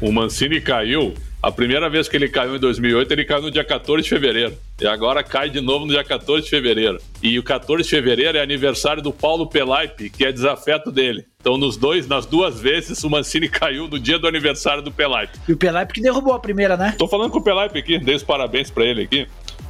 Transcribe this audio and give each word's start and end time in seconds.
O 0.00 0.12
Mancini 0.12 0.60
caiu. 0.60 1.14
A 1.40 1.50
primeira 1.52 1.88
vez 1.88 2.08
que 2.08 2.16
ele 2.16 2.28
caiu 2.28 2.56
em 2.56 2.58
2008, 2.58 3.12
ele 3.12 3.24
caiu 3.24 3.42
no 3.42 3.50
dia 3.50 3.64
14 3.64 4.02
de 4.02 4.08
fevereiro. 4.08 4.56
E 4.80 4.86
agora 4.86 5.22
cai 5.22 5.50
de 5.50 5.60
novo 5.60 5.84
no 5.84 5.92
dia 5.92 6.04
14 6.04 6.44
de 6.44 6.50
fevereiro. 6.50 7.00
E 7.22 7.38
o 7.38 7.42
14 7.42 7.82
de 7.82 7.90
fevereiro 7.90 8.38
é 8.38 8.42
aniversário 8.42 9.02
do 9.02 9.12
Paulo 9.12 9.48
Pelaipe, 9.48 10.10
que 10.10 10.24
é 10.24 10.32
desafeto 10.32 10.90
dele. 10.90 11.24
Então, 11.40 11.56
nos 11.56 11.76
dois, 11.76 12.06
nas 12.06 12.26
duas 12.26 12.60
vezes, 12.60 13.02
o 13.02 13.10
Mancini 13.10 13.48
caiu 13.50 13.88
no 13.88 13.98
dia 13.98 14.18
do 14.18 14.26
aniversário 14.26 14.82
do 14.82 14.92
Pelaipe. 14.92 15.38
E 15.48 15.52
o 15.52 15.56
Pelaipe 15.56 15.94
que 15.94 16.00
derrubou 16.00 16.34
a 16.34 16.40
primeira, 16.40 16.76
né? 16.76 16.94
Tô 16.98 17.08
falando 17.08 17.30
com 17.30 17.38
o 17.38 17.42
Pelaipe 17.42 17.78
aqui, 17.78 17.98
dei 17.98 18.14
os 18.14 18.22
parabéns 18.22 18.70
para 18.70 18.84
ele 18.84 19.02
aqui. 19.02 19.26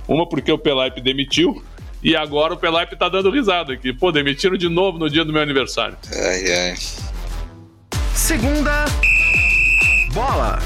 Uma 0.06 0.26
porque 0.26 0.52
o 0.52 0.58
Pelaipe 0.58 1.00
demitiu, 1.02 1.62
e 2.02 2.14
agora 2.14 2.54
o 2.54 2.56
Pelaipe 2.56 2.96
tá 2.96 3.08
dando 3.08 3.30
risada 3.30 3.72
aqui. 3.72 3.92
Pô, 3.92 4.12
demitiram 4.12 4.56
de 4.56 4.68
novo 4.68 4.98
no 4.98 5.08
dia 5.08 5.24
do 5.24 5.32
meu 5.32 5.42
aniversário. 5.42 5.96
Ai, 6.14 6.52
ai. 6.52 6.74
Segunda 8.14 8.84
bola. 10.18 10.58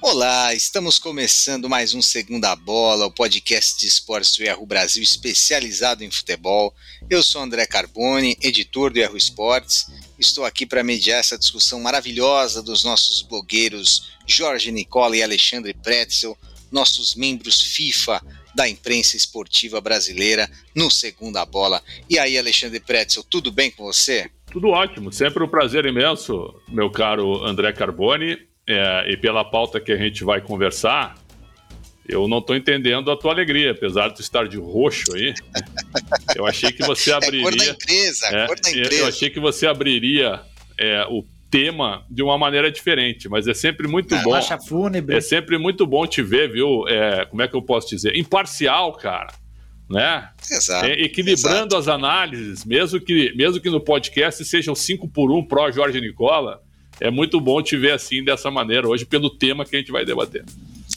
Olá, 0.00 0.54
estamos 0.54 1.00
começando 1.00 1.68
mais 1.68 1.94
um 1.94 2.00
Segunda 2.00 2.54
Bola, 2.54 3.06
o 3.06 3.10
podcast 3.10 3.80
de 3.80 3.88
esportes 3.88 4.36
do 4.36 4.44
Erro 4.44 4.64
Brasil 4.64 5.02
especializado 5.02 6.04
em 6.04 6.12
futebol. 6.12 6.72
Eu 7.10 7.20
sou 7.20 7.42
André 7.42 7.66
Carboni, 7.66 8.38
editor 8.40 8.92
do 8.92 9.00
Erro 9.00 9.16
Esportes. 9.16 9.86
Estou 10.16 10.44
aqui 10.44 10.64
para 10.64 10.84
mediar 10.84 11.18
essa 11.18 11.36
discussão 11.36 11.80
maravilhosa 11.80 12.62
dos 12.62 12.84
nossos 12.84 13.20
blogueiros 13.20 14.12
Jorge 14.24 14.70
Nicola 14.70 15.16
e 15.16 15.24
Alexandre 15.24 15.74
Pretzel, 15.74 16.38
nossos 16.70 17.16
membros 17.16 17.60
FIFA 17.60 18.22
da 18.56 18.66
imprensa 18.66 19.18
esportiva 19.18 19.82
brasileira 19.82 20.50
no 20.74 20.90
Segunda 20.90 21.44
Bola. 21.44 21.82
E 22.08 22.18
aí, 22.18 22.38
Alexandre 22.38 22.80
Pretzel, 22.80 23.22
tudo 23.22 23.52
bem 23.52 23.70
com 23.70 23.84
você? 23.84 24.30
Tudo 24.50 24.68
ótimo, 24.68 25.12
sempre 25.12 25.44
um 25.44 25.48
prazer 25.48 25.84
imenso, 25.84 26.54
meu 26.66 26.90
caro 26.90 27.44
André 27.44 27.70
Carboni 27.74 28.38
é, 28.66 29.12
e 29.12 29.16
pela 29.18 29.44
pauta 29.44 29.78
que 29.78 29.92
a 29.92 29.96
gente 29.96 30.24
vai 30.24 30.40
conversar, 30.40 31.14
eu 32.08 32.26
não 32.26 32.38
estou 32.38 32.56
entendendo 32.56 33.10
a 33.10 33.16
tua 33.16 33.32
alegria, 33.32 33.72
apesar 33.72 34.08
de 34.08 34.14
tu 34.14 34.22
estar 34.22 34.48
de 34.48 34.56
roxo 34.56 35.14
aí. 35.14 35.34
Eu 36.34 36.46
achei 36.46 36.72
que 36.72 36.82
você 36.84 37.12
abriria. 37.12 37.44
É 37.46 37.50
cor 37.50 37.56
da 37.56 37.66
empresa, 37.66 38.26
é, 38.28 38.46
cor 38.46 38.60
da 38.60 38.70
empresa. 38.70 38.94
Eu 38.94 39.06
achei 39.06 39.28
que 39.28 39.40
você 39.40 39.66
abriria 39.66 40.40
é, 40.78 41.04
o 41.10 41.22
tema 41.56 42.04
de 42.10 42.22
uma 42.22 42.36
maneira 42.36 42.70
diferente, 42.70 43.28
mas 43.30 43.48
é 43.48 43.54
sempre 43.54 43.88
muito 43.88 44.14
ah, 44.14 44.22
bom. 44.22 44.58
Fúnebre. 44.66 45.16
É 45.16 45.20
sempre 45.22 45.56
muito 45.56 45.86
bom 45.86 46.06
te 46.06 46.22
ver, 46.22 46.52
viu? 46.52 46.86
É, 46.86 47.24
como 47.24 47.40
é 47.40 47.48
que 47.48 47.56
eu 47.56 47.62
posso 47.62 47.88
dizer? 47.88 48.14
Imparcial, 48.14 48.92
cara. 48.92 49.32
Né? 49.88 50.28
Exato. 50.50 50.86
É, 50.86 50.92
equilibrando 51.00 51.74
exato. 51.74 51.76
as 51.76 51.88
análises, 51.88 52.64
mesmo 52.64 53.00
que, 53.00 53.32
mesmo 53.34 53.60
que 53.60 53.70
no 53.70 53.80
podcast 53.80 54.44
sejam 54.44 54.74
5 54.74 55.08
por 55.08 55.30
1 55.30 55.38
um 55.38 55.44
pró 55.44 55.70
Jorge 55.70 56.00
Nicola 56.00 56.60
é 57.00 57.10
muito 57.10 57.40
bom 57.40 57.62
te 57.62 57.76
ver 57.76 57.92
assim, 57.92 58.22
dessa 58.24 58.50
maneira, 58.50 58.88
hoje, 58.88 59.04
pelo 59.04 59.30
tema 59.30 59.64
que 59.64 59.76
a 59.76 59.78
gente 59.78 59.92
vai 59.92 60.04
debater. 60.04 60.44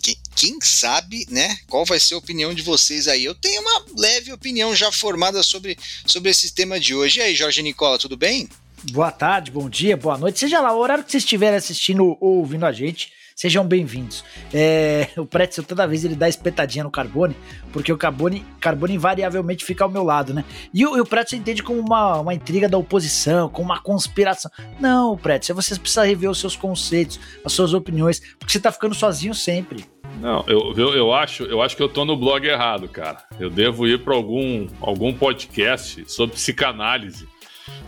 Quem, 0.02 0.18
quem 0.36 0.58
sabe, 0.62 1.26
né? 1.30 1.58
Qual 1.68 1.86
vai 1.86 2.00
ser 2.00 2.16
a 2.16 2.18
opinião 2.18 2.54
de 2.54 2.62
vocês 2.62 3.08
aí? 3.08 3.26
Eu 3.26 3.36
tenho 3.36 3.62
uma 3.62 3.86
leve 3.98 4.32
opinião 4.32 4.76
já 4.76 4.92
formada 4.92 5.44
sobre, 5.44 5.78
sobre 6.06 6.32
esse 6.32 6.54
tema 6.54 6.80
de 6.80 6.96
hoje. 6.96 7.20
E 7.20 7.22
aí, 7.22 7.36
Jorge 7.36 7.62
Nicola, 7.62 7.98
tudo 7.98 8.16
bem? 8.16 8.50
Boa 8.86 9.12
tarde, 9.12 9.52
bom 9.52 9.70
dia, 9.70 9.98
boa 9.98 10.18
noite. 10.18 10.40
Seja 10.40 10.62
lá 10.62 10.74
o 10.74 10.80
horário 10.80 11.04
que 11.04 11.12
vocês 11.12 11.24
estiverem 11.24 11.58
assistindo 11.58 12.18
ou 12.20 12.38
ouvindo 12.38 12.66
a 12.66 12.72
gente. 12.72 13.12
Sejam 13.36 13.66
bem-vindos. 13.66 14.24
É, 14.54 15.10
o 15.18 15.26
Pretzel 15.26 15.66
toda 15.66 15.88
vez 15.88 16.06
ele 16.06 16.16
dá 16.16 16.30
espetadinha 16.30 16.84
no 16.84 16.92
Carbone, 16.92 17.36
porque 17.74 17.92
o 17.92 17.98
Carbone, 17.98 18.46
Carbone 18.60 18.96
invariavelmente 18.96 19.66
fica 19.66 19.84
ao 19.84 19.90
meu 19.90 20.04
lado, 20.04 20.34
né? 20.34 20.46
E 20.74 20.86
o, 20.86 20.98
e 20.98 21.02
o 21.02 21.06
Pretzel 21.06 21.40
entende 21.40 21.62
como 21.62 21.80
uma, 21.80 22.20
uma 22.20 22.34
intriga 22.34 22.70
da 22.70 22.78
oposição, 22.78 23.50
como 23.50 23.70
uma 23.70 23.82
conspiração. 23.82 24.50
Não, 24.80 25.18
Pretzel, 25.18 25.56
você 25.56 25.78
precisa 25.78 26.06
rever 26.06 26.30
os 26.30 26.40
seus 26.40 26.56
conceitos, 26.56 27.20
as 27.44 27.52
suas 27.52 27.74
opiniões, 27.74 28.22
porque 28.38 28.52
você 28.52 28.60
tá 28.60 28.72
ficando 28.72 28.96
sozinho 28.96 29.34
sempre. 29.34 29.86
Não, 30.22 30.44
eu, 30.48 30.74
eu, 30.76 30.94
eu, 30.94 31.14
acho, 31.14 31.44
eu 31.44 31.62
acho 31.62 31.78
que 31.78 31.84
eu 31.84 31.90
tô 31.90 32.04
no 32.04 32.18
blog 32.18 32.46
errado, 32.46 32.88
cara. 32.90 33.24
Eu 33.40 33.50
devo 33.50 33.88
ir 33.88 34.04
para 34.04 34.14
algum, 34.14 34.68
algum 34.82 35.14
podcast 35.14 36.04
sobre 36.08 36.36
psicanálise, 36.36 37.28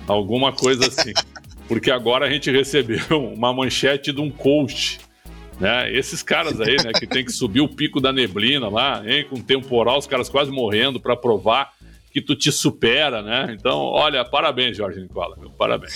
alguma 0.08 0.52
coisa 0.52 0.88
assim. 0.88 1.14
Porque 1.68 1.90
agora 1.90 2.26
a 2.26 2.30
gente 2.30 2.52
recebeu 2.52 3.00
uma 3.34 3.54
manchete 3.54 4.12
de 4.12 4.22
um 4.22 4.30
coach 4.30 5.00
né? 5.62 5.96
Esses 5.96 6.24
caras 6.24 6.60
aí, 6.60 6.76
né, 6.84 6.92
que 6.92 7.06
tem 7.06 7.24
que 7.24 7.32
subir 7.32 7.62
o 7.62 7.70
pico 7.70 8.02
da 8.02 8.12
neblina 8.12 8.68
lá, 8.68 9.04
hein, 9.06 9.28
com 9.30 9.40
temporal, 9.40 10.00
os 10.00 10.08
caras 10.08 10.28
quase 10.28 10.50
morrendo 10.50 11.00
para 11.00 11.16
provar 11.16 11.72
que 12.12 12.20
tu 12.20 12.36
te 12.36 12.52
supera, 12.52 13.22
né? 13.22 13.56
Então, 13.58 13.78
olha, 13.78 14.26
parabéns, 14.26 14.76
Jorge 14.76 15.00
Nicola, 15.00 15.38
meu, 15.38 15.52
parabéns. 15.52 15.94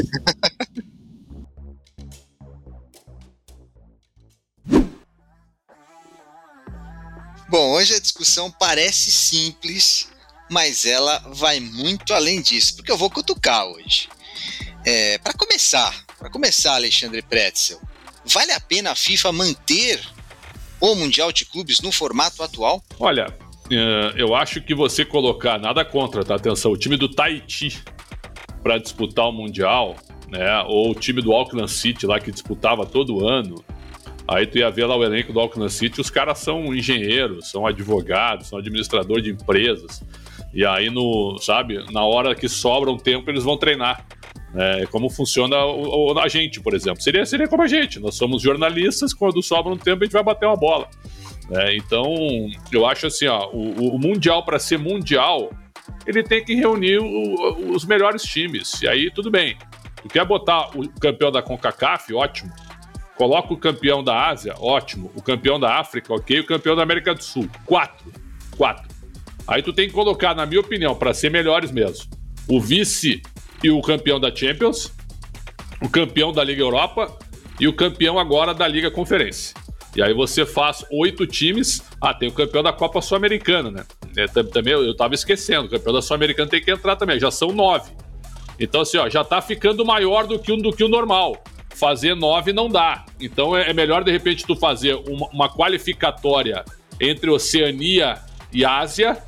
Bom, 7.49 7.71
hoje 7.71 7.95
a 7.95 7.99
discussão 7.99 8.51
parece 8.51 9.11
simples, 9.11 10.11
mas 10.49 10.85
ela 10.85 11.19
vai 11.33 11.59
muito 11.59 12.13
além 12.13 12.41
disso, 12.41 12.75
porque 12.75 12.91
eu 12.91 12.97
vou 12.97 13.09
cutucar 13.09 13.65
hoje. 13.65 14.09
É, 14.85 15.17
para 15.17 15.33
começar, 15.33 16.05
para 16.17 16.29
começar, 16.29 16.75
Alexandre 16.75 17.21
Pretzel, 17.21 17.81
Vale 18.25 18.51
a 18.51 18.59
pena 18.59 18.91
a 18.91 18.95
FIFA 18.95 19.31
manter 19.31 20.01
o 20.81 20.95
Mundial 20.95 21.31
de 21.31 21.45
Clubes 21.45 21.79
no 21.79 21.91
formato 21.91 22.41
atual? 22.41 22.81
Olha, 22.99 23.27
eh, 23.71 24.13
eu 24.17 24.33
acho 24.33 24.61
que 24.61 24.73
você 24.73 25.05
colocar 25.05 25.59
nada 25.59 25.85
contra, 25.85 26.25
tá? 26.25 26.35
Atenção, 26.35 26.71
o 26.71 26.77
time 26.77 26.97
do 26.97 27.07
Tahiti 27.07 27.83
para 28.63 28.79
disputar 28.79 29.27
o 29.27 29.31
Mundial, 29.31 29.95
né? 30.27 30.59
Ou 30.63 30.91
o 30.91 30.95
time 30.95 31.21
do 31.21 31.31
Auckland 31.31 31.71
City 31.71 32.07
lá 32.07 32.19
que 32.19 32.31
disputava 32.31 32.83
todo 32.85 33.27
ano. 33.27 33.63
Aí 34.27 34.47
tu 34.47 34.57
ia 34.57 34.71
ver 34.71 34.87
lá 34.87 34.95
o 34.95 35.03
elenco 35.03 35.31
do 35.31 35.39
Auckland 35.39 35.71
City, 35.71 36.01
os 36.01 36.09
caras 36.09 36.39
são 36.39 36.73
engenheiros, 36.73 37.51
são 37.51 37.67
advogados, 37.67 38.47
são 38.47 38.57
administrador 38.57 39.21
de 39.21 39.29
empresas. 39.29 40.01
E 40.55 40.65
aí 40.65 40.89
no, 40.89 41.37
sabe, 41.37 41.83
na 41.91 42.03
hora 42.05 42.33
que 42.33 42.47
sobra 42.47 42.89
um 42.89 42.97
tempo 42.97 43.29
eles 43.29 43.43
vão 43.43 43.57
treinar. 43.57 44.05
É, 44.55 44.85
como 44.85 45.09
funciona 45.09 45.57
o, 45.65 46.13
o, 46.13 46.19
a 46.19 46.29
gente, 46.29 46.61
por 46.61 46.73
exemplo. 46.73 47.01
Seria, 47.01 47.25
seria 47.25 47.45
como 47.45 47.61
a 47.61 47.67
gente. 47.67 47.99
Nós 47.99 48.15
somos 48.15 48.41
jornalistas, 48.41 49.13
quando 49.13 49.43
sobra 49.43 49.73
um 49.73 49.77
tempo 49.77 50.01
a 50.01 50.05
gente 50.05 50.13
vai 50.13 50.23
bater 50.23 50.45
uma 50.45 50.55
bola. 50.55 50.87
É, 51.51 51.75
então, 51.75 52.05
eu 52.71 52.85
acho 52.85 53.05
assim, 53.05 53.27
ó, 53.27 53.49
o, 53.51 53.95
o 53.95 53.99
Mundial, 53.99 54.43
para 54.45 54.57
ser 54.57 54.79
Mundial, 54.79 55.51
ele 56.07 56.23
tem 56.23 56.43
que 56.43 56.55
reunir 56.55 56.99
o, 56.99 57.71
os 57.71 57.83
melhores 57.83 58.23
times. 58.23 58.81
E 58.81 58.87
aí, 58.87 59.11
tudo 59.11 59.29
bem. 59.29 59.57
Tu 60.01 60.07
quer 60.07 60.25
botar 60.25 60.69
o 60.69 60.87
campeão 61.01 61.31
da 61.31 61.41
CONCACAF? 61.41 62.13
Ótimo. 62.13 62.53
Coloca 63.17 63.53
o 63.53 63.57
campeão 63.57 64.01
da 64.01 64.29
Ásia? 64.29 64.55
Ótimo. 64.57 65.11
O 65.15 65.21
campeão 65.21 65.59
da 65.59 65.79
África? 65.79 66.13
Ok. 66.13 66.39
O 66.39 66.45
campeão 66.45 66.77
da 66.77 66.83
América 66.83 67.13
do 67.13 67.23
Sul? 67.23 67.49
Quatro. 67.65 68.11
Quatro. 68.55 68.94
Aí 69.47 69.61
tu 69.61 69.71
tem 69.71 69.87
que 69.87 69.93
colocar, 69.93 70.35
na 70.35 70.45
minha 70.45 70.59
opinião, 70.59 70.95
para 70.95 71.13
ser 71.13 71.29
melhores 71.29 71.71
mesmo, 71.71 72.07
o 72.47 72.59
vice 72.59 73.21
e 73.63 73.69
o 73.69 73.81
campeão 73.81 74.19
da 74.19 74.33
Champions, 74.33 74.91
o 75.81 75.89
campeão 75.89 76.31
da 76.31 76.43
Liga 76.43 76.61
Europa 76.61 77.17
e 77.59 77.67
o 77.67 77.73
campeão 77.73 78.17
agora 78.17 78.53
da 78.53 78.67
Liga 78.67 78.89
Conferência. 78.89 79.55
E 79.95 80.03
aí 80.03 80.13
você 80.13 80.45
faz 80.45 80.83
oito 80.91 81.25
times. 81.25 81.81
Ah, 82.01 82.13
tem 82.13 82.27
o 82.27 82.31
campeão 82.31 82.61
da 82.61 82.73
Copa 82.73 83.01
Sul-Americana, 83.01 83.71
né? 83.71 83.85
É, 84.17 84.27
também 84.27 84.73
eu 84.73 84.91
estava 84.91 85.13
esquecendo, 85.13 85.67
o 85.67 85.69
campeão 85.69 85.93
da 85.93 86.01
Sul-Americana 86.01 86.49
tem 86.49 86.61
que 86.61 86.71
entrar 86.71 86.95
também, 86.95 87.19
já 87.19 87.31
são 87.31 87.49
nove. 87.49 87.91
Então, 88.59 88.81
assim, 88.81 88.97
ó, 88.97 89.09
já 89.09 89.21
está 89.21 89.41
ficando 89.41 89.85
maior 89.85 90.27
do 90.27 90.39
que, 90.39 90.55
do 90.61 90.71
que 90.71 90.83
o 90.83 90.87
normal. 90.87 91.41
Fazer 91.73 92.15
nove 92.15 92.53
não 92.53 92.69
dá. 92.69 93.05
Então 93.19 93.55
é, 93.55 93.69
é 93.69 93.73
melhor, 93.73 94.03
de 94.03 94.11
repente, 94.11 94.45
tu 94.45 94.55
fazer 94.55 94.95
uma, 94.95 95.27
uma 95.27 95.49
qualificatória 95.49 96.63
entre 96.99 97.29
Oceania 97.29 98.19
e 98.53 98.63
Ásia 98.63 99.21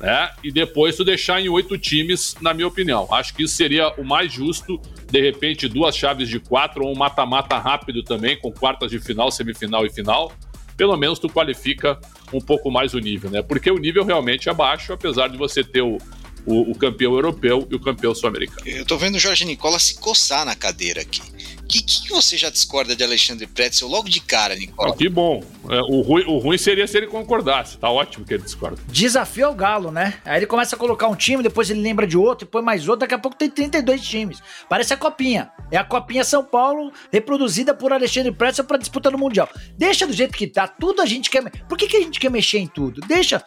né? 0.00 0.30
E 0.42 0.50
depois 0.50 0.96
tu 0.96 1.04
deixar 1.04 1.40
em 1.40 1.48
oito 1.48 1.78
times, 1.78 2.36
na 2.40 2.52
minha 2.52 2.66
opinião. 2.66 3.08
Acho 3.12 3.34
que 3.34 3.44
isso 3.44 3.54
seria 3.54 3.88
o 3.94 4.04
mais 4.04 4.32
justo. 4.32 4.80
De 5.10 5.20
repente, 5.20 5.68
duas 5.68 5.96
chaves 5.96 6.28
de 6.28 6.40
quatro 6.40 6.84
ou 6.84 6.92
um 6.92 6.96
mata-mata 6.96 7.58
rápido 7.58 8.02
também, 8.02 8.38
com 8.38 8.52
quartas 8.52 8.90
de 8.90 8.98
final, 8.98 9.30
semifinal 9.30 9.86
e 9.86 9.90
final. 9.90 10.32
Pelo 10.76 10.96
menos 10.96 11.18
tu 11.18 11.28
qualifica 11.28 11.98
um 12.32 12.40
pouco 12.40 12.70
mais 12.70 12.94
o 12.94 12.98
nível, 12.98 13.30
né? 13.30 13.42
Porque 13.42 13.70
o 13.70 13.78
nível 13.78 14.04
realmente 14.04 14.48
é 14.48 14.54
baixo, 14.54 14.92
apesar 14.92 15.28
de 15.28 15.36
você 15.36 15.62
ter 15.62 15.82
o, 15.82 15.98
o, 16.46 16.70
o 16.70 16.74
campeão 16.74 17.12
europeu 17.14 17.66
e 17.70 17.74
o 17.74 17.80
campeão 17.80 18.14
sul-americano. 18.14 18.66
Eu 18.66 18.84
tô 18.84 18.96
vendo 18.96 19.16
o 19.16 19.18
Jorge 19.18 19.44
Nicola 19.44 19.78
se 19.78 19.94
coçar 19.98 20.44
na 20.44 20.54
cadeira 20.54 21.02
aqui. 21.02 21.22
O 21.64 21.66
que, 21.66 21.82
que, 21.82 22.10
você 22.10 22.36
já 22.36 22.50
discorda 22.50 22.94
de 22.94 23.02
Alexandre 23.02 23.46
Pretzel 23.46 23.88
logo 23.88 24.08
de 24.08 24.20
cara, 24.20 24.54
Nicola? 24.54 24.92
Ah, 24.92 24.96
que 24.96 25.08
bom. 25.08 25.42
É, 25.70 25.80
o, 25.80 26.02
ruim, 26.02 26.24
o 26.26 26.36
ruim 26.36 26.58
seria 26.58 26.86
se 26.86 26.96
ele 26.96 27.06
concordasse. 27.06 27.78
Tá 27.78 27.90
ótimo 27.90 28.24
que 28.24 28.34
ele 28.34 28.42
discorda. 28.42 28.76
Desafio 28.86 29.46
ao 29.46 29.54
Galo, 29.54 29.90
né? 29.90 30.14
Aí 30.26 30.40
ele 30.40 30.46
começa 30.46 30.76
a 30.76 30.78
colocar 30.78 31.08
um 31.08 31.16
time, 31.16 31.42
depois 31.42 31.70
ele 31.70 31.80
lembra 31.80 32.06
de 32.06 32.18
outro, 32.18 32.46
e 32.46 32.50
põe 32.50 32.62
mais 32.62 32.86
outro. 32.86 33.00
Daqui 33.00 33.14
a 33.14 33.18
pouco 33.18 33.36
tem 33.36 33.48
32 33.48 34.02
times. 34.02 34.42
Parece 34.68 34.92
a 34.92 34.96
Copinha. 34.96 35.50
É 35.70 35.78
a 35.78 35.84
Copinha 35.84 36.22
São 36.22 36.44
Paulo, 36.44 36.92
reproduzida 37.10 37.72
por 37.72 37.94
Alexandre 37.94 38.30
Pretzel 38.30 38.66
para 38.66 38.76
disputa 38.76 39.10
no 39.10 39.16
Mundial. 39.16 39.48
Deixa 39.76 40.06
do 40.06 40.12
jeito 40.12 40.36
que 40.36 40.46
tá. 40.46 40.68
Tudo 40.68 41.00
a 41.00 41.06
gente 41.06 41.30
quer. 41.30 41.50
Por 41.66 41.78
que, 41.78 41.86
que 41.86 41.96
a 41.96 42.00
gente 42.00 42.20
quer 42.20 42.30
mexer 42.30 42.58
em 42.58 42.66
tudo? 42.66 43.00
Deixa. 43.00 43.42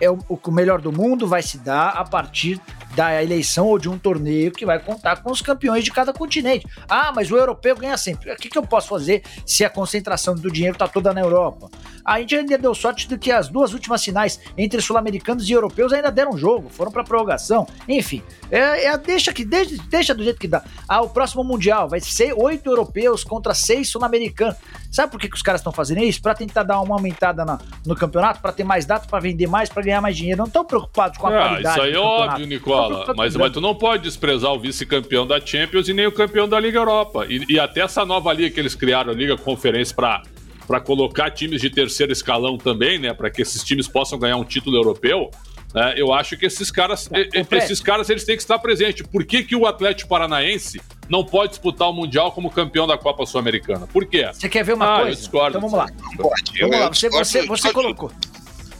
É 0.00 0.10
o, 0.10 0.18
o 0.28 0.50
melhor 0.50 0.80
do 0.80 0.92
mundo 0.92 1.26
vai 1.26 1.42
se 1.42 1.58
dar 1.58 1.90
a 1.90 2.04
partir 2.04 2.60
da 2.94 3.22
eleição 3.22 3.66
ou 3.66 3.78
de 3.78 3.88
um 3.88 3.98
torneio 3.98 4.50
que 4.50 4.66
vai 4.66 4.78
contar 4.78 5.22
com 5.22 5.30
os 5.30 5.40
campeões 5.40 5.84
de 5.84 5.92
cada 5.92 6.12
continente. 6.12 6.66
Ah, 6.88 7.12
mas 7.14 7.30
o 7.30 7.36
europeu 7.36 7.76
ganha 7.76 7.96
sempre. 7.96 8.32
O 8.32 8.36
que, 8.36 8.48
que 8.48 8.58
eu 8.58 8.62
posso 8.62 8.88
fazer 8.88 9.22
se 9.46 9.64
a 9.64 9.70
concentração 9.70 10.34
do 10.34 10.50
dinheiro 10.50 10.74
está 10.74 10.88
toda 10.88 11.12
na 11.12 11.20
Europa? 11.20 11.70
A 12.04 12.18
gente 12.18 12.34
ainda 12.34 12.58
deu 12.58 12.74
sorte 12.74 13.06
de 13.06 13.18
que 13.18 13.30
as 13.30 13.48
duas 13.48 13.72
últimas 13.72 14.02
finais 14.04 14.40
entre 14.56 14.80
sul-americanos 14.80 15.48
e 15.48 15.52
europeus 15.52 15.92
ainda 15.92 16.10
deram 16.10 16.36
jogo, 16.36 16.68
foram 16.68 16.90
para 16.90 17.04
prorrogação. 17.04 17.66
Enfim, 17.86 18.22
é, 18.50 18.86
é, 18.86 18.98
deixa 18.98 19.32
que 19.32 19.44
deixa, 19.44 19.76
deixa 19.88 20.14
do 20.14 20.24
jeito 20.24 20.40
que 20.40 20.48
dá. 20.48 20.64
Ah, 20.88 21.02
o 21.02 21.10
próximo 21.10 21.44
mundial 21.44 21.88
vai 21.88 22.00
ser 22.00 22.32
oito 22.32 22.68
europeus 22.68 23.22
contra 23.22 23.54
seis 23.54 23.90
sul-americanos. 23.90 24.56
Sabe 24.90 25.12
por 25.12 25.20
que, 25.20 25.28
que 25.28 25.36
os 25.36 25.42
caras 25.42 25.60
estão 25.60 25.72
fazendo 25.72 26.02
isso? 26.02 26.20
Para 26.22 26.34
tentar 26.34 26.62
dar 26.62 26.80
uma 26.80 26.94
aumentada 26.94 27.44
na, 27.44 27.58
no 27.84 27.94
campeonato, 27.94 28.40
para 28.40 28.52
ter 28.52 28.64
mais 28.64 28.86
dados, 28.86 29.06
para 29.06 29.20
vender 29.20 29.46
mais, 29.46 29.68
para 29.78 29.84
ganhar 29.84 30.00
mais 30.00 30.16
dinheiro. 30.16 30.38
Não 30.38 30.46
estão 30.46 30.64
preocupados 30.64 31.18
com 31.18 31.28
a 31.28 31.30
ah, 31.30 31.48
qualidade. 31.48 31.76
Isso 31.76 31.86
aí 31.86 31.92
é 31.94 31.98
óbvio, 31.98 32.46
Nicola. 32.46 33.14
Mas, 33.16 33.36
mas 33.36 33.52
tu 33.52 33.60
não 33.60 33.74
pode 33.74 34.02
desprezar 34.02 34.52
o 34.52 34.58
vice-campeão 34.58 35.26
da 35.26 35.40
Champions 35.40 35.88
e 35.88 35.94
nem 35.94 36.06
o 36.06 36.12
campeão 36.12 36.48
da 36.48 36.58
Liga 36.58 36.78
Europa. 36.78 37.26
E, 37.28 37.44
e 37.48 37.60
até 37.60 37.80
essa 37.80 38.04
nova 38.04 38.32
liga 38.32 38.50
que 38.50 38.60
eles 38.60 38.74
criaram, 38.74 39.12
a 39.12 39.14
Liga 39.14 39.36
Conferência, 39.36 39.94
para 39.94 40.22
para 40.66 40.80
colocar 40.80 41.30
times 41.30 41.62
de 41.62 41.70
terceiro 41.70 42.12
escalão 42.12 42.58
também, 42.58 42.98
né, 42.98 43.14
para 43.14 43.30
que 43.30 43.40
esses 43.40 43.64
times 43.64 43.88
possam 43.88 44.18
ganhar 44.18 44.36
um 44.36 44.44
título 44.44 44.76
europeu. 44.76 45.30
Né, 45.74 45.94
eu 45.96 46.12
acho 46.12 46.36
que 46.36 46.44
esses 46.44 46.70
caras, 46.70 47.08
esses 47.50 47.80
caras 47.80 48.10
eles 48.10 48.22
têm 48.22 48.36
que 48.36 48.42
estar 48.42 48.58
presentes. 48.58 49.06
Por 49.06 49.24
que, 49.24 49.42
que 49.42 49.56
o 49.56 49.64
Atlético 49.64 50.10
Paranaense 50.10 50.78
não 51.08 51.24
pode 51.24 51.52
disputar 51.52 51.88
o 51.88 51.92
Mundial 51.94 52.32
como 52.32 52.50
campeão 52.50 52.86
da 52.86 52.98
Copa 52.98 53.24
Sul-Americana? 53.24 53.86
Por 53.86 54.04
quê? 54.04 54.28
Você 54.30 54.46
quer 54.46 54.62
ver 54.62 54.74
uma 54.74 54.92
ah, 54.92 54.96
coisa? 54.96 55.10
Eu 55.12 55.14
discordo. 55.14 55.56
Então 55.56 55.70
vamos 55.70 55.78
lá. 55.78 55.86
Pode, 56.18 56.60
vamos 56.60 56.78
lá. 56.78 56.88
Você, 56.88 57.08
você, 57.08 57.46
você 57.46 57.72
colocou. 57.72 58.12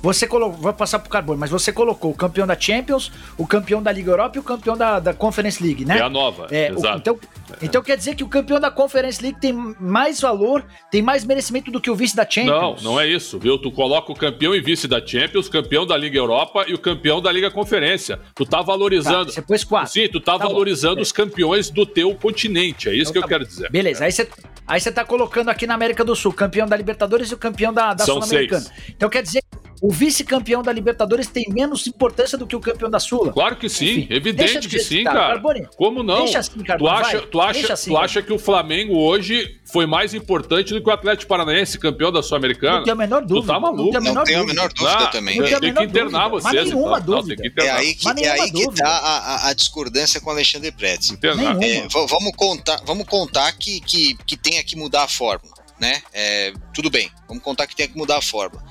Você 0.03 0.27
colocou, 0.27 0.59
vou 0.59 0.73
passar 0.73 0.99
pro 0.99 1.11
Carbono, 1.11 1.39
mas 1.39 1.51
você 1.51 1.73
colocou 1.73 2.11
o 2.11 2.15
campeão 2.15 2.47
da 2.47 2.59
Champions, 2.59 3.11
o 3.37 3.47
campeão 3.47 3.83
da 3.83 3.91
Liga 3.91 4.11
Europa 4.11 4.37
e 4.37 4.41
o 4.41 4.43
campeão 4.43 4.77
da, 4.77 5.01
da 5.01 5.13
Conference 5.13 5.63
League, 5.63 5.85
né? 5.85 5.99
É 5.99 6.03
a 6.03 6.09
nova, 6.09 6.47
é, 6.51 6.71
exato. 6.71 6.97
O, 6.97 6.99
então, 6.99 7.19
então 7.61 7.83
quer 7.83 7.97
dizer 7.97 8.15
que 8.15 8.23
o 8.23 8.29
campeão 8.29 8.61
da 8.61 8.71
Conference 8.71 9.21
League 9.21 9.41
tem 9.41 9.53
mais 9.53 10.21
valor, 10.21 10.65
tem 10.91 11.03
mais 11.03 11.25
merecimento 11.25 11.71
do 11.71 11.81
que 11.81 11.91
o 11.91 11.97
vice 11.97 12.15
da 12.15 12.29
Champions? 12.29 12.83
Não, 12.83 12.93
não 12.93 13.01
é 13.01 13.07
isso, 13.09 13.39
viu? 13.39 13.59
Tu 13.59 13.71
coloca 13.73 14.13
o 14.13 14.15
campeão 14.15 14.55
e 14.55 14.61
vice 14.61 14.87
da 14.87 15.05
Champions, 15.05 15.49
campeão 15.49 15.85
da 15.85 15.97
Liga 15.97 16.17
Europa 16.17 16.65
e 16.69 16.75
o 16.75 16.79
campeão 16.79 17.21
da 17.21 17.33
Liga 17.33 17.51
Conferência. 17.51 18.21
Tu 18.35 18.47
tá 18.47 18.63
valorizando... 18.63 19.27
Tá, 19.27 19.33
você 19.33 19.43
pôs 19.43 19.65
quatro. 19.65 19.93
Sim, 19.93 20.09
tu 20.09 20.21
tá, 20.21 20.39
tá 20.39 20.47
valorizando 20.47 20.97
bom. 20.97 21.03
os 21.03 21.11
campeões 21.11 21.71
do 21.71 21.85
teu 21.85 22.15
continente, 22.15 22.89
é 22.89 22.93
isso 22.93 23.11
então, 23.11 23.13
que 23.13 23.19
eu 23.19 23.23
tá 23.23 23.29
quero 23.29 23.45
dizer. 23.45 23.71
Beleza, 23.71 24.05
aí 24.05 24.13
você... 24.13 24.29
Aí 24.67 24.79
você 24.79 24.93
tá 24.93 25.03
colocando 25.03 25.49
aqui 25.49 25.67
na 25.67 25.73
América 25.73 26.05
do 26.05 26.15
Sul, 26.15 26.31
campeão 26.31 26.67
da 26.67 26.77
Libertadores 26.77 27.31
e 27.31 27.35
o 27.35 27.39
campeão 27.39 27.73
da, 27.73 27.95
da 27.95 28.05
Sul-Americana. 28.05 28.67
Então 28.91 29.09
quer 29.09 29.23
dizer 29.23 29.43
o 29.81 29.91
vice-campeão 29.91 30.63
da 30.63 30.73
Libertadores 30.73 31.29
tem 31.29 31.47
menos 31.51 31.87
importância 31.87 32.37
do 32.37 32.47
que 32.47 32.57
o 32.57 32.61
campeão 32.61 32.91
da 32.91 32.99
Sula? 32.99 33.33
Claro 33.33 33.57
que 33.57 33.69
sim, 33.69 34.01
Enfim, 34.01 34.09
evidente 34.11 34.69
que 34.69 34.79
sim, 34.81 35.05
cara. 35.05 35.35
Carbone, 35.35 35.69
Como 35.77 36.03
não? 36.03 36.25
Deixa 36.25 36.41
assim, 36.41 36.63
Carbone, 36.63 36.79
tu 36.79 36.89
acha, 36.89 37.21
tu 37.21 37.41
acha, 37.41 37.73
assim, 37.73 37.91
tu 37.91 37.97
acha 37.97 38.23
que 38.23 38.33
o 38.33 38.39
Flamengo 38.39 38.97
hoje 38.97 39.59
foi 39.65 39.87
mais 39.87 40.15
importante 40.15 40.75
do 40.75 40.83
que 40.83 40.89
o 40.89 40.93
Atlético 40.93 41.29
Paranaense, 41.29 41.79
campeão 41.79 42.11
da 42.11 42.23
Sul-Americana? 42.23 42.79
Não 42.79 42.85
tenho 42.85 42.95
a 42.95 42.99
menor 42.99 43.25
dúvida. 43.25 43.41
Tu 43.41 43.47
tá 43.47 43.61
maluco. 43.61 43.93
Não 44.01 44.25
tenho 44.25 44.43
a 44.43 44.47
menor 44.47 44.73
dúvida, 44.73 44.99
ah, 44.99 45.07
também. 45.09 45.43
Tem, 45.43 45.61
tem 45.61 45.75
que 45.75 45.85
internar 45.85 46.29
dúvida. 46.29 46.51
vocês. 46.51 46.55
Mas 46.55 46.75
nenhuma 46.75 46.99
então. 46.99 47.17
dúvida. 47.17 47.43
Não, 47.43 47.43
tem 47.43 47.51
que 47.53 47.61
é 47.61 47.71
aí 47.71 47.95
que, 47.95 48.09
é 48.09 48.31
aí 48.31 48.51
que 48.51 48.75
tá 48.75 48.89
a, 48.89 49.49
a, 49.49 49.53
discordância 49.53 50.21
com 50.21 50.31
o 50.31 50.33
Alexandre 50.33 50.73
Pretz. 50.73 51.11
É, 51.13 51.89
vamos 51.89 52.33
contar, 52.37 52.81
vamos 52.85 53.07
contar 53.07 53.53
que, 53.53 53.81
que, 53.81 54.17
que 54.27 54.37
tenha 54.37 54.63
que 54.65 54.77
mudar 54.77 55.05
a 55.05 55.09
fórmula. 55.09 55.57
Né? 55.79 56.03
É, 56.13 56.53
tudo 56.75 56.91
bem, 56.91 57.09
vamos 57.29 57.41
contar 57.43 57.65
que 57.69 57.77
tenha 57.77 57.89
que 57.89 57.97
mudar 57.97 58.19
a 58.19 58.23
fórmula 58.23 58.65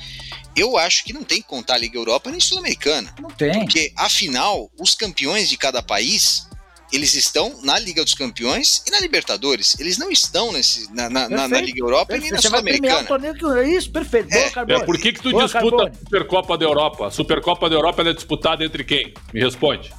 eu 0.57 0.77
acho 0.77 1.04
que 1.04 1.13
não 1.13 1.24
tem 1.24 1.42
que 1.42 1.48
contar 1.48 1.75
a 1.75 1.77
Liga 1.77 1.98
Europa 1.98 2.31
nem 2.31 2.39
Sul-Americana. 2.39 3.13
Não 3.21 3.30
tem. 3.30 3.54
Porque, 3.54 3.92
afinal, 3.95 4.71
os 4.80 4.95
campeões 4.95 5.50
de 5.50 5.57
cada 5.57 5.81
país, 5.83 6.48
eles 6.92 7.13
estão 7.13 7.59
na 7.63 7.77
Liga 7.77 8.04
dos 8.04 8.13
Campeões 8.13 8.81
e 8.88 8.92
na 8.92 9.00
Libertadores. 9.00 9.77
Eles 9.80 9.98
não 9.98 10.09
estão 10.09 10.51
nesse, 10.51 10.92
na, 10.94 11.09
na, 11.09 11.30
na, 11.30 11.48
na 11.48 11.62
Liga 11.62 11.80
Europa 11.80 12.07
perfeito. 12.07 12.27
e 12.27 12.31
nem 12.31 12.31
na 12.31 12.42
Sul-Americana. 12.42 13.62
É 13.62 13.69
isso, 13.69 13.92
perfeito. 13.92 14.33
É. 14.33 14.50
Boa, 14.65 14.81
é, 14.81 14.86
por 14.86 14.98
que, 14.98 15.13
que 15.13 15.21
tu 15.21 15.31
Boa, 15.31 15.44
disputa 15.44 15.69
Carbone. 15.69 15.89
a 15.89 16.00
Supercopa 16.00 16.57
da 16.57 16.65
Europa? 16.65 17.07
A 17.07 17.12
Supercopa 17.12 17.69
da 17.69 17.75
Europa 17.75 18.01
é 18.01 18.13
disputada 18.13 18.63
entre 18.65 18.83
quem? 18.83 19.13
Me 19.33 19.42
responde. 19.42 19.92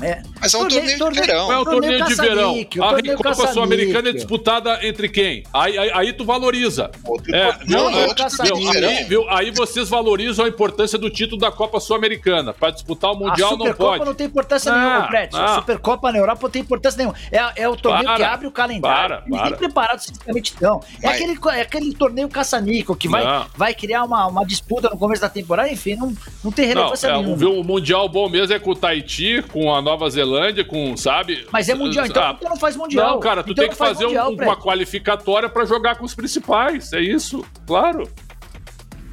É. 0.00 0.22
Mas 0.40 0.52
é 0.52 0.58
um 0.58 0.68
torneio, 0.68 0.98
torneio 0.98 1.22
de 1.22 1.26
verão. 1.26 1.52
É 1.52 1.58
um 1.58 1.64
torneio, 1.64 1.98
torneio 1.98 2.06
de 2.06 2.14
verão. 2.14 3.14
A 3.14 3.16
Copa 3.16 3.52
Sul-Americana 3.52 4.08
é 4.10 4.12
disputada 4.12 4.86
entre 4.86 5.08
quem? 5.08 5.42
Aí, 5.52 5.78
aí, 5.78 5.90
aí 5.92 6.12
tu 6.12 6.24
valoriza. 6.24 6.90
Outro 7.04 7.34
é, 7.34 7.58
não, 7.66 7.90
não, 7.90 8.14
viu, 8.44 8.70
aí, 8.70 9.04
viu, 9.04 9.30
aí 9.30 9.50
vocês 9.50 9.88
valorizam 9.88 10.44
a 10.44 10.48
importância 10.48 10.98
do 10.98 11.08
título 11.08 11.40
da 11.40 11.50
Copa 11.50 11.80
Sul-Americana. 11.80 12.52
Para 12.52 12.70
disputar 12.70 13.12
o 13.12 13.16
Mundial 13.16 13.56
não 13.56 13.72
pode. 13.72 14.02
A 14.02 14.04
não 14.04 14.14
tem 14.14 14.26
importância 14.26 14.72
ah, 14.72 14.76
nenhuma. 14.76 15.28
Ah. 15.32 15.44
A 15.44 15.54
Supercopa 15.56 16.12
na 16.12 16.18
Europa 16.18 16.40
não 16.42 16.50
tem 16.50 16.62
importância 16.62 16.98
nenhuma. 16.98 17.16
É, 17.32 17.62
é 17.62 17.68
o 17.68 17.76
torneio 17.76 18.04
para, 18.04 18.16
que 18.16 18.22
abre 18.22 18.46
o 18.46 18.50
calendário. 18.50 19.16
Para, 19.16 19.22
para. 19.22 19.50
Nem 19.50 19.58
preparado 19.58 19.98
sistemicamente 20.00 20.52
estão. 20.52 20.82
É 21.02 21.08
aquele, 21.08 21.38
é 21.54 21.60
aquele 21.62 21.94
torneio 21.94 22.28
caça-níquel 22.28 22.94
que 22.94 23.08
vai, 23.08 23.46
vai 23.56 23.74
criar 23.74 24.04
uma, 24.04 24.26
uma 24.26 24.44
disputa 24.44 24.90
no 24.90 24.98
começo 24.98 25.22
da 25.22 25.28
temporada. 25.28 25.70
Enfim, 25.70 25.94
não, 25.96 26.14
não 26.44 26.52
tem 26.52 26.66
relevância 26.66 27.08
não, 27.08 27.20
é, 27.20 27.22
nenhuma. 27.22 27.46
O, 27.46 27.60
o 27.60 27.64
Mundial 27.64 28.08
bom 28.08 28.28
mesmo 28.28 28.54
é 28.54 28.58
com 28.58 28.70
o 28.70 28.74
Tahiti, 28.74 29.42
com 29.50 29.74
a 29.74 29.85
Nova 29.86 30.10
Zelândia, 30.10 30.64
com, 30.64 30.96
sabe? 30.96 31.46
Mas 31.52 31.68
é 31.68 31.74
mundial, 31.74 32.06
então 32.06 32.20
ah, 32.20 32.36
não 32.42 32.56
faz 32.56 32.74
mundial. 32.74 33.12
Não, 33.12 33.20
cara, 33.20 33.44
tu 33.44 33.52
então 33.52 33.62
tem 33.62 33.70
que 33.70 33.78
fazer 33.78 34.04
mundial, 34.04 34.32
um, 34.32 34.34
uma 34.34 34.60
qualificatória 34.60 35.48
para 35.48 35.64
jogar 35.64 35.94
com 35.94 36.04
os 36.04 36.12
principais. 36.12 36.92
É 36.92 37.00
isso, 37.00 37.46
claro. 37.64 38.10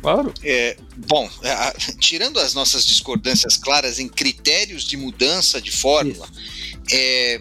Claro. 0.02 0.34
É, 0.44 0.76
bom, 0.98 1.30
é, 1.44 1.72
tirando 2.00 2.40
as 2.40 2.56
nossas 2.56 2.88
discordâncias 2.88 3.56
claras 3.56 4.00
em 4.00 4.10
critérios 4.10 4.84
de 4.84 4.98
mudança 4.98 5.62
de 5.62 5.72
fórmula, 5.72 6.28
é, 6.92 7.40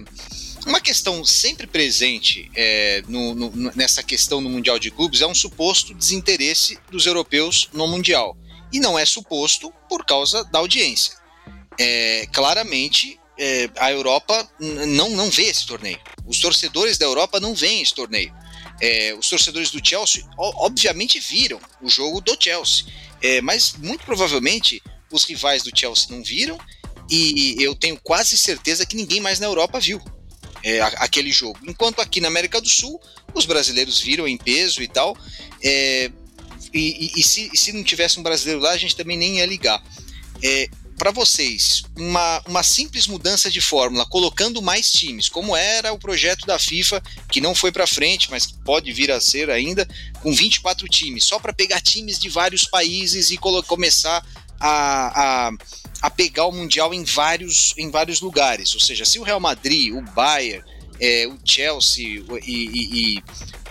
uma 0.67 0.79
questão 0.79 1.25
sempre 1.25 1.67
presente 1.67 2.51
é, 2.55 3.03
no, 3.09 3.35
no, 3.35 3.73
nessa 3.75 4.03
questão 4.03 4.43
no 4.43 4.51
Mundial 4.51 4.79
de 4.79 4.91
Clubes 4.91 5.23
é 5.23 5.27
um 5.27 5.35
suposto 5.35 5.95
desinteresse 5.95 6.79
dos 6.91 7.07
europeus 7.07 7.71
no 7.73 7.89
Mundial. 7.89 8.37
E 8.71 8.79
não 8.79 8.99
é 8.99 9.07
suposto 9.07 9.73
por 9.89 10.05
causa 10.05 10.45
da 10.45 10.59
audiência 10.59 11.23
é, 11.79 12.27
claramente 12.33 13.19
é, 13.43 13.69
a 13.77 13.91
Europa 13.91 14.49
não, 14.61 15.11
não 15.11 15.29
vê 15.29 15.43
esse 15.47 15.67
torneio. 15.67 15.99
Os 16.25 16.39
torcedores 16.39 16.97
da 16.97 17.05
Europa 17.05 17.41
não 17.41 17.57
veem 17.57 17.83
esse 17.83 17.93
torneio. 17.93 18.33
É, 18.81 19.13
os 19.19 19.29
torcedores 19.29 19.69
do 19.73 19.85
Chelsea, 19.85 20.25
obviamente, 20.39 21.19
viram 21.19 21.61
o 21.81 21.91
jogo 21.91 22.21
do 22.21 22.37
Chelsea, 22.39 22.85
é, 23.21 23.41
mas 23.41 23.75
muito 23.79 24.05
provavelmente 24.05 24.81
os 25.11 25.25
rivais 25.25 25.65
do 25.65 25.77
Chelsea 25.77 26.07
não 26.09 26.23
viram 26.23 26.57
e 27.11 27.57
eu 27.59 27.75
tenho 27.75 27.99
quase 28.01 28.39
certeza 28.39 28.87
que 28.87 28.97
ninguém 28.97 29.21
mais 29.21 29.41
na 29.41 29.47
Europa 29.47 29.81
viu 29.81 30.01
é, 30.63 30.81
aquele 30.81 31.33
jogo. 31.33 31.59
Enquanto 31.65 32.01
aqui 32.01 32.21
na 32.21 32.29
América 32.29 32.61
do 32.61 32.69
Sul, 32.69 33.01
os 33.35 33.45
brasileiros 33.45 34.01
viram 34.01 34.27
em 34.27 34.39
peso 34.39 34.81
e 34.83 34.89
tal. 34.89 35.17
E, 35.61 36.13
e, 36.73 37.13
e, 37.17 37.23
se, 37.23 37.51
e, 37.53 37.59
se, 37.59 37.73
não 37.73 37.83
tivesse 37.83 38.19
um 38.19 38.23
brasileiro 38.23 38.61
lá, 38.61 38.71
a 38.71 38.79
gente 38.79 38.97
também 38.97 39.19
nem 39.19 39.39
ia 39.39 39.47
ligar. 39.47 39.83
Para 40.99 41.11
vocês, 41.11 41.83
uma, 41.97 42.43
uma 42.47 42.63
simples 42.63 43.07
mudança 43.07 43.51
de 43.51 43.61
fórmula, 43.61 44.07
colocando 44.07 44.63
mais 44.63 44.91
times, 44.91 45.29
como 45.29 45.57
era 45.57 45.93
o 45.93 45.99
projeto 45.99 46.47
da 46.47 46.59
FIFA, 46.59 47.03
que 47.31 47.41
não 47.41 47.55
foi 47.55 47.73
para 47.73 47.87
frente, 47.87 48.31
mas 48.31 48.47
pode 48.47 48.93
vir 48.93 49.11
a 49.11 49.21
ser 49.21 49.51
ainda, 49.51 49.89
com 50.23 50.33
24 50.33 50.89
times, 50.89 51.25
só 51.25 51.39
para 51.39 51.53
pegar 51.53 51.81
times 51.81 52.19
de 52.19 52.29
vários 52.29 52.65
países 52.65 53.31
e 53.31 53.37
começar 53.37 54.25
a, 54.61 55.49
a, 55.49 55.53
a, 56.03 56.11
pegar 56.11 56.47
o 56.47 56.53
Mundial 56.53 56.95
em 56.95 57.03
vários, 57.03 57.75
em 57.77 57.91
vários 57.91 58.21
lugares. 58.21 58.73
Ou 58.75 58.81
seja, 58.81 59.05
se 59.05 59.19
o 59.19 59.23
Real 59.23 59.41
Madrid, 59.41 59.93
o 59.93 60.03
Bayern, 60.03 60.65
é, 61.01 61.27
o 61.27 61.37
Chelsea 61.45 62.23
e, 62.45 62.45
e, 62.47 63.17
e 63.17 63.23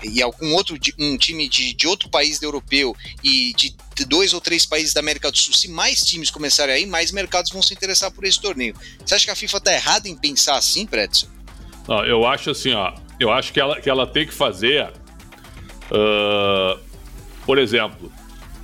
e 0.03 0.21
algum 0.21 0.53
outro 0.53 0.77
um 0.99 1.17
time 1.17 1.47
de, 1.47 1.73
de 1.73 1.87
outro 1.87 2.09
país 2.09 2.41
europeu 2.41 2.95
e 3.23 3.53
de, 3.53 3.75
de 4.01 4.05
dois 4.05 4.33
ou 4.33 4.41
três 4.41 4.65
países 4.65 4.93
da 4.93 4.99
América 4.99 5.31
do 5.31 5.37
Sul, 5.37 5.53
se 5.53 5.67
mais 5.67 6.01
times 6.01 6.31
começarem 6.31 6.73
aí, 6.75 6.85
mais 6.85 7.11
mercados 7.11 7.51
vão 7.51 7.61
se 7.61 7.73
interessar 7.73 8.11
por 8.11 8.25
esse 8.25 8.41
torneio. 8.41 8.75
Você 9.05 9.15
acha 9.15 9.25
que 9.25 9.31
a 9.31 9.35
FIFA 9.35 9.57
está 9.57 9.73
errada 9.73 10.09
em 10.09 10.15
pensar 10.15 10.55
assim, 10.55 10.85
Pretzel? 10.85 11.29
Não, 11.87 12.03
eu 12.05 12.25
acho 12.25 12.49
assim, 12.49 12.73
ó. 12.73 12.93
Eu 13.19 13.31
acho 13.31 13.53
que 13.53 13.59
ela, 13.59 13.79
que 13.79 13.89
ela 13.89 14.07
tem 14.07 14.25
que 14.25 14.33
fazer. 14.33 14.91
Uh, 15.91 16.79
por 17.45 17.59
exemplo, 17.59 18.11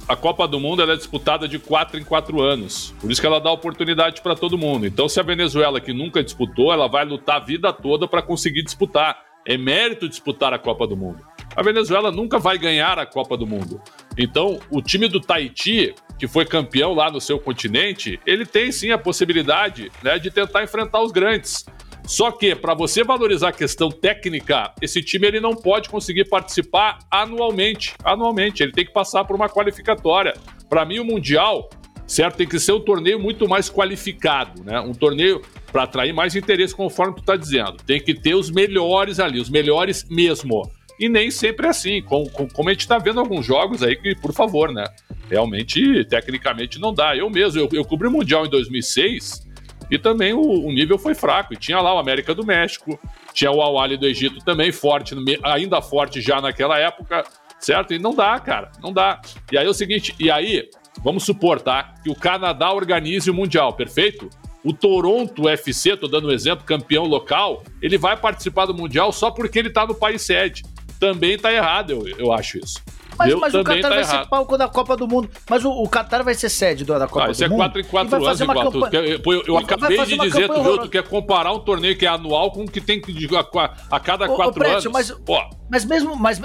a 0.08 0.16
Copa 0.16 0.48
do 0.48 0.60
Mundo 0.60 0.82
é 0.82 0.96
disputada 0.96 1.48
de 1.48 1.60
quatro 1.60 2.00
em 2.00 2.04
quatro 2.04 2.42
anos. 2.42 2.94
Por 3.00 3.12
isso 3.12 3.20
que 3.22 3.28
ela 3.28 3.40
dá 3.40 3.52
oportunidade 3.52 4.22
para 4.22 4.36
todo 4.36 4.58
mundo. 4.58 4.88
Então, 4.88 5.08
se 5.08 5.20
a 5.20 5.24
Venezuela, 5.24 5.82
que 5.82 5.94
nunca 5.94 6.24
disputou, 6.24 6.72
ela 6.72 6.88
vai 6.88 7.06
lutar 7.06 7.36
a 7.38 7.40
vida 7.40 7.72
toda 7.74 8.08
para 8.08 8.22
conseguir 8.22 8.64
disputar 8.64 9.24
É 9.46 9.58
mérito 9.58 10.10
disputar 10.10 10.54
a 10.54 10.60
Copa 10.60 10.86
do 10.86 10.98
Mundo. 10.98 11.22
A 11.56 11.64
Venezuela 11.64 12.12
nunca 12.12 12.38
vai 12.38 12.58
ganhar 12.58 13.00
a 13.00 13.06
Copa 13.06 13.38
do 13.38 13.48
Mundo. 13.48 13.82
Então, 14.18 14.60
o 14.72 14.82
time 14.82 15.08
do 15.08 15.20
Tahiti, 15.20 15.94
que 16.18 16.28
foi 16.28 16.46
campeão 16.46 16.94
lá 16.94 17.12
no 17.12 17.22
seu 17.22 17.40
continente, 17.40 18.20
ele 18.26 18.46
tem 18.46 18.72
sim 18.72 18.92
a 18.92 18.98
possibilidade 18.98 19.92
né, 20.02 20.18
de 20.18 20.32
tentar 20.32 20.64
enfrentar 20.64 21.02
os 21.02 21.12
grandes. 21.12 21.66
Só 22.08 22.32
que, 22.32 22.56
para 22.56 22.74
você 22.74 23.04
valorizar 23.04 23.50
a 23.50 23.52
questão 23.52 23.90
técnica, 23.90 24.74
esse 24.82 25.04
time 25.04 25.28
ele 25.28 25.42
não 25.42 25.54
pode 25.54 25.90
conseguir 25.90 26.26
participar 26.26 27.00
anualmente. 27.12 27.94
Anualmente, 28.04 28.64
ele 28.64 28.72
tem 28.72 28.86
que 28.86 28.94
passar 28.94 29.26
por 29.26 29.36
uma 29.36 29.50
qualificatória. 29.50 30.34
Para 30.70 30.86
mim, 30.86 31.00
o 31.00 31.06
Mundial, 31.06 31.70
certo, 32.08 32.38
tem 32.38 32.48
que 32.48 32.60
ser 32.60 32.72
um 32.72 32.80
torneio 32.80 33.20
muito 33.20 33.48
mais 33.48 33.70
qualificado, 33.70 34.64
né? 34.64 34.80
Um 34.80 34.94
torneio 34.94 35.42
para 35.70 35.84
atrair 35.84 36.14
mais 36.14 36.34
interesse, 36.34 36.74
conforme 36.74 37.16
tu 37.16 37.20
está 37.20 37.36
dizendo. 37.36 37.76
Tem 37.86 38.00
que 38.00 38.14
ter 38.14 38.36
os 38.36 38.50
melhores 38.50 39.20
ali, 39.20 39.42
os 39.42 39.50
melhores 39.50 40.06
mesmo. 40.10 40.64
E 41.00 41.08
nem 41.08 41.30
sempre 41.30 41.68
é 41.68 41.70
assim, 41.70 42.02
como, 42.02 42.30
como 42.30 42.70
a 42.70 42.72
gente 42.72 42.82
está 42.82 42.98
vendo 42.98 43.20
alguns 43.20 43.46
jogos 43.46 43.84
aí 43.84 43.96
que, 43.96 44.16
por 44.16 44.34
favor, 44.34 44.72
né? 44.72 44.86
Realmente, 45.30 46.04
tecnicamente, 46.06 46.80
não 46.80 46.94
dá. 46.94 47.16
Eu 47.16 47.30
mesmo, 47.30 47.60
eu, 47.60 47.70
eu 47.72 47.86
cobri 47.86 48.08
o 48.08 48.12
Mundial 48.12 48.46
em 48.46 48.50
2006 48.50 49.48
e 49.90 49.98
também 49.98 50.34
o, 50.34 50.42
o, 50.42 50.72
nível 50.72 50.98
foi 50.98 51.14
fraco. 51.14 51.54
E 51.54 51.58
tinha 51.58 51.80
lá 51.80 51.94
o 51.94 52.00
América 52.00 52.34
do 52.34 52.46
México, 52.46 53.00
tinha 53.34 53.52
o 53.52 53.62
Awali 53.62 53.98
do 53.98 54.06
Egito 54.06 54.44
também, 54.44 54.72
forte, 54.72 55.16
ainda 55.44 55.82
forte 55.82 56.20
já 56.20 56.42
naquela 56.42 56.80
época, 56.80 57.24
certo? 57.60 57.94
E 57.94 58.00
não 58.00 58.14
dá, 58.14 58.40
cara, 58.40 58.72
não 58.82 58.92
dá. 58.92 59.22
E 59.52 59.58
aí 59.58 59.66
é 59.66 59.70
o 59.70 59.74
seguinte, 59.74 60.16
e 60.20 60.32
aí, 60.32 60.70
vamos 61.04 61.24
supor, 61.24 61.62
tá? 61.62 61.94
Que 62.04 62.10
o 62.10 62.16
Canadá 62.16 62.72
organize 62.72 63.30
o 63.30 63.34
Mundial, 63.34 63.74
perfeito? 63.74 64.30
O 64.64 64.74
Toronto 64.74 65.48
FC, 65.48 65.96
tô 65.96 66.08
dando 66.08 66.28
um 66.28 66.32
exemplo, 66.32 66.66
campeão 66.66 67.06
local, 67.06 67.64
ele 67.82 67.98
vai 67.98 68.18
participar 68.18 68.66
do 68.66 68.74
Mundial 68.74 69.12
só 69.14 69.32
porque 69.32 69.60
ele 69.60 69.70
tá 69.70 69.86
no 69.86 69.96
país 69.96 70.22
sede. 70.22 70.64
Também 71.00 71.38
tá 71.38 71.54
errado, 71.54 71.92
eu, 71.92 72.08
eu 72.18 72.32
acho 72.32 72.58
isso. 72.58 72.82
Mas, 73.18 73.34
mas 73.34 73.54
o 73.54 73.64
Qatar 73.64 73.82
tá 73.82 73.90
vai 73.90 74.00
errado. 74.00 74.24
ser 74.24 74.30
palco 74.30 74.58
da 74.58 74.68
Copa 74.68 74.96
do 74.96 75.08
Mundo. 75.08 75.30
Mas 75.50 75.66
o, 75.66 75.72
o 75.72 75.90
Qatar 75.90 76.24
vai 76.24 76.34
ser 76.34 76.50
sede 76.50 76.86
da 76.86 77.08
Copa 77.08 77.26
ah, 77.26 77.32
do 77.32 77.44
é 77.44 77.48
Mundo. 77.48 77.78
Isso 77.78 77.80
é 77.80 77.82
4 77.82 77.82
em 77.82 77.84
4 77.84 78.26
anos 78.26 78.42
igual. 78.42 78.72
Campanha... 78.72 79.04
Eu, 79.04 79.44
eu 79.48 79.58
acabei 79.58 80.06
de 80.06 80.18
dizer, 80.18 80.48
tu 80.48 80.64
viu, 80.64 80.78
tu 80.78 80.90
quer 80.90 81.04
comparar 81.04 81.54
um 81.54 81.60
torneio 81.60 81.98
que 81.98 82.06
é 82.06 82.10
anual 82.10 82.52
com 82.52 82.64
o 82.64 82.68
que 82.72 82.82
tem 82.82 83.02
que 83.02 83.28
a, 83.36 83.74
a 83.96 84.00
cada 84.00 84.28
4 84.28 84.68
anos. 84.68 84.86
Mas, 84.86 85.12
Pô. 85.12 85.38
Mas 85.70 85.84
mesmo, 85.84 86.16
mas 86.16 86.40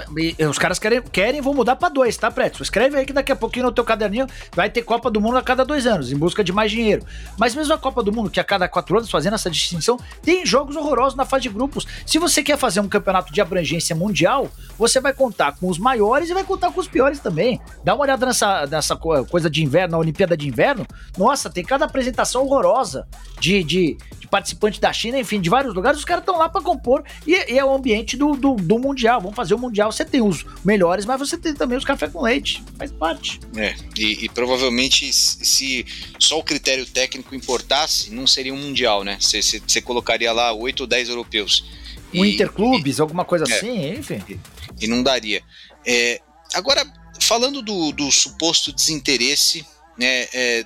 os 0.49 0.57
caras 0.57 0.77
querem, 0.77 1.01
querem 1.01 1.41
vão 1.41 1.53
mudar 1.53 1.75
para 1.77 1.87
dois, 1.87 2.17
tá, 2.17 2.29
Preto? 2.29 2.61
Escreve 2.61 2.97
aí 2.97 3.05
que 3.05 3.13
daqui 3.13 3.31
a 3.31 3.35
pouquinho 3.35 3.65
no 3.65 3.71
teu 3.71 3.83
caderninho 3.83 4.27
vai 4.53 4.69
ter 4.69 4.81
Copa 4.81 5.09
do 5.09 5.21
Mundo 5.21 5.37
a 5.37 5.41
cada 5.41 5.63
dois 5.63 5.87
anos, 5.87 6.11
em 6.11 6.17
busca 6.17 6.43
de 6.43 6.51
mais 6.51 6.71
dinheiro. 6.71 7.05
Mas 7.37 7.55
mesmo 7.55 7.73
a 7.73 7.77
Copa 7.77 8.03
do 8.03 8.11
Mundo, 8.11 8.29
que 8.29 8.39
a 8.39 8.43
cada 8.43 8.67
quatro 8.67 8.97
anos, 8.97 9.09
fazendo 9.09 9.35
essa 9.35 9.49
distinção, 9.49 9.97
tem 10.21 10.45
jogos 10.45 10.75
horrorosos 10.75 11.15
na 11.15 11.25
fase 11.25 11.43
de 11.43 11.49
grupos. 11.49 11.87
Se 12.05 12.19
você 12.19 12.43
quer 12.43 12.57
fazer 12.57 12.81
um 12.81 12.89
campeonato 12.89 13.31
de 13.31 13.39
abrangência 13.39 13.95
mundial, 13.95 14.49
você 14.77 14.99
vai 14.99 15.13
contar 15.13 15.53
com 15.53 15.69
os 15.69 15.77
maiores 15.77 16.29
e 16.29 16.33
vai 16.33 16.43
contar 16.43 16.62
com 16.71 16.79
os 16.79 16.87
piores 16.87 17.19
também. 17.19 17.59
Dá 17.83 17.93
uma 17.95 18.03
olhada 18.03 18.25
nessa, 18.25 18.67
nessa 18.67 18.95
coisa 18.95 19.49
de 19.49 19.63
inverno, 19.63 19.93
na 19.93 19.97
Olimpíada 19.97 20.37
de 20.37 20.47
Inverno. 20.47 20.85
Nossa, 21.17 21.49
tem 21.49 21.63
cada 21.63 21.85
apresentação 21.85 22.43
horrorosa 22.43 23.07
de, 23.39 23.63
de, 23.63 23.97
de 24.19 24.27
participante 24.27 24.79
da 24.79 24.93
China, 24.93 25.19
enfim, 25.19 25.41
de 25.41 25.49
vários 25.49 25.73
lugares. 25.73 25.99
Os 25.99 26.05
caras 26.05 26.21
estão 26.21 26.37
lá 26.37 26.49
para 26.49 26.61
compor 26.61 27.03
e, 27.25 27.53
e, 27.53 27.57
é 27.57 27.65
o 27.65 27.73
ambiente 27.73 28.15
do, 28.15 28.35
do, 28.35 28.55
do 28.55 28.79
Mundial 28.79 29.21
vamos 29.23 29.35
fazer 29.35 29.53
o 29.53 29.57
mundial. 29.57 29.91
Você 29.91 30.05
tem 30.05 30.21
os 30.21 30.45
melhores, 30.63 31.05
mas 31.05 31.19
você 31.19 31.37
tem 31.37 31.53
também 31.53 31.77
os 31.77 31.85
café 31.85 32.07
com 32.07 32.21
leite, 32.21 32.63
faz 32.77 32.91
parte. 32.91 33.39
É, 33.55 33.75
e, 33.97 34.25
e 34.25 34.29
provavelmente 34.29 35.11
se 35.13 35.85
só 36.19 36.39
o 36.39 36.43
critério 36.43 36.85
técnico 36.85 37.33
importasse, 37.33 38.11
não 38.11 38.27
seria 38.27 38.53
um 38.53 38.57
mundial, 38.57 39.03
né? 39.03 39.17
Você 39.19 39.81
colocaria 39.81 40.31
lá 40.31 40.53
oito 40.53 40.81
ou 40.81 40.87
dez 40.87 41.09
europeus. 41.09 41.65
Um 42.13 42.23
e, 42.23 42.35
interclubes, 42.35 42.97
e, 42.97 43.01
alguma 43.01 43.25
coisa 43.25 43.45
é, 43.49 43.55
assim, 43.55 43.89
enfim. 43.93 44.21
E, 44.79 44.87
não 44.87 45.01
daria. 45.01 45.41
É, 45.85 46.21
agora, 46.53 46.85
falando 47.19 47.61
do, 47.61 47.91
do 47.91 48.11
suposto 48.11 48.71
desinteresse 48.71 49.65
né, 49.97 50.27
é, 50.33 50.65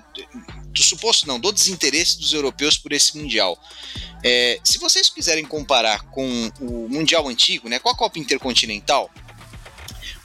do 0.71 0.83
suposto 0.83 1.27
não, 1.27 1.39
do 1.39 1.51
desinteresse 1.51 2.17
dos 2.17 2.33
europeus 2.33 2.77
por 2.77 2.93
esse 2.93 3.17
mundial. 3.17 3.61
É, 4.23 4.59
se 4.63 4.77
vocês 4.77 5.09
quiserem 5.09 5.45
comparar 5.45 6.03
com 6.11 6.51
o 6.59 6.87
mundial 6.89 7.27
antigo, 7.27 7.69
né, 7.69 7.79
com 7.79 7.89
a 7.89 7.95
Copa 7.95 8.19
Intercontinental, 8.19 9.11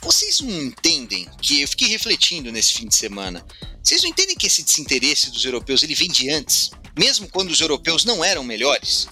vocês 0.01 0.41
não 0.41 0.51
entendem 0.63 1.29
que 1.41 1.63
eu 1.63 1.69
fiquei 1.69 1.89
refletindo 1.89 2.51
nesse 2.51 2.73
fim 2.73 2.89
de 2.89 2.97
semana. 2.97 3.45
Vocês 3.83 4.03
não 4.03 4.11
entendem 4.11 4.37
que 4.37 4.47
esse 4.47 4.63
desinteresse 4.63 5.31
dos 5.31 5.45
europeus 5.45 5.83
ele 5.83 5.95
vem 5.95 6.09
de 6.09 6.31
antes, 6.31 6.71
mesmo 6.97 7.29
quando 7.29 7.51
os 7.51 7.61
europeus 7.61 8.05
não 8.05 8.25
eram 8.25 8.43
melhores? 8.43 9.09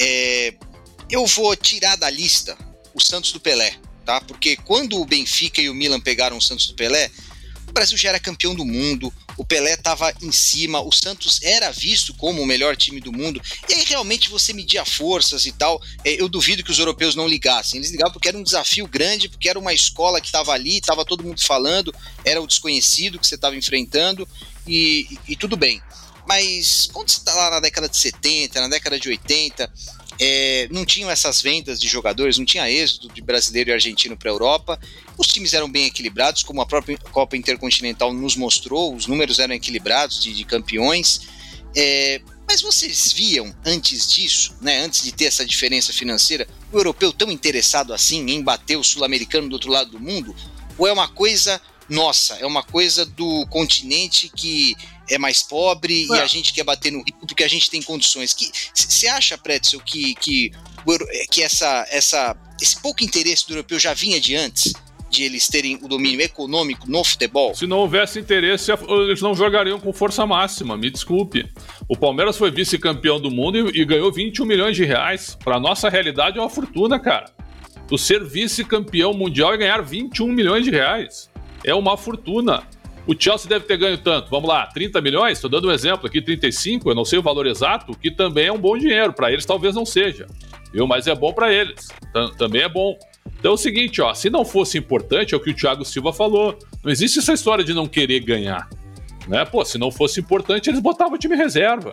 É, 0.00 0.54
eu 1.10 1.26
vou 1.26 1.54
tirar 1.56 1.96
da 1.96 2.08
lista 2.08 2.56
o 2.94 3.00
Santos 3.00 3.32
do 3.32 3.40
Pelé, 3.40 3.78
tá? 4.02 4.20
Porque 4.20 4.56
quando 4.56 5.00
o 5.00 5.06
Benfica 5.06 5.60
e 5.60 5.68
o 5.68 5.74
Milan 5.74 6.00
pegaram 6.00 6.36
o 6.36 6.42
Santos 6.42 6.66
do 6.66 6.74
Pelé, 6.74 7.10
o 7.68 7.72
Brasil 7.72 7.96
já 7.96 8.10
era 8.10 8.20
campeão 8.20 8.54
do 8.54 8.66
mundo, 8.66 9.10
o 9.36 9.46
Pelé 9.46 9.72
estava 9.72 10.12
em 10.20 10.30
cima, 10.30 10.82
o 10.82 10.92
Santos 10.92 11.40
era 11.42 11.70
visto 11.70 12.12
como 12.12 12.42
o 12.42 12.46
melhor 12.46 12.76
time 12.76 13.00
do 13.00 13.10
mundo, 13.10 13.40
e 13.66 13.72
aí 13.72 13.84
realmente 13.84 14.28
você 14.28 14.52
media 14.52 14.84
forças 14.84 15.46
e 15.46 15.52
tal. 15.52 15.80
É, 16.04 16.20
eu 16.20 16.28
duvido 16.28 16.62
que 16.62 16.70
os 16.70 16.78
europeus 16.78 17.14
não 17.14 17.26
ligassem. 17.26 17.78
Eles 17.78 17.90
ligavam 17.90 18.12
porque 18.12 18.28
era 18.28 18.36
um 18.36 18.42
desafio 18.42 18.86
grande, 18.86 19.28
porque 19.28 19.48
era 19.48 19.58
uma 19.58 19.72
escola 19.72 20.20
que 20.20 20.26
estava 20.26 20.52
ali, 20.52 20.78
estava 20.78 21.02
todo 21.04 21.24
mundo 21.24 21.40
falando, 21.42 21.94
era 22.24 22.42
o 22.42 22.46
desconhecido 22.46 23.18
que 23.18 23.26
você 23.26 23.36
estava 23.36 23.56
enfrentando, 23.56 24.28
e, 24.66 25.06
e, 25.26 25.32
e 25.32 25.36
tudo 25.36 25.56
bem. 25.56 25.80
Mas 26.26 26.88
quando 26.92 27.10
você 27.10 27.18
está 27.18 27.34
lá 27.34 27.50
na 27.50 27.60
década 27.60 27.88
de 27.88 27.96
70, 27.96 28.60
na 28.60 28.68
década 28.68 28.98
de 28.98 29.08
80, 29.08 29.72
é, 30.24 30.68
não 30.70 30.84
tinham 30.84 31.10
essas 31.10 31.42
vendas 31.42 31.80
de 31.80 31.88
jogadores, 31.88 32.38
não 32.38 32.44
tinha 32.44 32.70
êxodo 32.70 33.12
de 33.12 33.20
brasileiro 33.20 33.70
e 33.70 33.72
argentino 33.72 34.16
para 34.16 34.30
a 34.30 34.32
Europa. 34.32 34.80
Os 35.18 35.26
times 35.26 35.52
eram 35.52 35.68
bem 35.68 35.86
equilibrados, 35.86 36.44
como 36.44 36.60
a 36.60 36.66
própria 36.66 36.96
Copa 36.96 37.36
Intercontinental 37.36 38.14
nos 38.14 38.36
mostrou, 38.36 38.94
os 38.94 39.08
números 39.08 39.40
eram 39.40 39.52
equilibrados 39.52 40.22
de, 40.22 40.32
de 40.32 40.44
campeões. 40.44 41.22
É, 41.74 42.20
mas 42.46 42.62
vocês 42.62 43.12
viam 43.12 43.52
antes 43.66 44.08
disso, 44.12 44.54
né, 44.60 44.84
antes 44.84 45.02
de 45.02 45.10
ter 45.10 45.24
essa 45.24 45.44
diferença 45.44 45.92
financeira, 45.92 46.46
o 46.70 46.78
europeu 46.78 47.12
tão 47.12 47.28
interessado 47.28 47.92
assim 47.92 48.24
em 48.30 48.40
bater 48.40 48.76
o 48.76 48.84
sul-americano 48.84 49.48
do 49.48 49.54
outro 49.54 49.72
lado 49.72 49.90
do 49.90 49.98
mundo? 49.98 50.36
Ou 50.78 50.86
é 50.86 50.92
uma 50.92 51.08
coisa 51.08 51.60
nossa, 51.88 52.34
é 52.34 52.46
uma 52.46 52.62
coisa 52.62 53.04
do 53.04 53.44
continente 53.48 54.28
que 54.28 54.76
é 55.08 55.18
mais 55.18 55.42
pobre 55.42 56.06
e 56.06 56.12
a 56.14 56.26
gente 56.26 56.52
quer 56.52 56.64
bater 56.64 56.92
no 56.92 56.98
rico 56.98 57.26
porque 57.26 57.44
a 57.44 57.48
gente 57.48 57.70
tem 57.70 57.82
condições. 57.82 58.34
Você 58.74 59.08
acha, 59.08 59.36
Pretzel, 59.36 59.80
que, 59.80 60.14
que, 60.14 60.52
que 61.30 61.42
essa, 61.42 61.86
essa, 61.90 62.36
esse 62.60 62.80
pouco 62.80 63.02
interesse 63.02 63.46
do 63.46 63.54
europeu 63.54 63.78
já 63.78 63.94
vinha 63.94 64.20
de 64.20 64.34
antes? 64.34 64.72
De 65.10 65.24
eles 65.24 65.46
terem 65.46 65.78
o 65.82 65.88
domínio 65.88 66.22
econômico 66.22 66.90
no 66.90 67.04
futebol? 67.04 67.54
Se 67.54 67.66
não 67.66 67.78
houvesse 67.78 68.18
interesse, 68.18 68.70
eles 68.72 69.20
não 69.20 69.34
jogariam 69.34 69.78
com 69.78 69.92
força 69.92 70.26
máxima, 70.26 70.74
me 70.74 70.90
desculpe. 70.90 71.50
O 71.86 71.94
Palmeiras 71.96 72.38
foi 72.38 72.50
vice-campeão 72.50 73.20
do 73.20 73.30
mundo 73.30 73.70
e, 73.70 73.82
e 73.82 73.84
ganhou 73.84 74.10
21 74.10 74.46
milhões 74.46 74.74
de 74.74 74.84
reais. 74.84 75.36
Para 75.44 75.60
nossa 75.60 75.90
realidade 75.90 76.38
é 76.38 76.40
uma 76.40 76.48
fortuna, 76.48 76.98
cara. 76.98 77.30
O 77.90 77.98
ser 77.98 78.24
vice-campeão 78.24 79.12
mundial 79.12 79.54
e 79.54 79.58
ganhar 79.58 79.82
21 79.82 80.28
milhões 80.28 80.64
de 80.64 80.70
reais. 80.70 81.30
É 81.62 81.74
uma 81.74 81.94
fortuna. 81.98 82.66
O 83.06 83.14
Chelsea 83.18 83.48
deve 83.48 83.64
ter 83.64 83.76
ganho 83.76 83.98
tanto, 83.98 84.30
vamos 84.30 84.48
lá, 84.48 84.66
30 84.66 85.00
milhões, 85.00 85.38
estou 85.38 85.50
dando 85.50 85.68
um 85.68 85.72
exemplo 85.72 86.06
aqui, 86.06 86.22
35, 86.22 86.88
eu 86.88 86.94
não 86.94 87.04
sei 87.04 87.18
o 87.18 87.22
valor 87.22 87.46
exato, 87.46 87.96
que 87.98 88.10
também 88.10 88.46
é 88.46 88.52
um 88.52 88.58
bom 88.58 88.78
dinheiro, 88.78 89.12
para 89.12 89.32
eles 89.32 89.44
talvez 89.44 89.74
não 89.74 89.84
seja, 89.84 90.26
viu? 90.72 90.86
Mas 90.86 91.08
é 91.08 91.14
bom 91.14 91.32
para 91.32 91.52
eles, 91.52 91.88
também 92.38 92.62
é 92.62 92.68
bom. 92.68 92.96
Então 93.38 93.50
é 93.50 93.54
o 93.54 93.58
seguinte, 93.58 94.00
ó, 94.00 94.14
se 94.14 94.30
não 94.30 94.44
fosse 94.44 94.78
importante, 94.78 95.34
é 95.34 95.36
o 95.36 95.40
que 95.40 95.50
o 95.50 95.54
Thiago 95.54 95.84
Silva 95.84 96.12
falou, 96.12 96.56
não 96.82 96.92
existe 96.92 97.18
essa 97.18 97.32
história 97.32 97.64
de 97.64 97.74
não 97.74 97.88
querer 97.88 98.20
ganhar, 98.20 98.68
né? 99.26 99.44
Pô, 99.44 99.64
se 99.64 99.78
não 99.78 99.90
fosse 99.90 100.20
importante, 100.20 100.70
eles 100.70 100.80
botavam 100.80 101.14
o 101.14 101.18
time 101.18 101.34
reserva. 101.34 101.90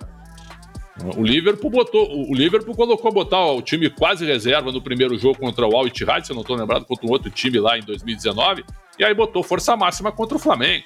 O 1.18 1.24
Liverpool 1.24 1.72
botou, 1.72 2.30
o 2.30 2.36
Liverpool 2.36 2.76
colocou 2.76 3.12
botar 3.12 3.44
o 3.46 3.62
time 3.62 3.90
quase 3.90 4.26
reserva 4.26 4.72
no 4.72 4.82
primeiro 4.82 5.18
jogo 5.18 5.40
contra 5.40 5.66
o 5.66 5.76
Al 5.76 5.88
Ittihad, 5.88 6.24
se 6.26 6.32
eu 6.32 6.36
não 6.36 6.42
estou 6.42 6.56
lembrado, 6.56 6.86
contra 6.86 7.08
um 7.08 7.10
outro 7.10 7.32
time 7.32 7.58
lá 7.60 7.80
em 7.80 7.82
2019, 7.82 8.64
e 9.00 9.04
aí 9.04 9.14
botou 9.14 9.42
força 9.42 9.76
máxima 9.76 10.12
contra 10.12 10.36
o 10.36 10.40
Flamengo. 10.40 10.84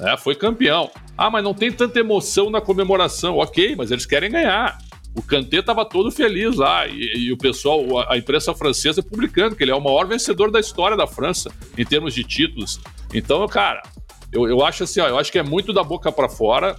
É, 0.00 0.16
foi 0.16 0.34
campeão. 0.34 0.90
Ah, 1.16 1.30
mas 1.30 1.44
não 1.44 1.54
tem 1.54 1.70
tanta 1.70 1.98
emoção 2.00 2.50
na 2.50 2.60
comemoração. 2.60 3.38
Ok, 3.38 3.74
mas 3.76 3.90
eles 3.90 4.06
querem 4.06 4.30
ganhar. 4.30 4.78
O 5.14 5.22
Kanté 5.22 5.58
estava 5.58 5.84
todo 5.84 6.10
feliz 6.10 6.56
lá 6.56 6.86
e, 6.88 7.26
e, 7.26 7.32
o 7.32 7.38
pessoal, 7.38 7.80
a 8.10 8.18
imprensa 8.18 8.52
francesa 8.52 9.00
publicando 9.00 9.54
que 9.54 9.62
ele 9.62 9.70
é 9.70 9.74
o 9.74 9.80
maior 9.80 10.06
vencedor 10.08 10.50
da 10.50 10.58
história 10.58 10.96
da 10.96 11.06
França 11.06 11.52
em 11.78 11.84
termos 11.84 12.14
de 12.14 12.24
títulos. 12.24 12.80
Então, 13.12 13.46
cara, 13.46 13.82
eu, 14.32 14.48
eu 14.48 14.64
acho 14.64 14.82
assim, 14.82 15.00
ó, 15.00 15.06
eu 15.06 15.16
acho 15.16 15.30
que 15.30 15.38
é 15.38 15.42
muito 15.42 15.72
da 15.72 15.84
boca 15.84 16.10
para 16.10 16.28
fora, 16.28 16.76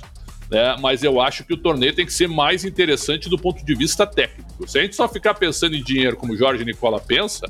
né? 0.51 0.75
Mas 0.81 1.01
eu 1.01 1.21
acho 1.21 1.45
que 1.45 1.53
o 1.53 1.57
torneio 1.57 1.95
tem 1.95 2.05
que 2.05 2.11
ser 2.11 2.27
mais 2.27 2.65
interessante 2.65 3.29
do 3.29 3.37
ponto 3.37 3.65
de 3.65 3.73
vista 3.73 4.05
técnico. 4.05 4.67
Se 4.67 4.77
a 4.77 4.81
gente 4.81 4.97
só 4.97 5.07
ficar 5.07 5.33
pensando 5.35 5.73
em 5.73 5.81
dinheiro 5.81 6.17
como 6.17 6.35
Jorge 6.35 6.65
Nicola 6.65 6.99
pensa, 6.99 7.49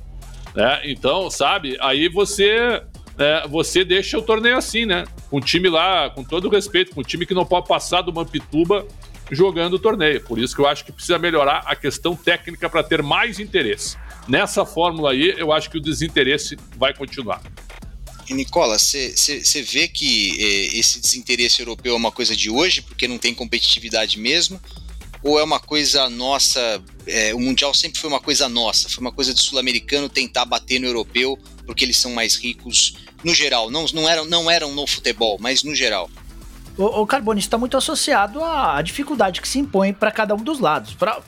né? 0.53 0.81
Então, 0.84 1.31
sabe, 1.31 1.77
aí 1.81 2.07
você 2.07 2.84
é, 3.17 3.48
você 3.48 3.86
deixa 3.86 4.17
o 4.17 4.22
torneio 4.22 4.57
assim, 4.57 4.86
né? 4.86 5.05
Com 5.29 5.38
o 5.38 5.41
time 5.41 5.69
lá, 5.69 6.10
com 6.10 6.24
todo 6.24 6.50
respeito, 6.50 6.93
com 6.93 7.01
o 7.01 7.03
time 7.03 7.25
que 7.25 7.34
não 7.34 7.45
pode 7.45 7.67
passar 7.67 8.01
do 8.01 8.13
Mampituba 8.13 8.86
jogando 9.31 9.75
o 9.75 9.79
torneio. 9.79 10.22
Por 10.22 10.38
isso 10.38 10.55
que 10.55 10.62
eu 10.62 10.67
acho 10.67 10.86
que 10.86 10.91
precisa 10.91 11.17
melhorar 11.17 11.63
a 11.65 11.75
questão 11.75 12.15
técnica 12.15 12.69
para 12.69 12.84
ter 12.84 13.01
mais 13.01 13.39
interesse. 13.39 13.98
nessa 14.27 14.65
fórmula 14.65 15.12
aí, 15.12 15.36
eu 15.38 15.51
acho 15.51 15.69
que 15.69 15.77
o 15.77 15.81
desinteresse 15.81 16.57
vai 16.77 16.93
continuar. 16.93 17.41
E 18.27 18.34
Nicola, 18.34 18.77
você 18.79 19.62
vê 19.62 19.88
que 19.88 20.36
eh, 20.39 20.79
esse 20.79 21.00
desinteresse 21.00 21.62
europeu 21.62 21.93
é 21.93 21.95
uma 21.95 22.12
coisa 22.12 22.36
de 22.36 22.50
hoje, 22.50 22.81
porque 22.81 23.07
não 23.07 23.19
tem 23.19 23.36
competitividade 23.36 24.19
mesmo? 24.19 24.60
Ou 25.22 25.39
é 25.39 25.43
uma 25.43 25.60
coisa 25.60 26.10
nossa? 26.10 26.84
Eh, 27.05 27.36
o 27.36 27.39
Mundial 27.39 27.72
sempre 27.74 28.00
foi 28.00 28.10
uma 28.10 28.19
coisa 28.19 28.50
nossa, 28.50 28.89
foi 28.89 29.01
uma 29.01 29.12
coisa 29.12 29.31
do 29.31 29.39
sul-americano 29.39 30.10
tentar 30.10 30.45
bater 30.45 30.79
no 30.79 30.88
europeu, 30.88 31.38
porque 31.65 31.84
eles 31.84 31.98
são 31.98 32.13
mais 32.13 32.36
ricos 32.36 32.98
no 33.24 33.34
geral. 33.34 33.69
Não, 33.69 33.86
não, 33.93 34.07
eram, 34.07 34.25
não 34.25 34.50
eram 34.50 34.74
no 34.74 34.86
futebol, 34.86 35.38
mas 35.39 35.63
no 35.63 35.74
geral. 35.74 36.10
O, 36.77 37.01
o 37.01 37.07
Carbone 37.07 37.39
está 37.39 37.57
muito 37.57 37.77
associado 37.77 38.43
à 38.43 38.81
dificuldade 38.81 39.39
que 39.39 39.48
se 39.48 39.60
impõe 39.60 39.93
para 39.93 40.12
cada 40.12 40.36
um 40.36 40.43
dos 40.43 40.60
lados. 40.60 40.93
Para 40.93 41.22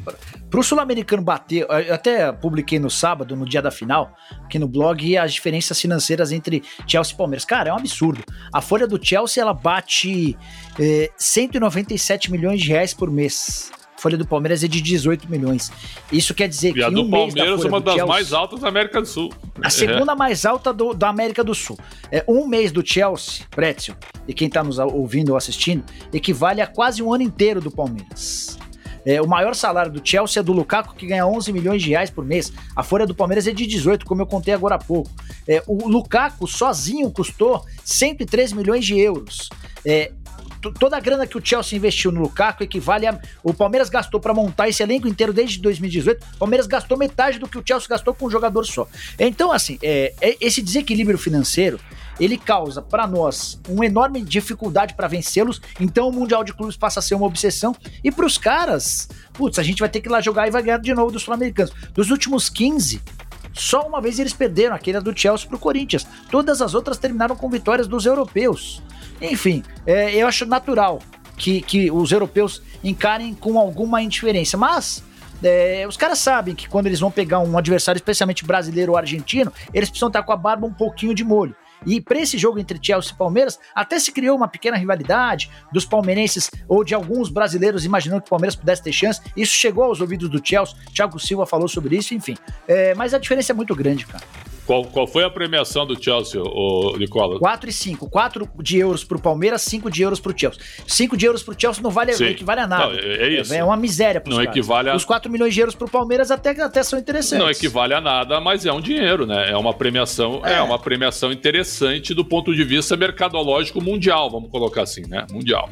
o 0.54 0.64
sul-americano 0.64 1.22
bater, 1.22 1.66
eu 1.88 1.94
até 1.94 2.32
publiquei 2.34 2.80
no 2.80 2.90
sábado, 2.90 3.36
no 3.36 3.48
dia 3.48 3.62
da 3.62 3.72
final, 3.72 4.14
aqui 4.44 4.60
no 4.60 4.68
blog, 4.68 5.18
as 5.18 5.34
diferenças 5.34 5.80
financeiras 5.80 6.32
entre 6.32 6.64
Chelsea 6.86 7.14
e 7.14 7.18
Palmeiras. 7.18 7.46
Cara, 7.46 7.70
é 7.70 7.74
um 7.74 7.78
absurdo. 7.78 8.24
A 8.54 8.62
folha 8.62 8.86
do 8.86 9.04
Chelsea 9.04 9.42
ela 9.42 9.54
bate 9.54 10.38
é, 10.80 11.12
197 11.18 12.30
milhões 12.30 12.62
de 12.62 12.70
reais 12.70 12.94
por 12.94 13.10
mês 13.10 13.72
folha 13.98 14.18
do 14.18 14.26
Palmeiras 14.26 14.64
é 14.64 14.68
de 14.68 14.82
18 14.82 15.30
milhões. 15.30 15.72
Isso 16.12 16.34
quer 16.34 16.48
dizer 16.48 16.70
e 16.70 16.74
que 16.74 16.84
a 16.84 16.90
do 16.90 17.02
um 17.02 17.10
Palmeiras 17.10 17.64
é 17.64 17.68
uma 17.68 17.82
das 17.82 17.96
Chelsea, 17.96 18.08
mais 18.08 18.34
altas 18.34 18.60
da 18.60 18.68
América 18.68 19.02
do 19.02 19.08
Sul. 19.08 19.34
A 19.62 19.70
segunda 19.70 20.14
é. 20.14 20.16
mais 20.16 20.46
alta 20.46 20.72
do, 20.72 20.94
da 20.94 21.10
América 21.10 21.44
do 21.44 21.56
Sul. 21.56 21.78
É, 22.12 22.24
um 22.28 22.48
mês 22.48 22.72
do 22.72 22.86
Chelsea, 22.86 23.46
Pretzel, 23.52 23.96
e 24.28 24.34
quem 24.34 24.48
está 24.48 24.64
nos 24.64 24.80
ouvindo 24.80 25.32
ou 25.32 25.38
assistindo, 25.38 25.84
equivale 26.14 26.62
a 26.62 26.68
quase 26.68 27.02
um 27.02 27.14
ano 27.14 27.24
inteiro 27.24 27.60
do 27.60 27.72
Palmeiras. 27.72 28.58
É, 29.08 29.22
o 29.22 29.28
maior 29.28 29.56
salário 29.56 29.90
do 29.90 30.02
Chelsea 30.04 30.42
é 30.42 30.44
do 30.44 30.52
Lukaku, 30.52 30.94
que 30.94 31.08
ganha 31.08 31.26
11 31.26 31.54
milhões 31.54 31.82
de 31.82 31.92
reais 31.92 32.10
por 32.10 32.26
mês. 32.26 32.52
A 32.76 32.84
folha 32.84 33.08
do 33.08 33.16
Palmeiras 33.16 33.48
é 33.48 33.54
de 33.54 33.66
18, 33.66 34.06
como 34.06 34.22
eu 34.22 34.26
contei 34.26 34.54
agora 34.54 34.76
há 34.76 34.78
pouco. 34.78 35.10
É, 35.48 35.64
o 35.66 35.88
Lukaku 35.88 36.46
sozinho 36.46 37.10
custou 37.10 37.66
103 37.86 38.52
milhões 38.52 38.86
de 38.86 39.00
euros. 39.00 39.48
É, 39.86 40.12
toda 40.72 40.98
a 40.98 41.00
grana 41.00 41.28
que 41.28 41.38
o 41.38 41.42
Chelsea 41.44 41.78
investiu 41.78 42.12
no 42.12 42.22
Lukaku 42.22 42.64
equivale 42.64 43.08
a. 43.08 43.20
O 43.44 43.54
Palmeiras 43.54 43.90
gastou 43.90 44.20
para 44.20 44.34
montar 44.34 44.70
esse 44.70 44.84
elenco 44.84 45.08
inteiro 45.08 45.34
desde 45.34 45.60
2018. 45.60 46.26
O 46.36 46.38
Palmeiras 46.38 46.68
gastou 46.68 46.98
metade 46.98 47.40
do 47.40 47.48
que 47.48 47.58
o 47.58 47.64
Chelsea 47.66 47.88
gastou 47.88 48.14
com 48.14 48.28
um 48.28 48.30
jogador 48.30 48.66
só. 48.66 48.88
Então, 49.20 49.52
assim, 49.52 49.78
é, 49.82 50.14
é 50.22 50.38
esse 50.40 50.62
desequilíbrio 50.62 51.18
financeiro 51.18 51.80
ele 52.20 52.38
causa 52.38 52.82
para 52.82 53.06
nós 53.06 53.60
uma 53.68 53.86
enorme 53.86 54.22
dificuldade 54.22 54.96
para 54.96 55.08
vencê-los. 55.08 55.62
Então 55.80 56.10
o 56.10 56.12
Mundial 56.12 56.44
de 56.44 56.54
Clubes 56.54 56.76
passa 56.76 57.00
a 57.00 57.04
ser 57.04 57.16
uma 57.16 57.28
obsessão. 57.28 57.76
E 58.04 58.12
para 58.12 58.26
os 58.26 58.38
caras, 58.38 59.08
putz, 59.34 59.60
a 59.60 59.64
gente 59.64 59.80
vai 59.80 59.90
ter 59.90 60.02
que 60.02 60.08
ir 60.08 60.12
lá 60.12 60.22
jogar 60.22 60.48
e 60.48 60.52
vai 60.52 60.64
ganhar 60.64 60.80
de 60.80 60.94
novo 60.94 61.12
dos 61.12 61.24
Sul-Americanos. 61.24 61.74
Dos 61.94 62.10
últimos 62.10 62.50
15, 62.50 63.02
só 63.54 63.88
uma 63.88 64.02
vez 64.02 64.20
eles 64.20 64.34
perderam, 64.34 64.76
aquele 64.76 65.00
do 65.00 65.18
Chelsea 65.18 65.48
pro 65.48 65.60
Corinthians. 65.60 66.08
Todas 66.30 66.62
as 66.62 66.74
outras 66.74 66.98
terminaram 66.98 67.36
com 67.36 67.50
vitórias 67.50 67.88
dos 67.88 68.06
europeus. 68.06 68.82
Enfim, 69.22 69.64
é, 69.86 70.16
eu 70.16 70.28
acho 70.28 70.46
natural 70.46 71.00
que, 71.38 71.62
que 71.62 71.92
os 71.92 72.12
europeus 72.12 72.62
encarem 72.84 73.34
com 73.34 73.58
alguma 73.58 74.02
indiferença, 74.02 74.58
mas 74.58 75.04
é, 75.44 75.86
os 75.88 75.98
caras 75.98 76.20
sabem 76.20 76.56
que 76.56 76.68
quando 76.68 76.88
eles 76.88 77.00
vão 77.00 77.12
pegar 77.12 77.40
um 77.40 77.58
adversário, 77.58 77.98
especialmente 77.98 78.46
brasileiro 78.46 78.94
ou 78.94 78.98
argentino, 78.98 79.52
eles 79.74 79.90
precisam 79.90 80.08
estar 80.08 80.24
com 80.24 80.32
a 80.32 80.38
barba 80.38 80.66
um 80.66 80.74
pouquinho 80.74 81.14
de 81.14 81.24
molho. 81.24 81.56
E 81.86 82.02
para 82.02 82.20
esse 82.20 82.38
jogo 82.38 82.60
entre 82.60 82.80
Chelsea 82.82 83.14
e 83.14 83.16
Palmeiras, 83.16 83.60
até 83.76 84.00
se 84.00 84.12
criou 84.12 84.36
uma 84.36 84.48
pequena 84.48 84.76
rivalidade 84.76 85.50
dos 85.72 85.86
palmeirenses 85.86 86.50
ou 86.68 86.84
de 86.84 86.96
alguns 86.96 87.30
brasileiros 87.30 87.86
imaginando 87.86 88.22
que 88.22 88.28
o 88.28 88.30
Palmeiras 88.30 88.56
pudesse 88.56 88.82
ter 88.82 88.92
chance. 88.92 89.22
Isso 89.36 89.54
chegou 89.54 89.84
aos 89.84 90.02
ouvidos 90.02 90.28
do 90.28 90.42
Chelsea. 90.44 90.76
Thiago 90.94 91.20
Silva 91.20 91.46
falou 91.46 91.68
sobre 91.68 91.96
isso, 91.96 92.16
enfim. 92.16 92.36
É, 92.68 92.96
mas 92.96 93.14
a 93.14 93.20
diferença 93.20 93.52
é 93.52 93.56
muito 93.56 93.76
grande, 93.76 94.06
cara. 94.08 94.24
Qual, 94.68 94.84
qual 94.84 95.08
foi 95.08 95.24
a 95.24 95.30
premiação 95.30 95.88
do 95.88 96.02
Chelsea, 96.02 96.42
o 96.44 96.98
Nicola? 96.98 97.40
4 97.40 97.70
e 97.70 97.74
5. 97.74 98.10
4 98.10 98.50
de 98.62 98.78
euros 98.78 99.02
pro 99.02 99.18
Palmeiras, 99.18 99.62
5 99.62 99.90
de 99.90 100.02
euros 100.02 100.20
pro 100.20 100.38
Chelsea. 100.38 100.62
5 100.86 101.16
de 101.16 101.26
euros 101.26 101.42
pro 101.42 101.56
Chelsea 101.58 101.82
não 101.82 101.90
vale, 101.90 102.12
equivale 102.12 102.60
a 102.60 102.68
nada. 102.68 102.88
Não, 102.88 103.00
é, 103.00 103.16
é, 103.16 103.42
isso. 103.42 103.54
É 103.54 103.64
uma 103.64 103.78
miséria 103.78 104.20
pros 104.20 104.36
Não 104.36 104.44
caras. 104.44 104.58
equivale 104.58 104.90
a... 104.90 104.96
Os 104.96 105.06
4 105.06 105.32
milhões 105.32 105.54
de 105.54 105.62
euros 105.62 105.74
pro 105.74 105.90
Palmeiras 105.90 106.30
até, 106.32 106.50
até 106.62 106.84
são 106.84 107.00
interessantes. 107.00 107.46
Não 107.46 107.50
equivale 107.50 107.94
a 107.94 108.02
nada, 108.02 108.42
mas 108.42 108.66
é 108.66 108.74
um 108.74 108.82
dinheiro, 108.82 109.26
né? 109.26 109.50
É 109.50 109.56
uma 109.56 109.74
premiação, 109.74 110.46
é. 110.46 110.56
é 110.56 110.62
uma 110.62 110.78
premiação 110.78 111.32
interessante 111.32 112.14
do 112.14 112.26
ponto 112.26 112.54
de 112.54 112.66
vista 112.66 112.98
mercadológico 112.98 113.82
mundial, 113.82 114.30
vamos 114.30 114.52
colocar 114.52 114.82
assim, 114.82 115.08
né? 115.08 115.26
Mundial. 115.32 115.70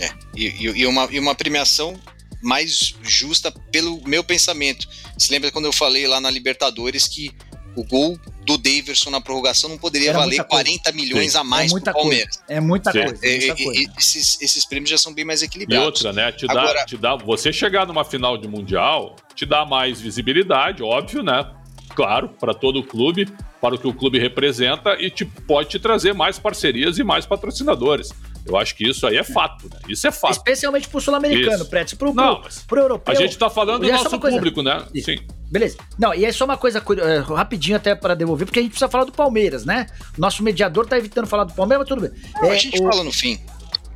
É, 0.00 0.04
é. 0.04 0.10
E, 0.36 0.70
e, 0.82 0.86
uma, 0.86 1.08
e 1.10 1.18
uma 1.18 1.34
premiação 1.34 1.98
mais 2.40 2.94
justa 3.02 3.52
pelo 3.72 4.00
meu 4.06 4.22
pensamento. 4.22 4.88
Se 5.18 5.32
lembra 5.32 5.50
quando 5.50 5.64
eu 5.64 5.72
falei 5.72 6.06
lá 6.06 6.20
na 6.20 6.30
Libertadores 6.30 7.08
que 7.08 7.32
o 7.78 7.84
gol 7.84 8.18
do 8.44 8.58
Daverson 8.58 9.10
na 9.10 9.20
prorrogação 9.20 9.70
não 9.70 9.78
poderia 9.78 10.10
Era 10.10 10.18
valer 10.18 10.42
40 10.42 10.90
milhões 10.92 11.32
Sim. 11.32 11.38
a 11.38 11.44
mais 11.44 11.72
é 11.72 11.80
pro 11.80 11.92
Palmeiras. 11.92 12.36
Coisa. 12.36 12.52
É 12.52 12.60
muita 12.60 12.92
Sim. 12.92 13.04
coisa. 13.04 13.26
É, 13.26 13.38
muita 13.38 13.64
coisa. 13.64 13.92
esses, 13.98 14.40
esses 14.40 14.64
prêmios 14.64 14.90
já 14.90 14.98
são 14.98 15.14
bem 15.14 15.24
mais 15.24 15.42
equilibrados. 15.42 15.84
E 15.84 15.86
outra, 15.86 16.12
né? 16.12 16.32
Te 16.32 16.46
dá, 16.46 16.60
Agora... 16.60 16.84
te 16.84 16.96
dá, 16.96 17.16
você 17.16 17.52
chegar 17.52 17.86
numa 17.86 18.04
final 18.04 18.36
de 18.36 18.48
Mundial 18.48 19.16
te 19.34 19.46
dá 19.46 19.64
mais 19.64 20.00
visibilidade, 20.00 20.82
óbvio, 20.82 21.22
né? 21.22 21.48
Claro, 21.94 22.28
para 22.28 22.52
todo 22.52 22.80
o 22.80 22.82
clube, 22.82 23.28
para 23.60 23.74
o 23.74 23.78
que 23.78 23.86
o 23.86 23.92
clube 23.92 24.18
representa 24.18 24.96
e 25.00 25.10
te, 25.10 25.24
pode 25.24 25.68
te 25.68 25.78
trazer 25.78 26.12
mais 26.12 26.38
parcerias 26.38 26.98
e 26.98 27.04
mais 27.04 27.26
patrocinadores. 27.26 28.10
Eu 28.44 28.56
acho 28.56 28.74
que 28.74 28.88
isso 28.88 29.06
aí 29.06 29.16
é 29.16 29.24
fato, 29.24 29.68
né? 29.68 29.78
Isso 29.88 30.06
é 30.06 30.10
fato. 30.10 30.32
Especialmente 30.32 30.88
pro 30.88 31.00
sul-americano. 31.00 31.64
Pro, 31.66 31.96
pro, 31.96 32.14
Não, 32.14 32.42
pro 32.66 32.80
europeu. 32.80 33.14
A 33.14 33.16
gente 33.16 33.36
tá 33.36 33.50
falando 33.50 33.82
do 33.82 33.92
nosso 33.92 34.18
público, 34.18 34.62
né? 34.62 34.84
Isso. 34.94 35.06
Sim. 35.12 35.18
Beleza. 35.50 35.78
Não, 35.98 36.14
e 36.14 36.24
é 36.24 36.32
só 36.32 36.44
uma 36.44 36.56
coisa 36.56 36.82
é, 37.02 37.18
rapidinho 37.18 37.76
até 37.76 37.94
para 37.94 38.14
devolver, 38.14 38.46
porque 38.46 38.58
a 38.58 38.62
gente 38.62 38.72
precisa 38.72 38.88
falar 38.88 39.04
do 39.04 39.12
Palmeiras, 39.12 39.64
né? 39.64 39.86
Nosso 40.16 40.42
mediador 40.42 40.86
tá 40.86 40.98
evitando 40.98 41.26
falar 41.26 41.44
do 41.44 41.54
Palmeiras, 41.54 41.86
mas 41.86 41.88
tudo 41.88 42.08
bem. 42.08 42.22
Não, 42.34 42.50
é, 42.50 42.52
a 42.52 42.58
gente 42.58 42.80
o... 42.80 42.90
fala 42.90 43.02
no 43.02 43.12
fim. 43.12 43.40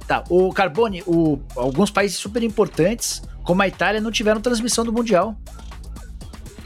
Tá, 0.06 0.24
o 0.28 0.52
Carbone, 0.52 1.02
o, 1.06 1.38
alguns 1.54 1.90
países 1.90 2.16
super 2.16 2.42
importantes, 2.42 3.22
como 3.44 3.62
a 3.62 3.68
Itália, 3.68 4.00
não 4.00 4.10
tiveram 4.10 4.40
transmissão 4.40 4.84
do 4.84 4.92
Mundial. 4.92 5.36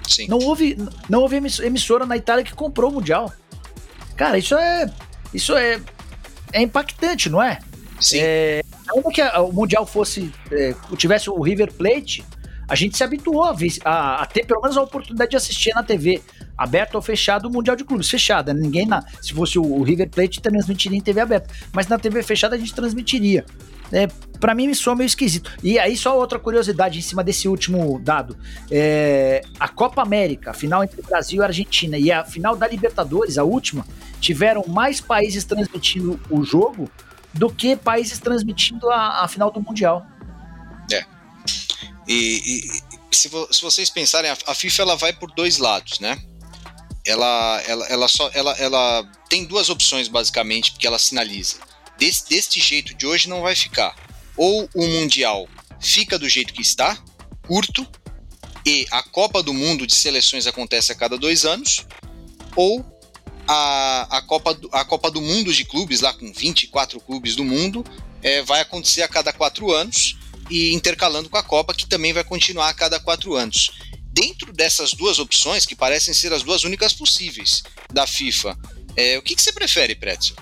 Sim. 0.09 0.29
Não 0.29 0.39
houve, 0.39 0.79
não 1.09 1.21
houve 1.21 1.37
emissora 1.37 2.07
na 2.07 2.17
Itália 2.17 2.45
que 2.45 2.55
comprou 2.55 2.91
o 2.91 2.95
Mundial. 2.95 3.33
Cara, 4.17 4.39
isso 4.39 4.55
é. 4.55 4.91
Isso 5.35 5.57
é. 5.57 5.81
É 6.53 6.63
impactante, 6.63 7.29
não 7.29 7.43
é? 7.43 7.59
Sim. 8.01 8.19
É, 8.21 8.63
como 8.89 9.11
que 9.11 9.21
o 9.23 9.53
Mundial 9.53 9.85
fosse. 9.85 10.33
É, 10.51 10.75
tivesse 10.97 11.29
o 11.29 11.41
River 11.41 11.73
Plate, 11.73 12.25
a 12.69 12.75
gente 12.75 12.97
se 12.97 13.05
habituou 13.05 13.45
a, 13.45 13.57
a, 13.85 14.23
a, 14.23 14.27
ter 14.27 14.45
pelo 14.45 14.61
menos 14.61 14.77
a 14.77 14.83
oportunidade 14.83 15.31
de 15.31 15.37
assistir 15.37 15.75
na 15.75 15.83
TV, 15.83 16.23
aberto 16.57 16.97
ou 16.97 17.03
fechado, 17.03 17.49
o 17.49 17.51
Mundial 17.51 17.77
de 17.77 17.85
Clubes, 17.85 18.11
fechada. 18.11 18.53
Ninguém 18.53 18.87
na, 18.87 19.05
se 19.21 19.33
fosse 19.33 19.59
o, 19.59 19.63
o 19.63 19.83
River 19.83 20.09
Plate, 20.09 20.41
transmitiria 20.41 20.99
em 20.99 21.01
TV 21.01 21.21
aberta. 21.21 21.53
Mas 21.73 21.87
na 21.87 21.99
TV 21.99 22.23
fechada 22.23 22.57
a 22.57 22.59
gente 22.59 22.75
transmitiria. 22.75 23.45
É, 23.93 24.09
para 24.41 24.55
mim 24.55 24.67
me 24.67 24.75
soa 24.75 24.97
meio 24.97 25.07
esquisito. 25.07 25.53
E 25.63 25.79
aí, 25.79 25.97
só 25.97 26.19
outra 26.19 26.39
curiosidade 26.39 26.99
em 26.99 27.03
cima 27.03 27.23
desse 27.23 27.49
último 27.49 28.01
dado: 28.03 28.37
é, 28.71 29.43
a 29.61 29.69
Copa 29.69 30.03
América, 30.03 30.51
a 30.51 30.55
final 30.55 30.83
entre 30.83 31.01
Brasil 31.03 31.43
e 31.43 31.45
Argentina, 31.45 31.97
e 31.97 32.11
a 32.11 32.25
final 32.25 32.57
da 32.57 32.67
Libertadores, 32.67 33.39
a 33.39 33.45
última, 33.45 33.87
tiveram 34.21 34.65
mais 34.67 35.01
países 35.01 35.45
transmitindo 35.45 36.19
o 36.29 36.43
jogo 36.43 36.91
do 37.33 37.49
que 37.51 37.77
países 37.77 38.19
transmitindo 38.19 38.91
a, 38.91 39.25
a 39.25 39.29
final 39.29 39.51
do 39.51 39.61
Mundial. 39.61 40.05
E, 42.07 42.83
e 43.13 43.17
se, 43.17 43.29
vo, 43.29 43.49
se, 43.53 43.63
vocês 43.63 43.91
pensarem, 43.91 44.31
a, 44.31 44.39
a, 44.47 44.55
FIFA 44.55 44.83
ela 44.83 44.97
vai 44.97 45.13
por 45.13 45.31
dois 45.33 45.59
lados, 45.59 45.99
né? 45.99 46.21
Ela, 47.05 47.63
ela, 47.67 47.87
ela, 47.87 48.09
só, 48.09 48.31
ela, 48.35 48.53
ela 48.59 49.11
tem 49.29 49.45
duas 49.45 49.69
opções 49.69 50.09
basicamente 50.09 50.73
que 50.73 50.87
ela 50.87 50.99
sinaliza. 50.99 51.59
Des, 51.99 52.23
deste 52.23 52.61
jeito 52.61 52.95
de 52.95 53.07
hoje 53.07 53.29
não 53.29 53.43
vai 53.43 53.55
ficar. 53.55 53.95
Ou 54.37 54.69
o 54.75 54.87
Mundial 54.87 55.49
fica 55.81 56.19
do 56.19 56.29
jeito 56.29 56.53
que 56.53 56.63
está, 56.63 56.97
curto, 57.47 57.87
e 58.65 58.87
a 58.91 59.03
Copa 59.03 59.43
do 59.43 59.55
Mundo 59.55 59.87
de 59.87 59.95
seleções 59.95 60.47
acontece 60.47 60.91
a 60.91 60.95
cada 60.95 61.17
dois 61.17 61.45
anos, 61.45 61.87
ou 62.57 62.85
a, 63.47 64.19
a, 64.19 64.23
Copa, 64.23 64.55
do, 64.55 64.69
a 64.73 64.85
Copa 64.85 65.11
do 65.11 65.21
Mundo 65.21 65.53
de 65.53 65.65
clubes, 65.65 66.01
lá 66.01 66.13
com 66.13 66.33
24 66.33 66.99
clubes 67.01 67.37
do 67.37 67.45
mundo, 67.45 67.85
é, 68.23 68.43
vai 68.43 68.61
acontecer 68.61 69.03
a 69.03 69.09
cada 69.09 69.33
quatro 69.33 69.73
anos 69.73 70.17
e 70.51 70.75
intercalando 70.75 71.29
com 71.29 71.37
a 71.37 71.43
Copa, 71.43 71.75
que 71.75 71.87
também 71.87 72.13
vai 72.13 72.25
continuar 72.25 72.69
a 72.69 72.75
cada 72.75 73.01
quatro 73.01 73.35
anos. 73.35 73.71
Dentro 74.13 74.53
dessas 74.53 74.93
duas 74.93 75.19
opções, 75.19 75.67
que 75.67 75.75
parecem 75.75 76.15
ser 76.15 76.33
as 76.33 76.43
duas 76.43 76.65
únicas 76.65 76.93
possíveis 76.93 77.63
da 77.93 78.07
FIFA, 78.07 78.57
é, 78.97 79.19
o 79.19 79.23
que, 79.23 79.37
que 79.37 79.43
você 79.43 79.53
prefere, 79.53 79.95
Pretzel? 79.95 80.37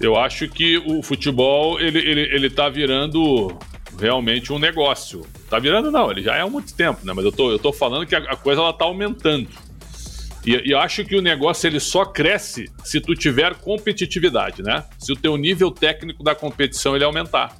Eu 0.00 0.16
acho 0.16 0.48
que 0.48 0.76
o 0.78 1.02
futebol 1.02 1.80
ele, 1.80 1.98
ele, 1.98 2.20
ele 2.20 2.50
tá 2.50 2.68
virando 2.68 3.56
realmente 3.98 4.52
um 4.52 4.58
negócio. 4.58 5.24
Tá 5.48 5.58
virando 5.58 5.90
não, 5.90 6.10
ele 6.10 6.22
já 6.22 6.36
é 6.36 6.40
há 6.40 6.46
muito 6.46 6.74
tempo, 6.74 7.00
né? 7.04 7.12
Mas 7.12 7.24
eu 7.24 7.32
tô, 7.32 7.50
eu 7.50 7.58
tô 7.58 7.72
falando 7.72 8.06
que 8.06 8.14
a, 8.14 8.18
a 8.18 8.36
coisa 8.36 8.60
ela 8.60 8.72
tá 8.72 8.84
aumentando. 8.84 9.48
E, 10.44 10.70
e 10.70 10.74
acho 10.74 11.04
que 11.04 11.16
o 11.16 11.22
negócio 11.22 11.66
ele 11.66 11.80
só 11.80 12.04
cresce 12.04 12.70
se 12.84 13.00
tu 13.00 13.14
tiver 13.14 13.54
competitividade, 13.54 14.62
né? 14.62 14.84
Se 14.98 15.12
o 15.12 15.16
teu 15.16 15.36
nível 15.36 15.70
técnico 15.70 16.22
da 16.22 16.34
competição 16.34 16.94
ele 16.94 17.04
aumentar. 17.04 17.56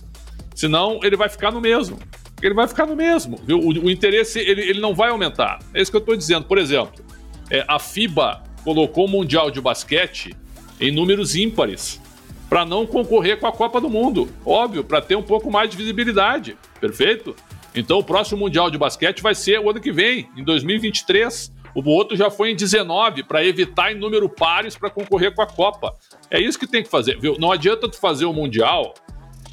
Senão 0.64 0.98
ele 1.02 1.14
vai 1.14 1.28
ficar 1.28 1.50
no 1.50 1.60
mesmo. 1.60 1.98
ele 2.40 2.54
vai 2.54 2.66
ficar 2.66 2.86
no 2.86 2.96
mesmo. 2.96 3.38
Viu? 3.44 3.58
O, 3.58 3.68
o 3.68 3.90
interesse 3.90 4.38
ele, 4.38 4.62
ele 4.62 4.80
não 4.80 4.94
vai 4.94 5.10
aumentar. 5.10 5.58
É 5.74 5.82
isso 5.82 5.90
que 5.90 5.96
eu 5.98 6.00
estou 6.00 6.16
dizendo. 6.16 6.46
Por 6.46 6.56
exemplo, 6.56 7.04
é, 7.50 7.62
a 7.68 7.78
FIBA 7.78 8.42
colocou 8.64 9.04
o 9.04 9.08
Mundial 9.08 9.50
de 9.50 9.60
Basquete 9.60 10.34
em 10.80 10.90
números 10.90 11.36
ímpares 11.36 12.00
para 12.48 12.64
não 12.64 12.86
concorrer 12.86 13.38
com 13.38 13.46
a 13.46 13.52
Copa 13.52 13.78
do 13.78 13.90
Mundo. 13.90 14.26
Óbvio, 14.42 14.82
para 14.82 15.02
ter 15.02 15.16
um 15.16 15.22
pouco 15.22 15.50
mais 15.50 15.68
de 15.68 15.76
visibilidade. 15.76 16.56
Perfeito? 16.80 17.36
Então 17.74 17.98
o 17.98 18.02
próximo 18.02 18.40
Mundial 18.40 18.70
de 18.70 18.78
Basquete 18.78 19.20
vai 19.20 19.34
ser 19.34 19.60
o 19.60 19.68
ano 19.68 19.82
que 19.82 19.92
vem, 19.92 20.30
em 20.34 20.42
2023. 20.42 21.52
O 21.74 21.86
outro 21.90 22.16
já 22.16 22.30
foi 22.30 22.52
em 22.52 22.56
19, 22.56 23.24
para 23.24 23.44
evitar 23.44 23.92
em 23.92 23.98
número 23.98 24.30
pares 24.30 24.78
para 24.78 24.88
concorrer 24.88 25.34
com 25.34 25.42
a 25.42 25.46
Copa. 25.46 25.94
É 26.30 26.40
isso 26.40 26.58
que 26.58 26.66
tem 26.66 26.82
que 26.82 26.88
fazer, 26.88 27.20
viu? 27.20 27.36
Não 27.38 27.52
adianta 27.52 27.86
tu 27.86 27.98
fazer 27.98 28.24
o 28.24 28.32
Mundial 28.32 28.94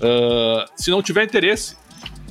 uh, 0.02 0.70
se 0.76 0.90
não 0.90 1.02
tiver 1.02 1.24
interesse. 1.24 1.78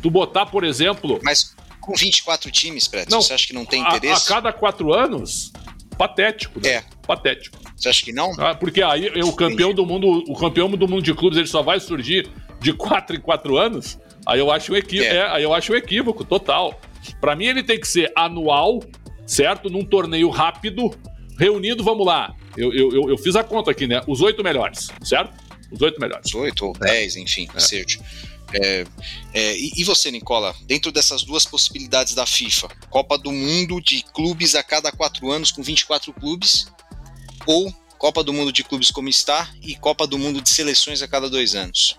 Tu 0.02 0.10
botar, 0.10 0.46
por 0.46 0.64
exemplo. 0.64 1.20
Mas 1.22 1.54
com 1.80 1.94
24 1.94 2.50
times, 2.50 2.88
Preto, 2.88 3.10
você 3.10 3.34
acha 3.34 3.46
que 3.46 3.52
não 3.52 3.64
tem 3.64 3.82
interesse? 3.82 4.32
A, 4.32 4.36
a 4.36 4.36
cada 4.36 4.52
quatro 4.52 4.92
anos, 4.92 5.52
patético, 5.96 6.60
né? 6.60 6.68
É. 6.68 6.84
Patético. 7.06 7.58
Você 7.76 7.88
acha 7.88 8.04
que 8.04 8.12
não? 8.12 8.32
Ah, 8.38 8.54
porque 8.54 8.82
aí 8.82 9.08
o 9.22 9.32
campeão 9.32 9.72
do 9.72 9.84
mundo, 9.84 10.24
o 10.28 10.34
campeão 10.34 10.70
do 10.70 10.88
mundo 10.88 11.02
de 11.02 11.14
clubes, 11.14 11.38
ele 11.38 11.46
só 11.46 11.62
vai 11.62 11.80
surgir 11.80 12.30
de 12.60 12.72
quatro 12.72 13.16
em 13.16 13.20
quatro 13.20 13.56
anos. 13.56 13.98
Aí 14.26 14.38
eu 14.38 14.50
acho 14.50 14.72
um 14.72 14.76
equívoco, 14.76 15.10
é. 15.10 15.16
é 15.16 15.26
aí 15.28 15.42
eu 15.42 15.52
acho 15.52 15.72
um 15.72 15.76
equívoco 15.76 16.24
total. 16.24 16.78
Para 17.20 17.34
mim 17.34 17.46
ele 17.46 17.62
tem 17.62 17.80
que 17.80 17.88
ser 17.88 18.12
anual, 18.14 18.80
certo? 19.26 19.70
Num 19.70 19.84
torneio 19.84 20.28
rápido, 20.28 20.90
reunindo, 21.38 21.82
vamos 21.82 22.06
lá. 22.06 22.34
Eu, 22.56 22.72
eu, 22.72 23.08
eu, 23.08 23.16
fiz 23.16 23.36
a 23.36 23.44
conta 23.44 23.70
aqui, 23.70 23.86
né? 23.86 24.02
Os 24.06 24.20
oito 24.20 24.42
melhores, 24.44 24.88
certo? 25.02 25.32
Os 25.70 25.80
oito 25.80 26.00
melhores. 26.00 26.26
Os 26.26 26.34
oito 26.34 26.66
ou 26.66 26.72
dez, 26.72 27.16
enfim, 27.16 27.48
é. 27.54 27.60
seja. 27.60 28.00
É, 28.52 28.84
é, 29.32 29.56
e, 29.56 29.72
e, 29.76 29.84
você, 29.84 30.10
Nicola, 30.10 30.54
dentro 30.62 30.90
dessas 30.90 31.22
duas 31.22 31.44
possibilidades 31.44 32.14
da 32.14 32.26
FIFA, 32.26 32.68
Copa 32.88 33.16
do 33.16 33.30
Mundo 33.30 33.80
de 33.80 34.02
clubes 34.12 34.54
a 34.54 34.62
cada 34.62 34.90
quatro 34.90 35.30
anos 35.30 35.52
com 35.52 35.62
24 35.62 36.12
clubes, 36.12 36.66
ou 37.46 37.72
Copa 37.96 38.24
do 38.24 38.32
Mundo 38.32 38.52
de 38.52 38.64
clubes 38.64 38.90
como 38.90 39.08
está 39.08 39.48
e 39.62 39.76
Copa 39.76 40.06
do 40.06 40.18
Mundo 40.18 40.40
de 40.40 40.48
seleções 40.48 41.00
a 41.02 41.06
cada 41.06 41.30
dois 41.30 41.54
anos? 41.54 41.96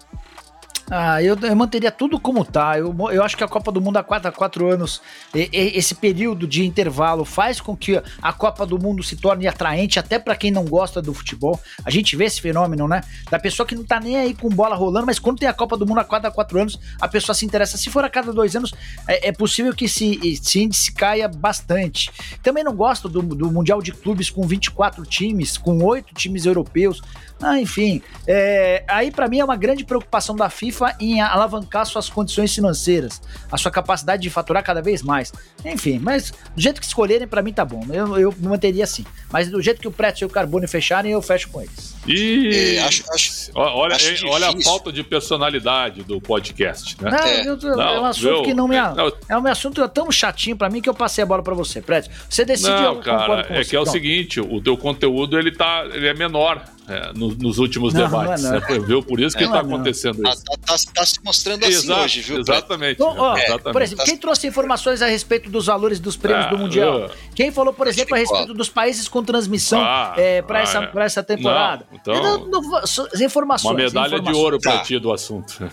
Ah, 0.93 1.23
eu, 1.23 1.38
eu, 1.41 1.56
manteria 1.56 1.89
tudo 1.89 2.19
como 2.19 2.43
tá. 2.43 2.77
Eu, 2.77 2.93
eu 3.13 3.23
acho 3.23 3.38
que 3.38 3.43
a 3.45 3.47
Copa 3.47 3.71
do 3.71 3.80
Mundo 3.80 3.95
há 3.95 4.04
4 4.04 4.27
a 4.27 4.32
4 4.32 4.69
anos, 4.69 5.01
e, 5.34 5.49
e, 5.54 5.77
esse 5.77 5.95
período 5.95 6.45
de 6.45 6.65
intervalo 6.65 7.23
faz 7.23 7.62
com 7.62 7.77
que 7.77 7.95
a 8.21 8.34
Copa 8.34 8.65
do 8.65 8.77
Mundo 8.77 9.01
se 9.01 9.15
torne 9.15 9.47
atraente 9.47 9.97
até 9.97 10.19
para 10.19 10.36
quem 10.36 10.51
não 10.51 10.65
gosta 10.65 11.01
do 11.01 11.13
futebol. 11.13 11.58
A 11.86 11.89
gente 11.89 12.17
vê 12.17 12.25
esse 12.25 12.41
fenômeno, 12.41 12.89
né? 12.89 12.99
Da 13.30 13.39
pessoa 13.39 13.65
que 13.65 13.73
não 13.73 13.86
tá 13.86 14.01
nem 14.01 14.17
aí 14.17 14.34
com 14.34 14.49
bola 14.49 14.75
rolando, 14.75 15.06
mas 15.06 15.17
quando 15.17 15.39
tem 15.39 15.47
a 15.47 15.54
Copa 15.54 15.77
do 15.77 15.88
Mundo 15.88 15.99
a 15.99 16.04
4 16.04 16.27
a 16.27 16.32
4 16.32 16.60
anos, 16.60 16.77
a 16.99 17.08
pessoa 17.08 17.34
se 17.34 17.45
interessa. 17.45 17.77
Se 17.77 17.89
for 17.89 18.04
a 18.04 18.10
cada 18.10 18.34
dois 18.34 18.54
anos, 18.54 18.73
é, 19.08 19.30
é 19.30 19.32
possível 19.32 19.73
que 19.73 19.86
esse, 19.86 20.19
esse 20.21 20.62
índice 20.62 20.91
caia 20.91 21.30
bastante. 21.30 22.12
Também 22.43 22.65
não 22.65 22.75
gosto 22.75 23.08
do, 23.08 23.21
do 23.21 23.49
Mundial 23.49 23.82
de 23.82 23.93
Clubes 23.93 24.30
com 24.30 24.45
24 24.45 25.06
times, 25.06 25.58
com 25.58 25.82
oito 25.86 26.13
times 26.13 26.45
europeus. 26.45 27.01
Ah, 27.41 27.60
enfim, 27.60 28.01
é, 28.27 28.84
aí 28.88 29.12
para 29.12 29.27
mim 29.27 29.39
é 29.39 29.45
uma 29.45 29.56
grande 29.56 29.84
preocupação 29.84 30.36
da 30.36 30.49
FIFA 30.49 30.95
em 30.99 31.21
alavancar 31.21 31.86
suas 31.86 32.10
condições 32.10 32.54
financeiras, 32.54 33.21
a 33.51 33.58
sua 33.58 33.71
capacidade 33.71 34.21
de 34.21 34.30
faturar 34.30 34.63
cada 34.63 34.82
vez 34.82 35.01
mais. 35.01 35.34
Enfim, 35.65 35.99
mas 35.99 36.32
do 36.56 36.62
jeito 36.62 36.80
que 36.80 36.86
escolherem, 36.86 37.27
para 37.27 37.41
mim 37.41 37.51
tá 37.51 37.65
bom. 37.65 37.82
Eu, 37.91 38.17
eu 38.17 38.36
manteria 38.39 38.84
assim. 38.84 39.06
Mas 39.32 39.49
do 39.49 39.62
jeito 39.62 39.82
que 39.82 39.88
o 39.88 39.91
Pretz 39.91 40.21
e 40.21 40.25
o 40.25 40.30
Carbone 40.30 40.67
fecharem, 40.67 41.12
eu 41.12 41.21
fecho 41.21 41.49
com 41.49 41.62
eles. 41.62 41.95
E 42.08 42.77
é, 42.77 42.80
acho, 42.84 43.04
acho, 43.12 43.51
olha, 43.54 43.95
acho 43.95 44.27
olha 44.27 44.49
a 44.49 44.62
falta 44.63 44.91
de 44.91 45.04
personalidade 45.04 46.04
do 46.04 46.19
podcast, 46.19 46.97
né? 47.01 47.12
Não, 47.12 47.17
é, 47.17 47.47
eu, 47.47 47.58
não, 47.58 47.82
é 47.82 47.99
um 47.99 48.06
assunto 48.06 48.27
eu, 48.27 48.43
que 48.43 48.54
não 48.54 48.67
me. 48.67 48.75
Não, 48.75 49.12
é 49.30 49.38
um 49.38 49.47
assunto 49.47 49.88
tão 49.89 50.12
chatinho 50.12 50.58
para 50.58 50.69
mim 50.69 50.82
que 50.82 50.89
eu 50.89 50.93
passei 50.93 51.23
a 51.23 51.27
bola 51.27 51.43
para 51.43 51.54
você, 51.54 51.82
Pretz. 51.82 52.10
Você 52.30 52.43
decide. 52.43 52.71
Não, 52.71 52.99
cara, 53.01 53.45
é 53.49 53.63
você. 53.63 53.69
que 53.69 53.75
é 53.75 53.80
o 53.80 53.86
seguinte: 53.86 54.39
o 54.39 54.62
teu 54.62 54.75
conteúdo 54.75 55.38
ele 55.38 55.51
tá, 55.51 55.86
ele 55.93 56.08
é 56.08 56.13
menor 56.13 56.63
é, 56.91 57.13
no, 57.13 57.30
nos 57.30 57.58
últimos 57.58 57.93
não, 57.93 58.01
debates. 58.01 58.43
Não 58.43 58.56
é, 58.56 58.60
não. 58.60 58.67
Né? 58.69 58.80
Viu? 58.80 59.01
Por 59.01 59.19
isso 59.19 59.38
que 59.38 59.43
está 59.43 59.62
acontecendo 59.62 60.27
isso. 60.27 60.43
Tá, 60.43 60.58
tá, 60.65 60.75
tá, 60.93 61.06
se 61.06 61.23
mostrando 61.23 61.63
assim 61.63 61.73
Exato, 61.73 62.01
hoje, 62.01 62.21
viu? 62.21 62.39
Exatamente. 62.39 62.97
Bom, 62.97 63.15
ó, 63.17 63.38
exatamente. 63.38 63.71
Por 63.71 63.82
exemplo, 63.82 64.06
quem 64.06 64.17
trouxe 64.17 64.47
informações 64.47 65.01
a 65.01 65.08
respeito 65.08 65.49
dos 65.49 65.67
valores 65.67 65.99
dos 65.99 66.17
prêmios 66.17 66.47
ah, 66.47 66.49
do 66.49 66.58
Mundial? 66.58 67.06
Uh, 67.06 67.12
quem 67.34 67.51
falou, 67.51 67.73
por 67.73 67.88
exemplo, 67.88 68.15
a 68.15 68.17
respeito 68.17 68.54
dos 68.54 68.69
países 68.69 69.08
com 69.08 69.23
transmissão 69.23 69.82
ah, 69.82 70.13
é, 70.17 70.41
para 70.41 70.60
ah, 70.60 70.63
essa, 70.63 70.91
é. 70.93 71.04
essa 71.04 71.23
temporada? 71.23 71.86
então, 71.93 72.49
informações. 73.21 73.71
Uma 73.71 73.77
medalha 73.77 74.15
informações. 74.15 74.38
de 74.38 74.43
ouro 74.43 74.60
para 74.60 74.73
tá. 74.73 74.84
ti 74.84 74.99
do 74.99 75.13
assunto. 75.13 75.71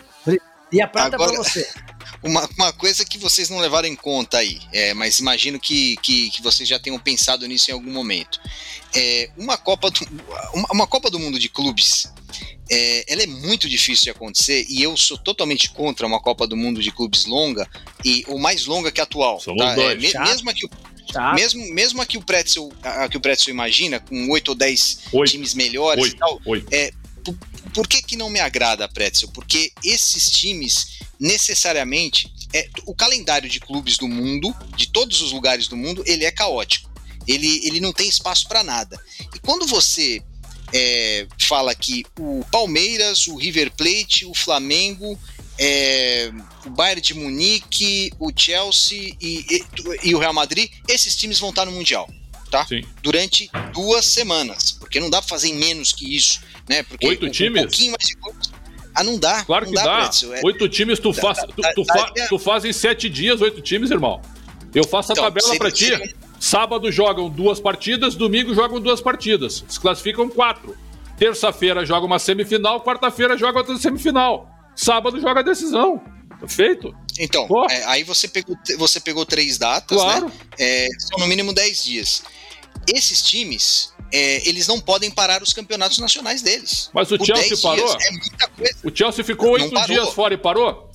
E 0.70 0.80
a 0.80 0.86
prata 0.86 1.16
para 1.16 1.32
você. 1.32 1.66
Uma, 2.22 2.48
uma, 2.58 2.72
coisa 2.72 3.04
que 3.04 3.16
vocês 3.16 3.48
não 3.48 3.58
levaram 3.58 3.86
em 3.86 3.94
conta 3.94 4.38
aí, 4.38 4.58
é, 4.72 4.92
mas 4.92 5.20
imagino 5.20 5.58
que, 5.58 5.96
que, 5.98 6.30
que, 6.30 6.42
vocês 6.42 6.68
já 6.68 6.78
tenham 6.78 6.98
pensado 6.98 7.46
nisso 7.46 7.70
em 7.70 7.74
algum 7.74 7.92
momento. 7.92 8.40
É, 8.94 9.30
uma, 9.36 9.56
Copa 9.56 9.90
do, 9.90 10.00
uma, 10.52 10.68
uma 10.72 10.86
Copa 10.86 11.10
do 11.10 11.18
Mundo 11.18 11.38
de 11.38 11.48
clubes, 11.48 12.12
é, 12.70 13.04
ela 13.12 13.22
é 13.22 13.26
muito 13.26 13.68
difícil 13.68 14.04
de 14.04 14.10
acontecer 14.10 14.66
e 14.68 14.82
eu 14.82 14.96
sou 14.96 15.16
totalmente 15.16 15.70
contra 15.70 16.06
uma 16.06 16.20
Copa 16.20 16.46
do 16.46 16.56
Mundo 16.56 16.82
de 16.82 16.90
clubes 16.90 17.24
longa 17.24 17.68
e 18.04 18.24
ou 18.26 18.38
mais 18.38 18.66
longa 18.66 18.90
que 18.90 19.00
a 19.00 19.04
atual. 19.04 19.40
Somos 19.40 19.62
tá? 19.62 19.74
dois. 19.74 20.12
É, 20.14 20.18
mesmo 20.20 20.52
que 20.52 20.66
o 20.66 20.70
Mesmo, 21.34 21.64
mesmo 21.72 22.02
a 22.02 22.06
que 22.06 22.18
o 22.18 22.22
Pretzel, 22.22 22.70
a 22.82 23.08
que 23.08 23.16
o 23.16 23.20
Pretzel 23.20 23.54
imagina, 23.54 23.98
com 23.98 24.28
8 24.28 24.48
ou 24.50 24.54
10 24.54 25.04
times 25.26 25.54
melhores 25.54 26.04
Oito. 26.04 26.16
e 26.16 26.18
tal, 26.18 26.40
Oito. 26.44 26.66
é, 26.70 26.90
por, 27.78 27.86
que, 27.86 28.02
que 28.02 28.16
não 28.16 28.28
me 28.28 28.40
agrada 28.40 28.84
a 28.84 28.88
Pretzel? 28.88 29.28
Porque 29.28 29.72
esses 29.84 30.24
times 30.32 30.98
necessariamente 31.20 32.28
é, 32.52 32.68
o 32.84 32.92
calendário 32.92 33.48
de 33.48 33.60
clubes 33.60 33.96
do 33.96 34.08
mundo, 34.08 34.52
de 34.76 34.88
todos 34.88 35.20
os 35.20 35.30
lugares 35.30 35.68
do 35.68 35.76
mundo, 35.76 36.02
ele 36.04 36.24
é 36.24 36.30
caótico. 36.32 36.90
Ele, 37.24 37.64
ele 37.64 37.78
não 37.78 37.92
tem 37.92 38.08
espaço 38.08 38.48
para 38.48 38.64
nada. 38.64 39.00
E 39.32 39.38
quando 39.38 39.64
você 39.64 40.20
é, 40.72 41.28
fala 41.40 41.72
que 41.72 42.04
o 42.18 42.44
Palmeiras, 42.50 43.28
o 43.28 43.36
River 43.36 43.70
Plate, 43.70 44.26
o 44.26 44.34
Flamengo, 44.34 45.16
é, 45.56 46.32
o 46.66 46.70
Bayern 46.70 47.00
de 47.00 47.14
Munique, 47.14 48.10
o 48.18 48.32
Chelsea 48.34 49.14
e, 49.20 49.46
e, 49.48 49.64
e, 50.02 50.14
o 50.16 50.18
Real 50.18 50.34
Madrid, 50.34 50.68
esses 50.88 51.14
times 51.14 51.38
vão 51.38 51.50
estar 51.50 51.64
no 51.64 51.70
Mundial, 51.70 52.10
tá? 52.48 52.66
Sim. 52.66 52.82
Durante 53.02 53.50
duas 53.72 54.04
semanas, 54.04 54.72
porque 54.72 55.00
não 55.00 55.10
dá 55.10 55.20
para 55.20 55.28
fazer 55.28 55.52
menos 55.52 55.92
que 55.92 56.16
isso, 56.16 56.40
né? 56.68 56.82
Porque 56.82 57.06
Oito 57.06 57.26
um, 57.26 57.30
times? 57.30 57.62
Um 57.62 57.66
pouquinho 57.66 57.92
mais 57.92 58.06
de 58.06 58.16
ah, 58.98 59.04
não 59.04 59.16
dá. 59.16 59.44
Claro 59.44 59.64
não 59.64 59.72
que 59.72 59.78
dá. 59.78 60.08
dá. 60.08 60.10
É... 60.36 60.40
Oito 60.44 60.68
times, 60.68 60.98
tu, 60.98 61.12
faz, 61.12 61.38
tu, 61.38 61.62
tu, 61.74 61.84
fa, 61.84 62.12
tu 62.28 62.38
faz 62.38 62.64
em 62.64 62.72
sete 62.72 63.08
dias, 63.08 63.40
oito 63.40 63.60
times, 63.60 63.92
irmão. 63.92 64.20
Eu 64.74 64.82
faço 64.84 65.12
a 65.12 65.14
então, 65.14 65.24
tabela 65.24 65.56
para 65.56 65.70
ti. 65.70 66.16
Sábado 66.40 66.90
jogam 66.90 67.30
duas 67.30 67.60
partidas, 67.60 68.16
domingo 68.16 68.54
jogam 68.54 68.80
duas 68.80 69.00
partidas. 69.00 69.64
Se 69.68 69.78
classificam 69.78 70.28
quatro. 70.28 70.76
Terça-feira 71.16 71.84
joga 71.86 72.06
uma 72.06 72.18
semifinal, 72.18 72.82
quarta-feira 72.82 73.36
joga 73.36 73.58
outra 73.58 73.76
semifinal. 73.76 74.50
Sábado 74.74 75.20
joga 75.20 75.40
a 75.40 75.42
decisão. 75.42 76.02
Perfeito? 76.40 76.94
Então, 77.18 77.48
é, 77.68 77.84
aí 77.86 78.04
você 78.04 78.28
pegou, 78.28 78.56
você 78.78 79.00
pegou 79.00 79.26
três 79.26 79.58
datas, 79.58 79.98
né? 79.98 80.04
claro. 80.04 80.26
né? 80.26 80.32
É, 80.58 80.86
são 80.98 81.18
no 81.18 81.26
mínimo 81.26 81.52
dez 81.52 81.84
dias. 81.84 82.22
Esses 82.88 83.22
times, 83.22 83.92
é, 84.12 84.48
eles 84.48 84.66
não 84.66 84.80
podem 84.80 85.10
parar 85.10 85.42
os 85.42 85.52
campeonatos 85.52 85.98
nacionais 85.98 86.42
deles. 86.42 86.90
Mas 86.92 87.10
o 87.10 87.24
Chelsea 87.24 87.56
parou? 87.62 87.96
É 88.00 88.70
o 88.82 88.94
Chelsea 88.94 89.24
ficou 89.24 89.50
oito 89.50 89.86
dias 89.86 90.08
fora 90.10 90.34
e 90.34 90.38
parou? 90.38 90.90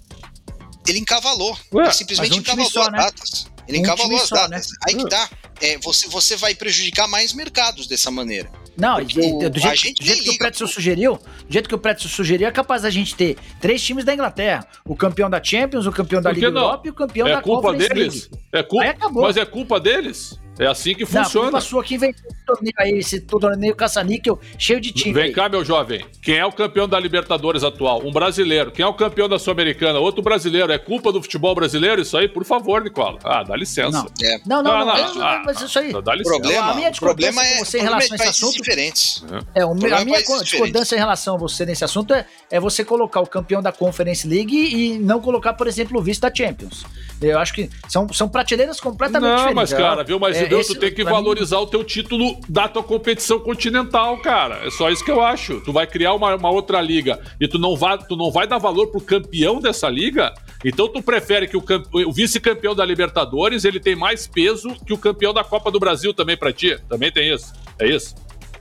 Ele 0.88 0.99
encavalou. 0.99 1.58
Ué, 1.73 1.84
ele 1.86 1.93
simplesmente 1.93 2.34
um 2.34 2.39
encavalou 2.39 2.69
só, 2.69 2.82
as 2.82 2.91
né? 2.91 2.97
datas. 2.97 3.45
Ele 3.67 3.77
um 3.77 3.82
encavalou 3.82 4.17
as 4.17 4.29
datas. 4.29 4.67
Né? 4.67 4.77
Aí 4.88 4.95
que 4.95 5.08
tá. 5.08 5.29
É, 5.62 5.77
você, 5.77 6.08
você 6.10 6.36
vai 6.36 6.53
prejudicar 6.56 7.08
mais 7.08 7.32
mercados 7.32 7.88
dessa 7.88 8.12
maneira. 8.12 8.51
Não, 8.75 9.01
do 9.03 9.10
jeito, 9.10 9.49
do 9.49 9.60
jeito 9.60 10.23
que 10.23 10.29
o 10.32 10.38
Pretzel 10.38 10.67
sugeriu, 10.67 11.19
do 11.47 11.53
jeito 11.53 11.69
que 11.69 11.75
o 11.75 11.77
Pretzel 11.77 12.10
sugeriu, 12.10 12.47
é 12.47 12.51
capaz 12.51 12.82
da 12.82 12.89
gente 12.89 13.15
ter 13.15 13.38
três 13.62 13.82
times 13.82 14.03
da 14.03 14.13
Inglaterra: 14.13 14.67
o 14.84 14.95
campeão 14.95 15.29
da 15.29 15.41
Champions, 15.41 15.86
o 15.86 15.91
campeão 15.91 16.21
da 16.21 16.32
Liga 16.32 16.47
Europa 16.47 16.88
e 16.88 16.89
o 16.89 16.93
campeão 16.93 17.27
é 17.27 17.36
da 17.36 17.41
culpa 17.41 17.71
Conference 17.71 17.93
deles? 17.93 18.29
League. 18.32 18.45
É 18.51 18.63
culpa, 18.63 19.10
mas 19.21 19.38
é 19.38 19.45
culpa 19.45 19.79
deles? 19.79 20.39
É 20.58 20.68
assim 20.68 20.94
que 20.94 21.06
funciona. 21.06 21.46
Não, 21.46 21.52
culpa 21.52 21.62
sua 21.62 21.84
que 21.84 21.96
inventou 21.96 22.30
esse 22.30 22.46
torneio 22.46 22.74
aí, 22.78 23.00
esse 23.00 23.20
torneio 23.22 23.76
caça-níquel 23.76 24.39
cheio 24.58 24.80
de 24.80 24.92
time. 24.92 25.13
Vem 25.13 25.24
aí. 25.26 25.34
cá, 25.34 25.50
meu 25.50 25.66
jovem. 25.66 26.06
Quem 26.22 26.38
é 26.38 26.46
o 26.46 26.52
campeão 26.52 26.88
da 26.88 27.00
Libertadores 27.00 27.63
atual? 27.63 28.06
Um 28.06 28.12
brasileiro. 28.12 28.72
Quem 28.72 28.84
é 28.84 28.88
o 28.88 28.94
campeão 28.94 29.28
da 29.28 29.39
Sul-Americana? 29.39 30.00
Outro 30.00 30.22
brasileiro. 30.22 30.72
É 30.72 30.78
culpa 30.78 31.12
do 31.12 31.22
futebol 31.22 31.56
brasileiro 31.56 32.02
isso 32.02 32.16
aí? 32.16 32.28
Por 32.28 32.46
favor, 32.46 32.84
Nicola. 32.84 33.18
Ah, 33.24 33.44
dá 33.44 33.56
licença. 33.56 33.92
Não, 33.92 34.08
é. 34.22 34.39
não, 34.46 34.62
não, 34.62 34.86
não, 34.86 34.86
não, 34.86 35.16
não, 35.16 35.44
mas 35.44 35.62
isso 35.62 35.80
aí. 35.80 35.92
Dá 35.92 36.13
licença. 36.13 36.38
Problema, 36.38 36.72
a 36.72 36.76
minha 36.76 36.92
problema 36.92 37.44
é, 37.44 37.58
com 37.58 37.66
você 37.66 37.80
em 37.80 37.82
relação 37.82 38.12
a 38.12 38.16
esse 38.16 38.28
assunto. 38.28 38.54
Diferentes. 38.54 39.26
É, 39.56 39.66
o, 39.66 39.72
a 39.72 40.06
minha 40.06 40.22
discordância 40.22 40.96
em 40.96 41.00
relação 41.00 41.36
a 41.36 41.38
você 41.38 41.66
nesse 41.66 41.84
assunto 41.84 42.13
é, 42.13 42.26
é 42.52 42.60
você 42.60 42.86
colocar 42.86 43.22
o 43.22 43.28
campeão 43.28 43.62
da 43.62 43.72
Conference 43.72 44.28
League 44.28 44.56
e 44.56 45.00
não 45.00 45.20
colocar, 45.20 45.54
por 45.54 45.68
exemplo, 45.68 46.00
o 46.00 46.04
vice 46.04 46.22
da 46.22 46.34
Champions. 46.34 46.86
Eu 47.22 47.39
acho 47.39 47.54
que 47.54 47.70
são, 47.88 48.12
são 48.12 48.28
prateleiras 48.28 48.80
completamente 48.80 49.30
não, 49.30 49.38
diferentes. 49.38 49.72
Não, 49.72 49.80
mas, 49.80 49.89
cara, 49.89 50.04
viu? 50.04 50.20
Mas 50.20 50.42
é, 50.43 50.47
Deus, 50.47 50.67
tu 50.67 50.75
tem 50.75 50.93
que 50.93 51.03
valorizar 51.03 51.58
mim... 51.58 51.63
o 51.63 51.67
teu 51.67 51.84
título 51.84 52.39
da 52.47 52.67
tua 52.67 52.84
competição 52.84 53.39
continental, 53.39 54.17
cara. 54.17 54.65
É 54.65 54.69
só 54.69 54.89
isso 54.89 55.03
que 55.03 55.12
eu 55.12 55.21
acho. 55.21 55.62
Tu 55.62 55.71
vai 55.71 55.88
criar 55.88 56.13
uma, 56.13 56.36
uma 56.36 56.49
outra 56.49 56.79
liga 56.82 57.19
e 57.39 57.47
tu 57.47 57.58
não, 57.58 57.75
vai, 57.75 57.97
tu 57.97 58.15
não 58.15 58.32
vai 58.32 58.47
dar 58.47 58.58
valor 58.58 58.88
pro 58.88 59.01
campeão 59.01 59.60
dessa 59.60 59.89
liga, 59.89 60.34
Então 60.63 60.88
tu 60.88 61.01
prefere 61.01 61.47
que 61.47 61.58
o, 61.58 61.63
o 62.08 62.12
vice-campeão 62.12 62.75
da 62.75 62.86
Libertadores 62.86 63.65
ele 63.65 63.79
tem 63.79 63.95
mais 63.95 64.27
peso 64.27 64.75
que 64.86 64.93
o 64.93 64.97
campeão 64.97 65.34
da 65.34 65.43
Copa 65.43 65.69
do 65.69 65.79
Brasil 65.79 66.13
também 66.13 66.38
para 66.38 66.53
ti? 66.53 66.77
Também 66.89 67.12
tem 67.12 67.34
isso. 67.34 67.53
É 67.79 67.88
isso. 67.88 68.15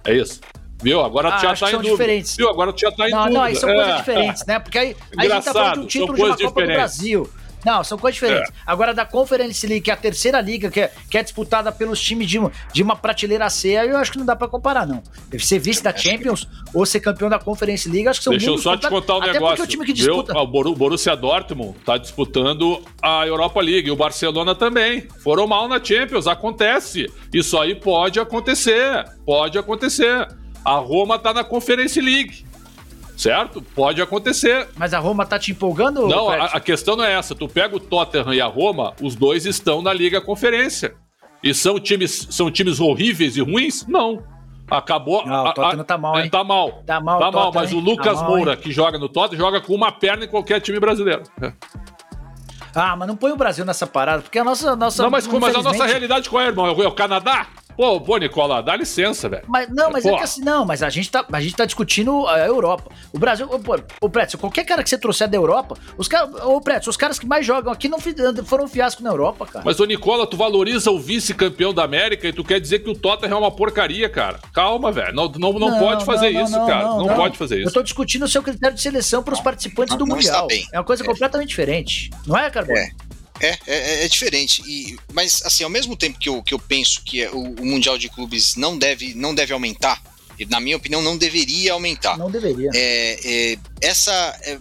É 0.04 0.14
isso. 0.14 0.40
Viu? 0.82 1.00
Agora 1.00 1.28
ah, 1.28 1.32
tu 1.32 1.42
já 1.42 1.54
tá 1.54 1.68
em 1.70 1.74
dúvida. 1.74 1.90
Diferentes. 1.90 2.36
Viu? 2.36 2.48
Agora 2.50 2.72
tu 2.72 2.80
já 2.80 2.90
tá 2.90 3.08
em 3.08 3.12
não, 3.12 3.18
dúvida. 3.20 3.38
Não, 3.38 3.44
aí 3.44 3.54
são 3.54 3.70
é. 3.70 3.74
coisas 3.74 3.96
diferentes, 3.98 4.46
né? 4.46 4.58
Porque 4.58 4.78
aí, 4.78 4.96
aí 5.16 5.30
a 5.30 5.34
gente 5.36 5.44
tá 5.44 5.52
falando 5.52 5.74
de 5.74 5.80
um 5.80 5.86
título 5.86 6.14
de 6.14 6.22
uma 6.22 6.36
Copa 6.36 6.60
do 6.60 6.66
Brasil. 6.66 7.30
Não, 7.64 7.84
são 7.84 7.96
coisas 7.96 8.14
diferentes. 8.14 8.50
É. 8.50 8.54
Agora, 8.66 8.92
da 8.92 9.04
Conference 9.04 9.66
League, 9.66 9.82
que 9.82 9.90
é 9.90 9.94
a 9.94 9.96
terceira 9.96 10.40
liga, 10.40 10.70
que 10.70 10.80
é, 10.80 10.92
que 11.10 11.16
é 11.16 11.22
disputada 11.22 11.70
pelos 11.70 12.00
times 12.00 12.28
de, 12.28 12.40
de 12.72 12.82
uma 12.82 12.96
prateleira 12.96 13.48
C, 13.50 13.70
eu 13.70 13.96
acho 13.96 14.12
que 14.12 14.18
não 14.18 14.26
dá 14.26 14.34
pra 14.34 14.48
comparar, 14.48 14.86
não. 14.86 15.02
Ser 15.38 15.58
vice 15.58 15.82
da 15.82 15.96
Champions 15.96 16.48
ou 16.74 16.84
ser 16.84 17.00
campeão 17.00 17.28
da 17.28 17.38
Conference 17.38 17.88
League, 17.88 18.08
acho 18.08 18.20
que 18.20 18.24
são 18.24 18.32
Deixa 18.32 18.46
eu 18.46 18.58
só 18.58 18.76
te 18.76 18.88
contar 18.88 19.16
um 19.16 19.22
Até 19.22 19.32
negócio. 19.34 19.64
O, 19.64 19.66
time 19.66 19.84
que 19.84 19.92
disputa... 19.92 20.36
o 20.36 20.46
Borussia 20.46 21.16
Dortmund 21.16 21.76
tá 21.84 21.96
disputando 21.96 22.82
a 23.00 23.26
Europa 23.26 23.60
League, 23.60 23.90
o 23.90 23.96
Barcelona 23.96 24.54
também. 24.54 25.06
Foram 25.22 25.46
mal 25.46 25.68
na 25.68 25.82
Champions, 25.82 26.26
acontece. 26.26 27.10
Isso 27.32 27.58
aí 27.58 27.74
pode 27.74 28.18
acontecer, 28.18 29.04
pode 29.24 29.58
acontecer. 29.58 30.28
A 30.64 30.76
Roma 30.76 31.18
tá 31.18 31.32
na 31.34 31.42
Conference 31.42 32.00
League 32.00 32.44
certo? 33.16 33.62
Pode 33.62 34.00
acontecer. 34.00 34.68
Mas 34.76 34.94
a 34.94 34.98
Roma 34.98 35.24
tá 35.26 35.38
te 35.38 35.52
empolgando? 35.52 36.06
Não, 36.06 36.28
a, 36.28 36.46
a, 36.46 36.60
questão 36.60 36.96
não 36.96 37.04
é 37.04 37.12
essa. 37.12 37.34
Tu 37.34 37.48
pega 37.48 37.76
o 37.76 37.80
Tottenham 37.80 38.34
e 38.34 38.40
a 38.40 38.46
Roma, 38.46 38.94
os 39.00 39.14
dois 39.14 39.46
estão 39.46 39.82
na 39.82 39.92
Liga 39.92 40.20
Conferência. 40.20 40.94
E 41.42 41.52
são 41.52 41.78
times, 41.80 42.28
são 42.30 42.50
times 42.50 42.80
horríveis 42.80 43.36
e 43.36 43.40
ruins? 43.40 43.86
Não. 43.86 44.22
Acabou. 44.70 45.26
Não, 45.26 45.44
o 45.44 45.52
Tottenham 45.52 45.80
a, 45.80 45.84
tá 45.84 45.98
mal, 45.98 46.20
hein? 46.20 46.30
Tá 46.30 46.44
mal. 46.44 46.82
Tá 46.86 47.00
mal, 47.00 47.18
tá 47.18 47.30
mal 47.30 47.52
mas 47.52 47.72
o 47.72 47.78
Lucas 47.78 48.18
tá 48.18 48.24
mal, 48.24 48.36
Moura, 48.36 48.52
hein? 48.52 48.58
que 48.58 48.72
joga 48.72 48.98
no 48.98 49.08
Tottenham, 49.08 49.40
joga 49.40 49.60
com 49.60 49.74
uma 49.74 49.92
perna 49.92 50.24
em 50.24 50.28
qualquer 50.28 50.60
time 50.60 50.78
brasileiro. 50.80 51.22
É. 51.40 51.52
Ah, 52.74 52.96
mas 52.96 53.06
não 53.06 53.16
põe 53.16 53.32
o 53.32 53.36
Brasil 53.36 53.64
nessa 53.64 53.86
parada, 53.86 54.22
porque 54.22 54.38
a 54.38 54.44
nossa. 54.44 54.74
nossa 54.74 55.02
não, 55.02 55.10
mas, 55.10 55.26
mas 55.26 55.54
a 55.54 55.62
nossa 55.62 55.84
realidade 55.84 56.30
qual 56.30 56.42
é, 56.42 56.46
irmão? 56.46 56.66
É 56.66 56.88
o 56.88 56.92
Canadá? 56.92 57.46
Pô, 57.76 58.00
pô, 58.00 58.16
Nicola, 58.16 58.62
dá 58.62 58.76
licença, 58.76 59.28
velho. 59.28 59.44
Mas, 59.46 59.68
não, 59.68 59.90
mas 59.90 60.04
é 60.04 60.10
pô. 60.10 60.16
é 60.16 60.18
que 60.18 60.24
assim, 60.24 60.42
não, 60.42 60.64
mas 60.64 60.82
a 60.82 60.90
gente 60.90 61.10
tá, 61.10 61.24
a 61.30 61.40
gente 61.40 61.56
tá 61.56 61.64
discutindo 61.64 62.26
a 62.26 62.38
Europa. 62.40 62.90
O 63.12 63.18
Brasil, 63.18 63.46
pô, 63.48 63.78
o 64.00 64.10
Pretzel, 64.10 64.38
qualquer 64.38 64.64
cara 64.64 64.82
que 64.82 64.90
você 64.90 64.98
trouxer 64.98 65.28
da 65.28 65.36
Europa, 65.36 65.76
os 65.96 66.08
caras, 66.08 66.34
ô 66.44 66.60
Pretzel, 66.60 66.90
os 66.90 66.96
caras 66.96 67.18
que 67.18 67.26
mais 67.26 67.44
jogam 67.44 67.72
aqui 67.72 67.88
não 67.88 67.98
foram 68.44 68.64
um 68.64 68.68
fiasco 68.68 69.02
na 69.02 69.10
Europa, 69.10 69.46
cara. 69.46 69.64
Mas, 69.64 69.80
ô 69.80 69.84
Nicola, 69.84 70.26
tu 70.26 70.36
valoriza 70.36 70.90
o 70.90 70.98
vice-campeão 70.98 71.72
da 71.72 71.84
América 71.84 72.28
e 72.28 72.32
tu 72.32 72.44
quer 72.44 72.60
dizer 72.60 72.80
que 72.80 72.90
o 72.90 72.94
Tottenham 72.94 73.36
é 73.36 73.40
uma 73.40 73.50
porcaria, 73.50 74.08
cara. 74.08 74.38
Calma, 74.52 74.92
velho. 74.92 75.14
Não, 75.14 75.28
não, 75.28 75.52
não, 75.52 75.70
não, 75.70 75.78
pode 75.78 76.04
fazer 76.04 76.32
não, 76.32 76.44
isso, 76.44 76.66
cara. 76.66 76.84
Não, 76.84 77.08
pode 77.08 77.38
fazer 77.38 77.58
isso. 77.58 77.68
Eu 77.68 77.72
tô 77.72 77.82
discutindo 77.82 78.24
o 78.24 78.28
seu 78.28 78.42
critério 78.42 78.76
de 78.76 78.82
seleção 78.82 79.22
para 79.22 79.34
os 79.34 79.40
participantes 79.40 79.96
do 79.96 80.06
Mundial. 80.06 80.48
É 80.72 80.78
uma 80.78 80.84
coisa 80.84 81.02
é. 81.02 81.06
completamente 81.06 81.48
diferente. 81.48 82.10
Não 82.26 82.36
é, 82.36 82.50
Carbone? 82.50 82.78
É. 82.78 83.12
É, 83.42 83.58
é, 83.66 84.04
é, 84.04 84.08
diferente. 84.08 84.62
E, 84.64 84.96
mas, 85.12 85.42
assim, 85.44 85.64
ao 85.64 85.70
mesmo 85.70 85.96
tempo 85.96 86.18
que 86.18 86.28
eu, 86.28 86.42
que 86.42 86.54
eu 86.54 86.58
penso 86.58 87.02
que 87.02 87.26
o, 87.26 87.60
o 87.60 87.66
Mundial 87.66 87.98
de 87.98 88.08
Clubes 88.08 88.54
não 88.54 88.78
deve, 88.78 89.14
não 89.14 89.34
deve 89.34 89.52
aumentar, 89.52 90.00
na 90.48 90.60
minha 90.60 90.76
opinião, 90.76 91.02
não 91.02 91.16
deveria 91.16 91.72
aumentar. 91.72 92.16
Não 92.16 92.30
deveria. 92.30 92.70
É, 92.74 93.52
é, 93.52 93.58
essa. 93.80 94.12
É, 94.42 94.58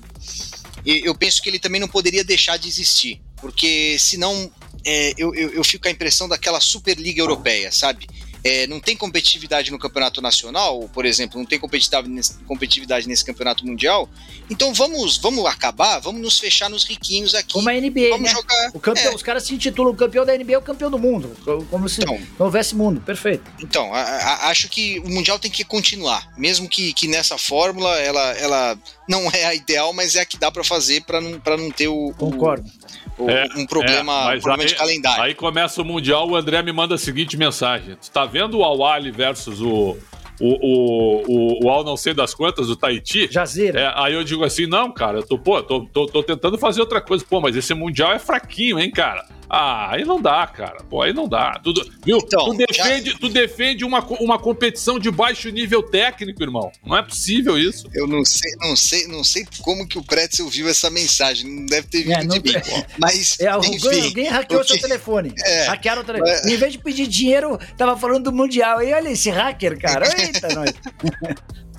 eu 0.84 1.16
penso 1.16 1.42
que 1.42 1.50
ele 1.50 1.60
também 1.60 1.80
não 1.80 1.88
poderia 1.88 2.24
deixar 2.24 2.58
de 2.58 2.68
existir. 2.68 3.22
Porque 3.38 3.98
senão 4.00 4.52
é, 4.86 5.14
eu, 5.18 5.34
eu, 5.34 5.50
eu 5.50 5.64
fico 5.64 5.84
com 5.84 5.90
a 5.90 5.92
impressão 5.92 6.28
daquela 6.28 6.60
Superliga 6.60 7.22
Europeia, 7.22 7.72
sabe? 7.72 8.08
É, 8.44 8.66
não 8.68 8.80
tem 8.80 8.96
competitividade 8.96 9.72
no 9.72 9.78
campeonato 9.78 10.22
nacional, 10.22 10.90
por 10.94 11.06
exemplo, 11.06 11.38
não 11.38 11.46
tem 11.46 11.60
competitividade 11.60 13.08
nesse, 13.08 13.24
campeonato 13.24 13.66
mundial, 13.66 14.10
então 14.50 14.74
vamos, 14.74 15.18
vamos 15.18 15.46
acabar, 15.46 16.00
vamos 16.00 16.22
nos 16.22 16.40
fechar 16.40 16.70
nos 16.70 16.84
riquinhos 16.84 17.36
aqui. 17.36 17.54
Como 17.54 17.70
a 17.70 17.74
NBA, 17.74 18.10
vamos 18.10 18.22
né? 18.22 18.32
jogar. 18.32 18.72
O 18.74 18.80
campeão, 18.80 19.12
é. 19.12 19.16
Os 19.16 19.24
caras 19.24 19.44
se 19.44 19.54
intitulam 19.54 19.94
o 19.94 19.96
campeão 19.96 20.26
da 20.26 20.36
NBA 20.36 20.58
o 20.58 20.62
campeão 20.62 20.90
do 20.90 20.98
mundo, 20.98 21.36
como 21.70 21.88
se 21.88 22.02
então, 22.02 22.20
não 22.38 22.46
houvesse 22.46 22.76
mundo, 22.76 23.00
perfeito. 23.02 23.44
Então, 23.60 23.94
a, 23.94 24.02
a, 24.02 24.50
acho 24.50 24.68
que 24.70 25.00
o 25.00 25.10
mundial 25.10 25.38
tem 25.38 25.52
que 25.52 25.64
continuar, 25.64 26.32
mesmo 26.38 26.68
que, 26.68 26.94
que 26.94 27.08
nessa 27.08 27.38
fórmula 27.38 28.00
ela, 28.00 28.32
ela 28.34 28.78
não 29.08 29.30
é 29.32 29.46
a 29.46 29.54
ideal, 29.54 29.94
mas 29.94 30.16
é 30.16 30.22
a 30.22 30.26
que 30.26 30.38
dá 30.38 30.52
para 30.52 30.64
fazer 30.64 31.04
para 31.04 31.22
não, 31.22 31.40
pra 31.40 31.58
não 31.58 31.70
ter 31.70 31.88
o. 31.88 32.14
Concordo. 32.18 32.70
O, 32.81 32.81
é, 33.30 33.48
um 33.56 33.66
problema, 33.66 34.34
é, 34.34 34.38
um 34.38 34.40
problema 34.40 34.64
aí, 34.64 34.68
de 34.68 34.76
calendário. 34.76 35.24
Aí 35.24 35.34
começa 35.34 35.82
o 35.82 35.86
Mundial, 35.86 36.30
o 36.30 36.36
André 36.36 36.62
me 36.62 36.72
manda 36.72 36.96
a 36.96 36.98
seguinte 36.98 37.38
mensagem: 37.38 37.96
Tu 37.96 38.12
tá 38.12 38.26
vendo 38.26 38.58
o 38.58 38.64
Awali 38.64 39.12
versus 39.12 39.62
o, 39.62 39.98
o, 40.40 40.48
o, 40.48 41.24
o, 41.28 41.66
o 41.66 41.70
Al 41.70 41.84
não 41.84 41.96
sei 41.96 42.14
das 42.14 42.34
quantas, 42.34 42.70
o 42.70 42.76
Tahiti. 42.76 43.28
Jazeera. 43.32 43.80
É, 43.80 43.94
aí 43.96 44.14
eu 44.14 44.24
digo 44.24 44.44
assim, 44.44 44.66
não, 44.66 44.92
cara, 44.92 45.20
eu 45.20 45.24
tô, 45.24 45.38
pô, 45.38 45.62
tô, 45.62 45.86
tô, 45.86 46.08
tô, 46.08 46.24
tentando 46.24 46.58
fazer 46.58 46.82
outra 46.82 47.00
coisa. 47.00 47.24
Pô, 47.28 47.40
mas 47.40 47.56
esse 47.56 47.74
Mundial 47.74 48.12
é 48.12 48.20
fraquinho, 48.20 48.80
hein, 48.80 48.90
cara? 48.90 49.26
Ah, 49.54 49.92
aí 49.92 50.06
não 50.06 50.22
dá, 50.22 50.48
cara. 50.48 50.78
Pô, 50.90 51.02
aí 51.02 51.12
não 51.12 51.28
dá. 51.28 51.60
Tu, 51.62 51.74
viu? 52.06 52.20
Então, 52.20 52.46
tu 52.46 52.54
defende, 52.54 53.12
já... 53.12 53.18
tu 53.18 53.28
defende 53.28 53.84
uma, 53.84 54.00
uma 54.22 54.40
competição 54.40 54.98
de 54.98 55.12
baixo 55.12 55.50
nível 55.50 55.84
técnico, 55.84 56.42
irmão. 56.42 56.72
Não 56.86 56.96
é 56.96 57.04
possível 57.04 57.60
isso. 57.60 57.86
Eu 57.94 58.08
não 58.08 58.24
sei, 58.24 58.50
não 58.62 58.76
sei, 58.78 59.08
não 59.08 59.24
sei 59.26 59.46
como 59.62 59.86
que 59.86 59.98
o 59.98 60.04
Pretzel 60.04 60.48
viu 60.48 60.70
essa 60.70 60.90
mensagem. 60.90 61.52
Não 61.52 61.66
deve 61.66 61.86
ter 61.88 62.04
vindo 62.04 62.14
é, 62.14 62.24
não... 62.24 62.40
de 62.40 62.42
mim. 62.42 62.62
Mas, 62.98 63.38
é, 63.42 63.50
enfim, 63.58 64.06
alguém 64.06 64.28
hackeou 64.30 64.62
porque... 64.62 64.80
seu 64.80 64.82
telefone. 64.82 65.34
É, 65.44 65.66
Hackearam 65.66 66.02
o 66.04 66.06
telefone. 66.06 66.32
Mas... 66.32 66.46
Em 66.46 66.56
vez 66.56 66.72
de 66.72 66.80
pedir 66.80 67.08
dinheiro, 67.08 67.60
tava 67.76 67.98
falando 67.98 68.26
do 68.26 68.32
Mundial. 68.32 68.82
E 68.82 68.94
olha 68.94 69.10
esse 69.10 69.30
hacker, 69.30 69.78
cara. 69.80 70.06
Eita, 70.18 70.48
nós. 70.54 70.72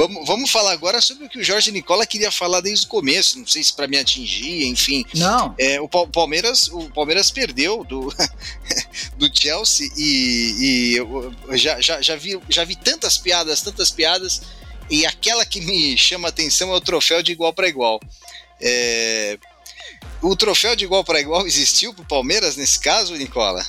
Vamos, 0.00 0.26
vamos 0.26 0.50
falar 0.50 0.72
agora 0.72 0.98
sobre 1.02 1.26
o 1.26 1.28
que 1.28 1.38
o 1.38 1.44
Jorge 1.44 1.70
Nicola 1.70 2.06
queria 2.06 2.30
falar 2.30 2.62
desde 2.62 2.86
o 2.86 2.88
começo. 2.88 3.38
Não 3.38 3.46
sei 3.46 3.62
se 3.62 3.70
para 3.70 3.86
me 3.86 3.98
atingir, 3.98 4.64
enfim. 4.64 5.04
Não. 5.14 5.54
É, 5.58 5.78
o 5.78 5.86
Palmeiras, 5.86 6.68
o 6.68 6.88
Palmeiras 6.88 7.30
perdeu 7.30 7.84
do, 7.84 8.10
do 9.18 9.30
Chelsea 9.30 9.90
e, 9.98 10.54
e 10.58 10.96
eu 10.96 11.34
já, 11.50 11.78
já, 11.82 12.00
já, 12.00 12.16
vi, 12.16 12.40
já 12.48 12.64
vi 12.64 12.76
tantas 12.76 13.18
piadas, 13.18 13.60
tantas 13.60 13.90
piadas. 13.90 14.40
E 14.88 15.04
aquela 15.04 15.44
que 15.44 15.60
me 15.60 15.98
chama 15.98 16.28
a 16.28 16.30
atenção 16.30 16.72
é 16.72 16.76
o 16.76 16.80
troféu 16.80 17.22
de 17.22 17.32
igual 17.32 17.52
para 17.52 17.68
igual. 17.68 18.00
É, 18.58 19.38
o 20.22 20.34
troféu 20.34 20.74
de 20.74 20.84
igual 20.86 21.04
para 21.04 21.20
igual 21.20 21.46
existiu 21.46 21.92
para 21.92 22.02
o 22.02 22.08
Palmeiras 22.08 22.56
nesse 22.56 22.80
caso, 22.80 23.14
Nicola? 23.16 23.62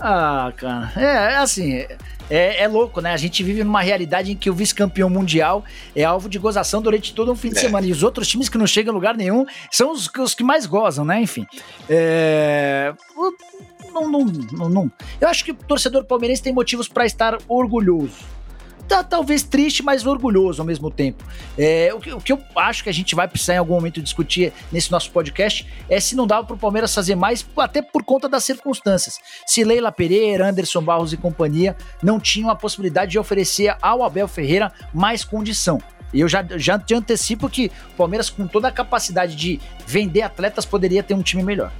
Ah, 0.00 0.52
cara, 0.56 0.92
é, 0.96 1.34
é 1.34 1.36
assim, 1.36 1.86
é, 2.30 2.62
é, 2.62 2.68
louco, 2.68 3.00
né? 3.00 3.12
A 3.12 3.16
gente 3.16 3.42
vive 3.42 3.64
numa 3.64 3.80
realidade 3.80 4.32
em 4.32 4.36
que 4.36 4.50
o 4.50 4.54
vice-campeão 4.54 5.08
mundial 5.08 5.64
é 5.94 6.04
alvo 6.04 6.28
de 6.28 6.38
gozação 6.38 6.82
durante 6.82 7.14
todo 7.14 7.32
um 7.32 7.36
fim 7.36 7.50
de 7.50 7.58
é. 7.58 7.60
semana. 7.60 7.86
E 7.86 7.92
os 7.92 8.02
outros 8.02 8.28
times 8.28 8.48
que 8.48 8.58
não 8.58 8.66
chegam 8.66 8.92
em 8.92 8.94
lugar 8.94 9.16
nenhum 9.16 9.46
são 9.70 9.90
os, 9.90 10.10
os 10.18 10.34
que 10.34 10.44
mais 10.44 10.66
gozam, 10.66 11.04
né? 11.04 11.20
Enfim. 11.20 11.46
É... 11.88 12.92
Não, 13.92 14.08
não, 14.08 14.24
não, 14.52 14.68
não, 14.68 14.92
Eu 15.20 15.28
acho 15.28 15.44
que 15.44 15.50
o 15.50 15.54
torcedor 15.54 16.04
palmeirense 16.04 16.42
tem 16.42 16.52
motivos 16.52 16.88
para 16.88 17.06
estar 17.06 17.38
orgulhoso 17.48 18.37
tá, 18.88 19.04
talvez 19.04 19.42
triste, 19.42 19.82
mas 19.82 20.06
orgulhoso 20.06 20.62
ao 20.62 20.66
mesmo 20.66 20.90
tempo. 20.90 21.22
É, 21.56 21.92
o, 21.94 22.00
que, 22.00 22.12
o, 22.12 22.20
que, 22.20 22.32
eu 22.32 22.42
acho 22.56 22.82
que 22.82 22.88
a 22.88 22.92
gente 22.92 23.14
vai 23.14 23.28
precisar 23.28 23.54
em 23.54 23.58
algum 23.58 23.74
momento 23.74 24.02
discutir 24.02 24.52
nesse 24.72 24.90
nosso 24.90 25.10
podcast 25.10 25.66
é 25.88 26.00
se 26.00 26.16
não 26.16 26.26
dava 26.26 26.46
para 26.46 26.56
o 26.56 26.58
Palmeiras 26.58 26.94
fazer 26.94 27.14
mais, 27.14 27.46
até 27.58 27.82
por 27.82 28.02
conta 28.02 28.28
das 28.28 28.44
circunstâncias. 28.44 29.20
Se 29.46 29.62
Leila 29.62 29.92
Pereira, 29.92 30.48
Anderson 30.48 30.82
Barros 30.82 31.12
e 31.12 31.16
companhia 31.16 31.76
não 32.02 32.18
tinham 32.18 32.50
a 32.50 32.56
possibilidade 32.56 33.12
de 33.12 33.18
oferecer 33.18 33.76
ao 33.82 34.02
Abel 34.02 34.26
Ferreira 34.26 34.72
mais 34.92 35.22
condição. 35.22 35.80
E 36.12 36.20
eu 36.20 36.28
já, 36.28 36.44
já 36.56 36.78
te 36.78 36.94
antecipo 36.94 37.50
que 37.50 37.70
o 37.92 37.96
Palmeiras, 37.96 38.30
com 38.30 38.46
toda 38.46 38.68
a 38.68 38.72
capacidade 38.72 39.36
de 39.36 39.60
vender 39.86 40.22
atletas, 40.22 40.64
poderia 40.64 41.02
ter 41.02 41.14
um 41.14 41.22
time 41.22 41.42
melhor. 41.42 41.70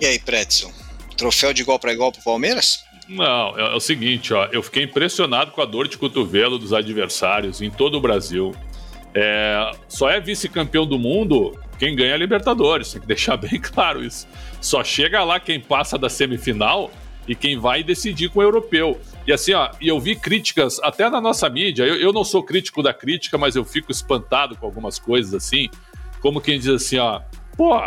E 0.00 0.06
aí, 0.06 0.18
Pretzel? 0.18 0.72
Troféu 1.16 1.52
de 1.52 1.62
igual 1.62 1.78
para 1.78 1.92
igual 1.92 2.12
para 2.12 2.20
o 2.20 2.24
Palmeiras? 2.24 2.84
Não, 3.08 3.58
é, 3.58 3.72
é, 3.72 3.74
o 3.74 3.80
seguinte, 3.80 4.34
ó, 4.34 4.46
eu 4.52 4.62
fiquei 4.62 4.82
impressionado 4.84 5.50
com 5.52 5.62
a 5.62 5.64
dor 5.64 5.88
de 5.88 5.96
cotovelo 5.96 6.58
dos 6.58 6.72
adversários 6.72 7.62
em 7.62 7.70
todo 7.70 7.96
o 7.96 8.00
Brasil. 8.00 8.54
É, 9.14 9.70
só 9.88 10.10
é 10.10 10.20
vice-campeão 10.20 10.86
do 10.86 10.98
mundo 10.98 11.58
quem 11.78 11.94
ganha 11.94 12.14
a 12.14 12.16
Libertadores, 12.18 12.92
tem 12.92 13.00
que 13.00 13.06
deixar 13.06 13.36
bem 13.38 13.58
claro 13.60 14.04
isso. 14.04 14.26
Só 14.60 14.84
chega 14.84 15.24
lá 15.24 15.40
quem 15.40 15.60
passa 15.60 15.96
da 15.96 16.08
semifinal 16.08 16.90
e 17.26 17.34
quem 17.34 17.58
vai 17.58 17.82
decidir 17.82 18.28
com 18.30 18.40
o 18.40 18.42
europeu. 18.42 19.00
E 19.26 19.32
assim, 19.32 19.52
ó, 19.52 19.70
e 19.80 19.88
eu 19.88 20.00
vi 20.00 20.16
críticas 20.16 20.78
até 20.80 21.08
na 21.08 21.20
nossa 21.20 21.48
mídia. 21.48 21.84
Eu, 21.84 21.96
eu 21.96 22.12
não 22.12 22.24
sou 22.24 22.42
crítico 22.42 22.82
da 22.82 22.92
crítica, 22.92 23.38
mas 23.38 23.54
eu 23.56 23.64
fico 23.64 23.92
espantado 23.92 24.56
com 24.56 24.66
algumas 24.66 24.98
coisas 24.98 25.32
assim. 25.34 25.68
Como 26.20 26.40
quem 26.40 26.58
diz 26.58 26.68
assim, 26.68 26.98
ó, 26.98 27.20
pô, 27.56 27.78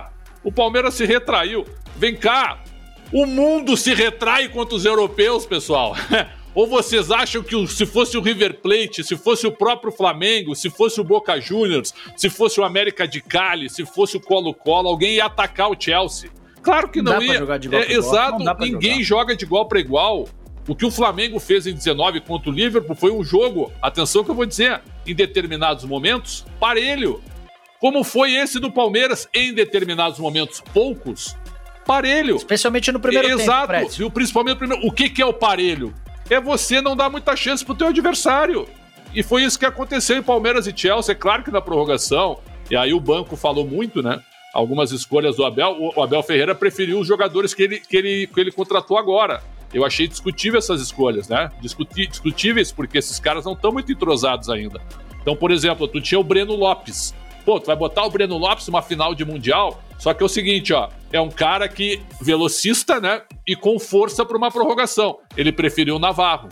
o 0.43 0.51
Palmeiras 0.51 0.93
se 0.93 1.05
retraiu. 1.05 1.65
Vem 1.97 2.15
cá, 2.15 2.63
o 3.11 3.25
mundo 3.25 3.75
se 3.75 3.93
retrai 3.93 4.47
contra 4.49 4.75
os 4.75 4.85
europeus, 4.85 5.45
pessoal. 5.45 5.95
Ou 6.53 6.67
vocês 6.67 7.11
acham 7.11 7.41
que 7.41 7.65
se 7.67 7.85
fosse 7.85 8.17
o 8.17 8.21
River 8.21 8.59
Plate, 8.59 9.03
se 9.03 9.15
fosse 9.15 9.47
o 9.47 9.51
próprio 9.51 9.91
Flamengo, 9.91 10.53
se 10.53 10.69
fosse 10.69 10.99
o 10.99 11.03
Boca 11.03 11.39
Juniors, 11.39 11.93
se 12.17 12.29
fosse 12.29 12.59
o 12.59 12.63
América 12.63 13.07
de 13.07 13.21
Cali, 13.21 13.69
se 13.69 13.85
fosse 13.85 14.17
o 14.17 14.19
Colo-Colo, 14.19 14.89
alguém 14.89 15.15
ia 15.15 15.25
atacar 15.25 15.69
o 15.69 15.75
Chelsea? 15.79 16.29
Claro 16.61 16.89
que 16.89 17.01
não, 17.01 17.13
não 17.13 17.23
ia. 17.23 17.39
É, 17.71 17.93
exato, 17.93 18.43
ninguém 18.59 19.01
jogar. 19.01 19.21
joga 19.21 19.35
de 19.35 19.45
igual 19.45 19.65
para 19.65 19.79
igual. 19.79 20.27
O 20.67 20.75
que 20.75 20.85
o 20.85 20.91
Flamengo 20.91 21.39
fez 21.39 21.65
em 21.65 21.73
19 21.73 22.21
contra 22.21 22.49
o 22.49 22.53
Liverpool 22.53 22.95
foi 22.95 23.11
um 23.11 23.23
jogo, 23.23 23.71
atenção 23.81 24.23
que 24.23 24.29
eu 24.29 24.35
vou 24.35 24.45
dizer, 24.45 24.81
em 25.07 25.15
determinados 25.15 25.83
momentos, 25.85 26.45
parelho. 26.59 27.21
Como 27.79 28.03
foi 28.03 28.35
esse 28.35 28.59
do 28.59 28.71
Palmeiras 28.71 29.27
em 29.33 29.53
determinados 29.53 30.19
momentos, 30.19 30.61
poucos, 30.71 31.35
parelho. 31.91 32.35
Especialmente 32.35 32.91
no 32.91 32.99
primeiro 32.99 33.27
Exato. 33.27 33.73
tempo, 33.73 33.85
Exato. 33.85 34.11
Principalmente 34.11 34.53
no 34.53 34.59
primeiro. 34.59 34.87
O 34.87 34.91
que, 34.91 35.09
que 35.09 35.21
é 35.21 35.25
o 35.25 35.33
parelho? 35.33 35.93
É 36.29 36.39
você 36.39 36.79
não 36.79 36.95
dar 36.95 37.09
muita 37.09 37.35
chance 37.35 37.63
pro 37.63 37.75
teu 37.75 37.87
adversário. 37.87 38.67
E 39.13 39.21
foi 39.21 39.43
isso 39.43 39.59
que 39.59 39.65
aconteceu 39.65 40.17
em 40.17 40.23
Palmeiras 40.23 40.67
e 40.67 40.73
Chelsea. 40.75 41.11
É 41.11 41.15
claro 41.15 41.43
que 41.43 41.51
na 41.51 41.59
prorrogação, 41.59 42.39
e 42.69 42.75
aí 42.75 42.93
o 42.93 42.99
banco 42.99 43.35
falou 43.35 43.67
muito, 43.67 44.01
né? 44.01 44.21
Algumas 44.53 44.91
escolhas 44.91 45.35
do 45.35 45.45
Abel. 45.45 45.75
O 45.95 46.01
Abel 46.01 46.23
Ferreira 46.23 46.55
preferiu 46.55 46.99
os 46.99 47.07
jogadores 47.07 47.53
que 47.53 47.63
ele, 47.63 47.79
que 47.79 47.97
ele, 47.97 48.27
que 48.27 48.39
ele 48.39 48.51
contratou 48.51 48.97
agora. 48.97 49.43
Eu 49.73 49.85
achei 49.85 50.07
discutível 50.07 50.59
essas 50.59 50.81
escolhas, 50.81 51.27
né? 51.27 51.51
Discuti, 51.61 52.07
discutíveis, 52.07 52.71
porque 52.71 52.97
esses 52.97 53.19
caras 53.19 53.45
não 53.45 53.53
estão 53.53 53.71
muito 53.71 53.91
entrosados 53.91 54.49
ainda. 54.49 54.81
Então, 55.21 55.35
por 55.35 55.51
exemplo, 55.51 55.87
tu 55.87 56.01
tinha 56.01 56.19
o 56.19 56.23
Breno 56.23 56.55
Lopes. 56.55 57.13
Pô, 57.45 57.59
tu 57.59 57.65
vai 57.67 57.75
botar 57.75 58.05
o 58.05 58.09
Breno 58.09 58.37
Lopes 58.37 58.67
numa 58.67 58.81
final 58.81 59.15
de 59.15 59.25
Mundial, 59.25 59.81
só 59.97 60.13
que 60.13 60.21
é 60.21 60.25
o 60.25 60.29
seguinte, 60.29 60.73
ó, 60.73 60.89
é 61.11 61.19
um 61.19 61.29
cara 61.29 61.67
que 61.67 62.01
velocista, 62.21 62.99
né, 62.99 63.21
e 63.47 63.55
com 63.55 63.79
força 63.79 64.23
para 64.25 64.37
uma 64.37 64.51
prorrogação. 64.51 65.17
Ele 65.35 65.51
preferiu 65.51 65.95
o 65.95 65.99
Navarro. 65.99 66.49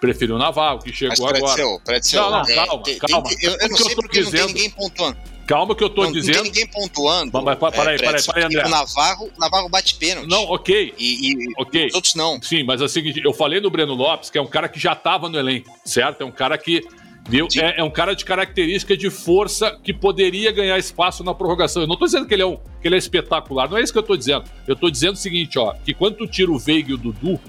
Preferiu 0.00 0.36
o 0.36 0.38
Navarro, 0.38 0.80
que 0.80 0.92
chegou 0.92 1.10
Mas 1.18 1.20
agora. 1.36 1.54
Prediceu, 1.54 1.80
prediceu. 1.84 2.22
Não, 2.22 2.30
não, 2.30 2.40
É, 2.42 2.54
calma, 2.54 2.82
tem- 2.82 2.98
calma. 2.98 3.28
tem- 3.28 3.38
eu, 3.42 3.50
eu 3.52 3.58
É 3.60 3.68
não 3.68 3.76
sei 3.76 3.92
eu 3.92 3.96
tô 3.96 4.02
porque 4.02 4.18
não 4.20 4.24
dizendo. 4.30 4.44
tem 4.46 4.54
ninguém 4.54 4.70
pontuando. 4.70 5.16
Calma 5.46 5.74
que 5.76 5.84
eu 5.84 5.88
tô 5.88 6.02
não, 6.02 6.10
não 6.10 6.12
dizendo. 6.12 6.34
tem 6.34 6.42
ninguém 6.44 6.66
pontuando. 6.66 7.30
Mas, 7.32 7.44
mas, 7.44 7.58
peraí, 7.74 7.96
peraí, 7.96 7.98
Prediceu, 7.98 8.34
peraí, 8.34 8.46
André. 8.46 8.66
O 8.66 8.68
Navarro, 8.68 9.30
o 9.36 9.40
Navarro 9.40 9.68
bate 9.70 9.94
pênalti. 9.94 10.28
Não, 10.28 10.42
ok. 10.44 10.92
E, 10.98 11.30
e 11.32 11.34
Ok. 11.56 11.86
os 11.86 11.94
outros 11.94 12.14
não. 12.14 12.42
Sim, 12.42 12.62
mas 12.64 12.80
é 12.82 12.84
o 12.84 12.88
seguinte, 12.88 13.22
eu 13.24 13.32
falei 13.32 13.58
do 13.60 13.70
Breno 13.70 13.94
Lopes, 13.94 14.28
que 14.28 14.36
é 14.36 14.42
um 14.42 14.46
cara 14.46 14.68
que 14.68 14.78
já 14.78 14.92
estava 14.92 15.28
no 15.30 15.38
elenco, 15.38 15.70
certo? 15.84 16.20
É 16.22 16.24
um 16.24 16.32
cara 16.32 16.58
que 16.58 16.82
viu, 17.28 17.48
é, 17.56 17.80
é 17.80 17.84
um 17.84 17.90
cara 17.90 18.14
de 18.14 18.24
característica 18.24 18.96
de 18.96 19.10
força 19.10 19.78
que 19.82 19.92
poderia 19.92 20.52
ganhar 20.52 20.78
espaço 20.78 21.24
na 21.24 21.34
prorrogação. 21.34 21.82
Eu 21.82 21.88
não 21.88 21.96
tô 21.96 22.04
dizendo 22.04 22.26
que 22.26 22.34
ele 22.34 22.42
é 22.42 22.46
um, 22.46 22.56
que 22.56 22.88
ele 22.88 22.94
é 22.94 22.98
espetacular, 22.98 23.68
não 23.68 23.76
é 23.76 23.82
isso 23.82 23.92
que 23.92 23.98
eu 23.98 24.02
tô 24.02 24.16
dizendo. 24.16 24.44
Eu 24.66 24.76
tô 24.76 24.90
dizendo 24.90 25.14
o 25.14 25.18
seguinte, 25.18 25.58
ó, 25.58 25.74
que 25.84 25.92
quando 25.92 26.16
tu 26.16 26.26
tira 26.26 26.50
o 26.50 26.58
Veiga 26.58 26.90
e 26.90 26.94
o 26.94 26.98
Dudu, 26.98 27.40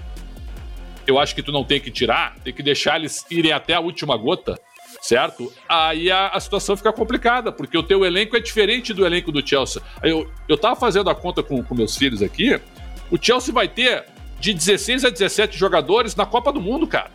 eu 1.06 1.18
acho 1.18 1.34
que 1.34 1.42
tu 1.42 1.52
não 1.52 1.64
tem 1.64 1.80
que 1.80 1.90
tirar, 1.90 2.36
tem 2.44 2.54
que 2.54 2.62
deixar 2.62 2.98
eles 2.98 3.26
irem 3.32 3.54
até 3.54 3.74
a 3.74 3.80
última 3.80 4.18
gota, 4.18 4.60
certo? 5.02 5.52
Aí 5.70 6.12
a, 6.12 6.30
a 6.30 6.40
situação 6.40 6.76
fica 6.76 6.92
complicada, 6.92 7.52
porque 7.52 7.78
o 7.78 7.84
teu 7.84 8.04
elenco 8.04 8.36
é 8.36 8.40
diferente 8.40 8.94
do 8.94 9.06
elenco 9.06 9.32
do 9.32 9.48
Chelsea. 9.48 9.82
Eu, 10.04 10.30
eu 10.50 10.58
tava 10.58 10.76
fazendo 10.76 11.10
a 11.10 11.16
conta 11.16 11.42
com, 11.42 11.64
com 11.64 11.76
meus 11.76 11.96
filhos 11.96 12.22
aqui, 12.22 12.60
o 13.10 13.18
Chelsea 13.20 13.54
vai 13.54 13.68
ter 13.68 14.06
de 14.40 14.54
16 14.54 15.06
a 15.06 15.10
17 15.10 15.58
jogadores 15.58 16.16
na 16.16 16.26
Copa 16.26 16.52
do 16.52 16.60
Mundo, 16.60 16.86
cara. 16.86 17.12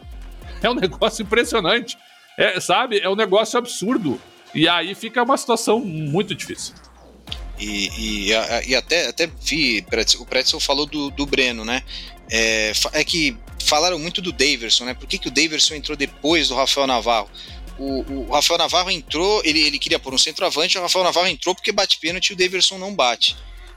É 0.63 0.71
um 0.71 0.75
negócio 0.75 1.23
impressionante. 1.23 1.99
É, 2.39 2.61
sabe? 2.61 2.99
É 3.01 3.09
um 3.09 3.17
negócio 3.17 3.59
absurdo. 3.59 4.21
E 4.55 4.69
aí 4.69 4.95
fica 4.95 5.23
uma 5.23 5.37
situação 5.37 5.81
muito 5.81 6.35
difícil. 6.35 6.75
E, 7.59 7.89
e, 7.99 8.33
e 8.67 8.75
até, 8.75 9.09
até 9.09 9.27
vi, 9.27 9.85
o 10.19 10.27
Pretzel 10.27 10.59
falou 10.59 10.87
do, 10.87 11.11
do 11.11 11.25
Breno, 11.25 11.65
né? 11.65 11.83
É, 12.31 12.73
é 12.93 13.05
que 13.05 13.37
falaram 13.65 13.99
muito 13.99 14.21
do 14.21 14.33
Daverson, 14.33 14.85
né? 14.85 14.95
Por 14.95 15.07
que, 15.07 15.19
que 15.19 15.29
o 15.29 15.31
Daverson 15.31 15.75
entrou 15.75 15.97
depois 15.97 16.49
do 16.49 16.55
Rafael 16.55 16.87
Navarro? 16.87 17.31
O, 17.79 18.03
o 18.13 18.33
Rafael 18.33 18.59
Navarro 18.59 18.91
entrou, 18.91 19.43
ele, 19.45 19.61
ele 19.61 19.79
queria 19.79 19.99
pôr 19.99 20.13
um 20.13 20.19
centroavante, 20.19 20.77
o 20.77 20.83
Rafael 20.83 21.05
Navarro 21.05 21.29
entrou 21.29 21.55
porque 21.55 21.73
bate 21.73 21.99
pênalti 21.99 22.31
e 22.31 22.33
o 22.33 22.37
Daverson 22.37 22.79
não 22.79 22.95
bate. 22.95 23.37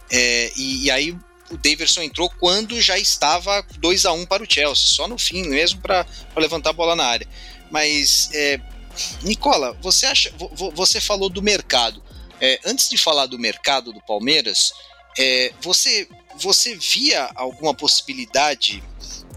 É, 0.09 0.51
e, 0.57 0.85
e 0.85 0.91
aí 0.91 1.11
o 1.51 1.57
Daverson 1.57 2.01
entrou 2.01 2.29
quando 2.29 2.79
já 2.81 2.97
estava 2.97 3.63
2 3.77 4.05
a 4.05 4.13
1 4.13 4.25
para 4.25 4.43
o 4.43 4.47
Chelsea, 4.49 4.87
só 4.87 5.07
no 5.07 5.17
fim 5.17 5.47
mesmo 5.47 5.81
para 5.81 6.05
levantar 6.35 6.71
a 6.71 6.73
bola 6.73 6.95
na 6.95 7.05
área. 7.05 7.27
Mas, 7.71 8.29
é, 8.33 8.59
Nicola, 9.23 9.77
você 9.81 10.05
acha, 10.05 10.31
vo- 10.37 10.49
vo- 10.53 10.71
você 10.71 10.99
falou 11.01 11.29
do 11.29 11.41
mercado. 11.41 12.01
É, 12.39 12.59
antes 12.65 12.89
de 12.89 12.97
falar 12.97 13.25
do 13.27 13.39
mercado 13.39 13.93
do 13.93 14.01
Palmeiras, 14.01 14.71
é, 15.17 15.53
você, 15.61 16.07
você 16.37 16.75
via 16.75 17.29
alguma 17.35 17.73
possibilidade 17.73 18.83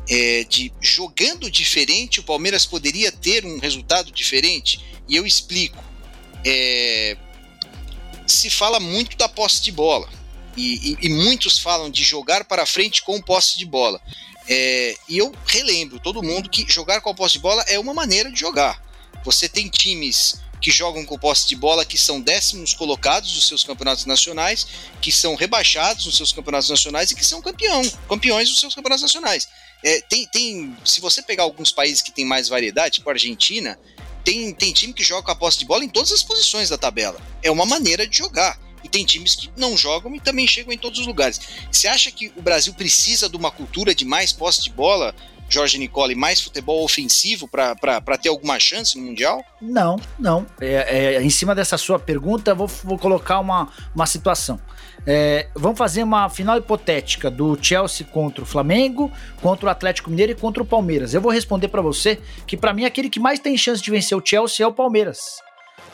é, 0.08 0.44
de 0.44 0.72
jogando 0.80 1.50
diferente 1.50 2.18
o 2.18 2.22
Palmeiras 2.24 2.64
poderia 2.66 3.12
ter 3.12 3.44
um 3.44 3.58
resultado 3.58 4.10
diferente? 4.10 4.80
E 5.08 5.14
eu 5.16 5.26
explico. 5.26 5.82
É, 6.44 7.16
se 8.26 8.50
fala 8.50 8.78
muito 8.78 9.16
da 9.16 9.28
posse 9.28 9.62
de 9.62 9.72
bola 9.72 10.08
e, 10.56 10.92
e- 10.92 11.06
e 11.06 11.08
muitos 11.08 11.58
falam 11.58 11.88
de 11.90 12.02
jogar 12.04 12.44
para 12.44 12.66
frente 12.66 13.02
com 13.02 13.20
posse 13.22 13.56
de 13.58 13.64
bola. 13.64 14.00
É, 14.48 14.96
e 15.08 15.18
eu 15.18 15.32
relembro 15.46 16.00
todo 16.00 16.22
mundo 16.22 16.48
que 16.48 16.64
jogar 16.66 17.00
com 17.00 17.10
a 17.10 17.14
posse 17.14 17.34
de 17.34 17.40
bola 17.40 17.62
é 17.68 17.78
uma 17.78 17.92
maneira 17.92 18.30
de 18.32 18.40
jogar. 18.40 18.82
Você 19.24 19.48
tem 19.48 19.68
times 19.68 20.40
que 20.60 20.70
jogam 20.70 21.04
com 21.04 21.18
posse 21.18 21.46
de 21.46 21.54
bola 21.54 21.84
que 21.84 21.96
são 21.96 22.20
décimos 22.20 22.74
colocados 22.74 23.34
nos 23.34 23.46
seus 23.46 23.62
campeonatos 23.62 24.06
nacionais, 24.06 24.66
que 25.00 25.12
são 25.12 25.34
rebaixados 25.34 26.06
nos 26.06 26.16
seus 26.16 26.32
campeonatos 26.32 26.68
nacionais 26.68 27.10
e 27.10 27.14
que 27.14 27.24
são 27.24 27.40
campeão, 27.40 27.82
campeões 28.08 28.48
dos 28.48 28.58
seus 28.58 28.74
campeonatos 28.74 29.02
nacionais. 29.02 29.48
É, 29.84 30.00
tem, 30.00 30.26
tem, 30.26 30.76
se 30.84 31.00
você 31.00 31.22
pegar 31.22 31.44
alguns 31.44 31.70
países 31.70 32.02
que 32.02 32.10
tem 32.10 32.24
mais 32.24 32.48
variedade, 32.48 32.96
tipo 32.96 33.08
a 33.08 33.12
Argentina, 33.12 33.78
tem, 34.24 34.52
tem 34.52 34.72
time 34.72 34.92
que 34.92 35.04
joga 35.04 35.22
com 35.22 35.30
a 35.30 35.36
posse 35.36 35.58
de 35.58 35.64
bola 35.64 35.84
em 35.84 35.88
todas 35.88 36.10
as 36.10 36.22
posições 36.22 36.68
da 36.68 36.76
tabela. 36.76 37.20
É 37.42 37.50
uma 37.50 37.64
maneira 37.64 38.06
de 38.06 38.18
jogar. 38.18 38.58
E 38.82 38.88
tem 38.88 39.04
times 39.04 39.34
que 39.34 39.50
não 39.56 39.76
jogam 39.76 40.14
e 40.14 40.20
também 40.20 40.46
chegam 40.46 40.72
em 40.72 40.78
todos 40.78 40.98
os 40.98 41.06
lugares. 41.06 41.40
Você 41.70 41.88
acha 41.88 42.10
que 42.10 42.32
o 42.36 42.42
Brasil 42.42 42.72
precisa 42.74 43.28
de 43.28 43.36
uma 43.36 43.50
cultura 43.50 43.94
de 43.94 44.04
mais 44.04 44.32
posse 44.32 44.62
de 44.62 44.70
bola, 44.70 45.14
Jorge 45.48 45.78
Nicole, 45.78 46.14
mais 46.14 46.40
futebol 46.40 46.84
ofensivo 46.84 47.48
para 47.48 48.18
ter 48.20 48.28
alguma 48.28 48.58
chance 48.58 48.98
no 48.98 49.06
Mundial? 49.06 49.42
Não, 49.60 49.98
não. 50.18 50.46
É, 50.60 51.14
é, 51.14 51.22
em 51.22 51.30
cima 51.30 51.54
dessa 51.54 51.78
sua 51.78 51.98
pergunta, 51.98 52.54
vou, 52.54 52.66
vou 52.66 52.98
colocar 52.98 53.40
uma, 53.40 53.72
uma 53.94 54.06
situação. 54.06 54.60
É, 55.06 55.48
vamos 55.54 55.78
fazer 55.78 56.02
uma 56.02 56.28
final 56.28 56.58
hipotética 56.58 57.30
do 57.30 57.58
Chelsea 57.60 58.06
contra 58.06 58.42
o 58.42 58.46
Flamengo, 58.46 59.10
contra 59.40 59.66
o 59.66 59.68
Atlético 59.70 60.10
Mineiro 60.10 60.32
e 60.32 60.34
contra 60.34 60.62
o 60.62 60.66
Palmeiras. 60.66 61.14
Eu 61.14 61.20
vou 61.20 61.32
responder 61.32 61.68
para 61.68 61.80
você 61.80 62.20
que 62.46 62.56
para 62.56 62.74
mim 62.74 62.84
aquele 62.84 63.08
que 63.08 63.18
mais 63.18 63.40
tem 63.40 63.56
chance 63.56 63.82
de 63.82 63.90
vencer 63.90 64.16
o 64.16 64.22
Chelsea 64.24 64.64
é 64.64 64.68
o 64.68 64.72
Palmeiras. 64.72 65.40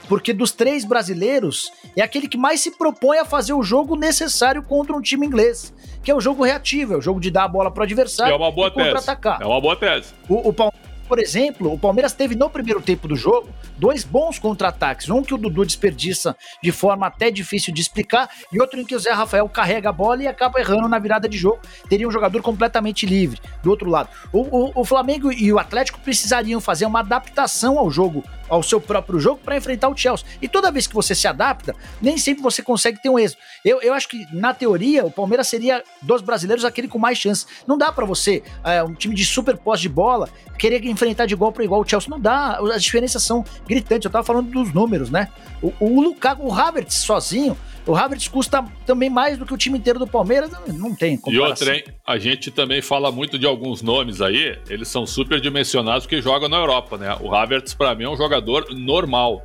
Porque 0.09 0.33
dos 0.33 0.53
três 0.53 0.85
brasileiros, 0.85 1.71
é 1.97 2.03
aquele 2.03 2.29
que 2.29 2.37
mais 2.37 2.61
se 2.61 2.71
propõe 2.77 3.19
a 3.19 3.25
fazer 3.25 3.53
o 3.55 3.63
jogo 3.63 3.97
necessário 3.97 4.63
contra 4.63 4.95
um 4.95 5.01
time 5.01 5.27
inglês. 5.27 5.73
Que 6.03 6.11
é 6.11 6.15
o 6.15 6.21
jogo 6.21 6.43
reativo, 6.45 6.93
é 6.95 6.97
o 6.97 7.01
jogo 7.03 7.19
de 7.21 7.31
dar 7.31 7.45
a 7.45 7.49
bola 7.49 7.71
pro 7.71 7.83
adversário 7.83 8.33
É 8.33 8.37
uma 8.37 8.51
boa 8.53 8.69
e 8.69 8.71
contra-atacar. 8.73 9.41
É 9.41 9.47
uma 9.47 9.61
boa 9.61 9.75
tese. 9.77 10.13
O, 10.29 10.49
o 10.49 10.53
Palmeiras, 10.53 10.85
por 11.09 11.19
exemplo, 11.19 11.73
o 11.73 11.79
Palmeiras 11.79 12.13
teve 12.15 12.35
no 12.35 12.49
primeiro 12.51 12.81
tempo 12.81 13.07
do 13.07 13.15
jogo 13.17 13.49
dois 13.79 14.05
bons 14.05 14.39
contra-ataques. 14.39 15.09
Um 15.11 15.23
que 15.23 15.35
o 15.35 15.39
Dudu 15.39 15.65
desperdiça 15.65 16.35
de 16.63 16.73
forma 16.73 17.07
até 17.07 17.31
difícil 17.31 17.73
de 17.75 17.81
explicar, 17.81 18.29
e 18.53 18.61
outro 18.61 18.81
em 18.81 18.85
que 18.85 18.95
o 18.95 18.99
Zé 18.99 19.11
Rafael 19.13 19.49
carrega 19.49 19.89
a 19.91 19.93
bola 19.93 20.23
e 20.23 20.27
acaba 20.27 20.61
errando 20.61 20.89
na 20.89 20.99
virada 20.99 21.29
de 21.29 21.37
jogo. 21.37 21.61
Teria 21.89 22.07
um 22.09 22.11
jogador 22.11 22.41
completamente 22.43 23.05
livre 23.07 23.41
do 23.63 23.71
outro 23.71 23.89
lado. 23.91 24.09
O, 24.33 24.41
o- 24.41 24.73
o 24.75 24.85
Flamengo 24.85 25.31
e 25.33 25.53
o 25.53 25.59
Atlético 25.59 25.99
precisariam 26.01 26.61
fazer 26.61 26.87
uma 26.87 27.01
adaptação 27.01 27.79
ao 27.79 27.91
jogo, 27.91 28.25
ao 28.49 28.63
seu 28.63 28.81
próprio 28.81 29.19
jogo, 29.19 29.41
para 29.45 29.57
enfrentar 29.57 29.89
o 29.89 29.97
Chelsea. 29.97 30.27
E 30.41 30.49
toda 30.49 30.71
vez 30.71 30.87
que 30.87 30.95
você 30.95 31.15
se 31.15 31.27
adapta, 31.27 31.75
nem 32.01 32.17
sempre 32.19 32.43
você 32.43 32.63
consegue 32.63 33.01
ter 33.01 33.09
um 33.09 33.19
êxito. 33.19 33.41
Eu, 33.65 33.81
eu 33.81 33.93
acho 33.95 34.09
que, 34.09 34.27
na 34.33 34.53
teoria, 34.53 35.05
o 35.05 35.11
Palmeiras 35.11 35.49
seria 35.49 35.83
dos 36.03 36.23
brasileiros 36.23 36.65
aquele 36.65 36.89
com 36.89 36.99
mais 36.99 37.19
chance. 37.19 37.47
Não 37.67 37.79
dá 37.79 37.93
para 37.93 38.05
você, 38.05 38.43
é, 38.63 38.83
um 38.83 38.95
time 38.95 39.15
de 39.15 39.25
super 39.25 39.57
posse 39.57 39.83
de 39.83 39.89
bola, 39.89 40.29
querer 40.59 40.85
enfrentar 40.85 41.27
de 41.27 41.35
igual 41.35 41.53
para 41.53 41.65
igual 41.65 41.81
o 41.81 41.89
Chelsea. 41.89 42.09
Não 42.11 42.21
dá. 42.21 42.59
As 42.75 42.83
diferenças 42.83 43.23
são 43.23 43.45
gritantes. 43.67 44.05
Eu 44.05 44.11
tava 44.11 44.25
falando 44.25 44.51
dos 44.51 44.73
números, 44.73 45.11
né? 45.11 45.29
O, 45.63 45.73
o 45.81 46.01
Lukaku, 46.01 46.47
o 46.47 46.53
Havertz 46.53 46.95
sozinho, 46.95 47.57
o 47.87 47.95
Havertz 47.95 48.29
custa 48.29 48.65
também 48.87 49.11
mais 49.11 49.37
do 49.39 49.45
que 49.45 49.53
o 49.55 49.57
time 49.57 49.79
inteiro 49.79 49.99
do 49.99 50.07
Palmeiras. 50.07 50.51
Não, 50.67 50.95
tem 50.95 51.15
E 51.15 51.19
comparação. 51.19 51.49
outra, 51.51 51.77
hein? 51.77 51.85
A 52.07 52.19
gente 52.19 52.51
também 52.51 52.81
fala 52.81 53.11
muito 53.13 53.39
de 53.39 53.47
alguns 53.47 53.83
nomes 53.83 54.21
aí, 54.21 54.59
eles 54.69 54.89
são 54.89 55.07
super 55.07 55.41
dimensionados 55.41 56.05
porque 56.07 56.21
jogam 56.23 56.49
na 56.49 56.57
Europa, 56.57 56.97
né? 56.97 57.17
O 57.21 57.35
Havertz, 57.35 57.75
pra 57.75 57.95
mim, 57.95 58.05
é 58.05 58.09
um 58.09 58.17
jogador 58.17 58.67
normal. 58.75 59.43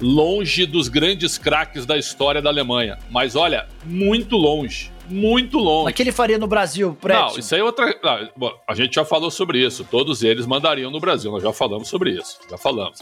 Longe 0.00 0.64
dos 0.64 0.88
grandes 0.88 1.36
craques 1.38 1.84
da 1.84 1.96
história 1.96 2.40
da 2.40 2.50
Alemanha. 2.50 2.98
Mas 3.10 3.34
olha, 3.34 3.66
muito 3.84 4.36
longe. 4.36 4.92
Muito 5.08 5.58
longe. 5.58 5.90
O 5.90 5.94
que 5.94 6.02
ele 6.02 6.12
faria 6.12 6.38
no 6.38 6.46
Brasil, 6.46 6.96
Prédio? 7.00 7.26
Não, 7.26 7.38
isso 7.38 7.54
aí 7.54 7.60
é 7.60 7.64
outra. 7.64 8.30
bom, 8.36 8.52
a 8.66 8.74
gente 8.74 8.94
já 8.94 9.04
falou 9.04 9.30
sobre 9.30 9.64
isso. 9.64 9.84
Todos 9.84 10.22
eles 10.22 10.46
mandariam 10.46 10.90
no 10.90 11.00
Brasil. 11.00 11.30
Nós 11.30 11.42
já 11.42 11.52
falamos 11.52 11.88
sobre 11.88 12.10
isso. 12.10 12.38
Já 12.50 12.58
falamos. 12.58 13.00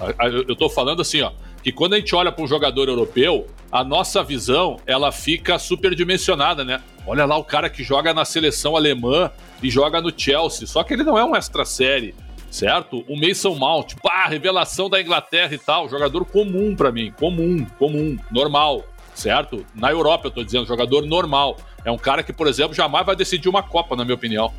Eu, 0.49 0.55
tô 0.55 0.69
falando 0.69 1.03
assim, 1.03 1.21
ó. 1.23 1.33
Que 1.63 1.73
quando 1.73 1.95
a 1.95 1.99
gente 1.99 2.15
olha 2.15 2.31
para 2.31 2.45
um 2.45 2.47
jogador 2.47 2.89
europeu, 2.89 3.47
a 3.73 3.83
nossa 3.83 4.23
visão 4.23 4.79
ela 4.87 5.11
fica 5.11 5.59
superdimensionada, 5.59 6.65
né? 6.65 6.81
Olha 7.07 7.25
lá 7.25 7.37
o 7.37 7.45
cara 7.45 7.69
que 7.69 7.83
joga 7.83 8.15
na 8.15 8.25
seleção 8.25 8.77
alemã 8.77 9.31
e 9.63 9.69
joga 9.69 10.01
no 10.01 10.13
Chelsea. 10.17 10.67
Só 10.67 10.85
que 10.85 10.95
ele 10.95 11.03
não 11.03 11.19
é 11.19 11.25
um 11.25 11.35
extra 11.35 11.65
série, 11.65 12.15
certo? 12.51 13.05
O 13.09 13.17
Mason 13.17 13.55
Mount, 13.55 13.95
pá, 14.03 14.27
revelação 14.27 14.89
da 14.89 15.01
Inglaterra 15.01 15.55
e 15.55 15.59
tal. 15.59 15.89
Jogador 15.89 16.25
comum 16.25 16.77
para 16.77 16.93
mim. 16.93 17.13
Comum, 17.19 17.67
comum, 17.79 18.17
normal, 18.31 18.85
certo? 19.19 19.65
Na 19.75 19.91
Europa, 19.91 20.29
eu 20.29 20.31
tô 20.31 20.45
dizendo, 20.45 20.67
jogador 20.67 21.05
normal. 21.07 21.57
É 21.85 21.91
um 21.91 21.99
cara 21.99 22.23
que, 22.23 22.33
por 22.33 22.47
exemplo, 22.47 22.75
jamais 22.75 23.05
vai 23.05 23.17
decidir 23.17 23.49
uma 23.49 23.63
Copa, 23.63 23.97
na 23.97 24.05
minha 24.05 24.15
opinião. 24.15 24.53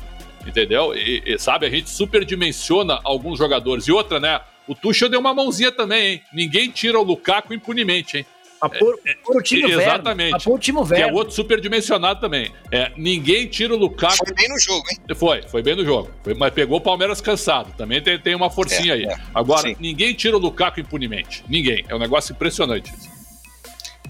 Entendeu? 0.46 0.94
E, 0.94 1.22
e, 1.26 1.38
sabe, 1.38 1.66
a 1.66 1.70
gente 1.70 1.90
superdimensiona 1.90 3.00
alguns 3.04 3.38
jogadores. 3.38 3.86
E 3.86 3.92
outra, 3.92 4.18
né? 4.20 4.40
o 4.68 4.74
Tuchel 4.74 5.08
deu 5.08 5.18
uma 5.18 5.32
mãozinha 5.32 5.72
também, 5.72 6.06
hein? 6.06 6.22
Ninguém 6.32 6.70
tira 6.70 6.98
o 7.00 7.02
Lukaku 7.02 7.54
impunemente, 7.54 8.18
hein? 8.18 8.26
Pra 8.60 8.68
pôr, 8.68 8.98
É, 9.06 9.14
o 9.26 9.40
time 9.40 9.70
é, 9.70 9.74
exatamente. 9.76 10.30
Pra 10.30 10.40
pôr 10.40 10.54
o 10.54 10.58
time 10.58 10.84
Que 10.86 10.94
é 10.96 11.12
outro 11.12 11.32
superdimensionado 11.32 12.20
também. 12.20 12.52
É, 12.72 12.90
ninguém 12.96 13.46
tira 13.46 13.72
o 13.72 13.78
Lukaku. 13.78 14.16
Foi 14.16 14.34
bem 14.34 14.48
no 14.48 14.58
jogo, 14.58 14.84
hein? 14.90 14.98
Foi, 15.14 15.42
foi 15.42 15.62
bem 15.62 15.76
no 15.76 15.84
jogo. 15.84 16.10
Foi- 16.24 16.34
mas 16.34 16.52
pegou 16.52 16.78
o 16.78 16.80
Palmeiras 16.80 17.20
cansado. 17.20 17.72
Também 17.76 18.02
tem, 18.02 18.18
tem 18.18 18.34
uma 18.34 18.50
forcinha 18.50 18.94
É, 18.94 18.96
aí. 18.96 19.04
é. 19.04 19.16
Agora, 19.34 19.62
Sim. 19.62 19.76
ninguém 19.78 20.12
tira 20.12 20.36
o 20.36 20.40
Lukaku 20.40 20.80
impunemente. 20.80 21.44
Ninguém. 21.48 21.84
É 21.88 21.94
um 21.94 21.98
negócio 22.00 22.32
impressionante. 22.32 22.92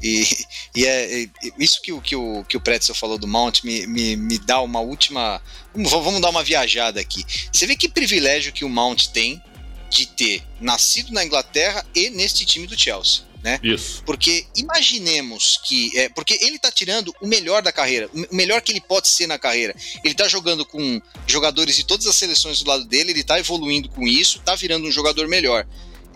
E, 0.03 0.27
e 0.75 0.87
é, 0.87 1.29
isso 1.59 1.81
que 1.83 1.93
o, 1.93 2.01
que, 2.01 2.15
o, 2.15 2.45
que 2.45 2.57
o 2.57 2.61
Pretzel 2.61 2.95
falou 2.95 3.19
do 3.19 3.27
Mount 3.27 3.63
me, 3.65 3.87
me, 3.87 4.17
me 4.17 4.39
dá 4.39 4.61
uma 4.61 4.81
última. 4.81 5.41
Vamos, 5.75 5.91
vamos 5.91 6.21
dar 6.21 6.31
uma 6.31 6.45
viajada 6.45 7.01
aqui. 7.01 7.25
Você 7.53 7.67
vê 7.67 7.77
que 7.77 7.89
privilégio 7.89 8.53
que 8.53 8.65
o 8.65 8.69
Mount 8.69 9.09
tem 9.09 9.43
de 9.91 10.07
ter 10.07 10.43
nascido 10.61 11.13
na 11.13 11.25
Inglaterra 11.25 11.85
e 11.95 12.11
neste 12.11 12.45
time 12.45 12.67
do 12.67 12.79
Chelsea. 12.79 13.27
Né? 13.43 13.61
Isso. 13.63 14.03
Porque 14.05 14.47
imaginemos 14.57 15.61
que. 15.65 15.97
É, 15.97 16.09
porque 16.09 16.37
ele 16.41 16.59
tá 16.59 16.73
tirando 16.73 17.15
o 17.21 17.27
melhor 17.27 17.63
da 17.63 17.71
carreira, 17.71 18.11
o 18.13 18.35
melhor 18.35 18.61
que 18.61 18.73
ele 18.73 18.81
pode 18.81 19.09
ser 19.09 19.29
na 19.29 19.39
carreira. 19.39 19.77
Ele 20.05 20.15
tá 20.15 20.27
jogando 20.27 20.67
com 20.67 21.01
jogadores 21.25 21.77
de 21.77 21.85
todas 21.85 22.07
as 22.09 22.17
seleções 22.17 22.61
do 22.61 22.69
lado 22.69 22.85
dele, 22.85 23.13
ele 23.13 23.23
tá 23.23 23.39
evoluindo 23.39 23.89
com 23.91 24.09
isso, 24.09 24.41
tá 24.41 24.57
virando 24.57 24.89
um 24.89 24.91
jogador 24.91 25.29
melhor. 25.29 25.65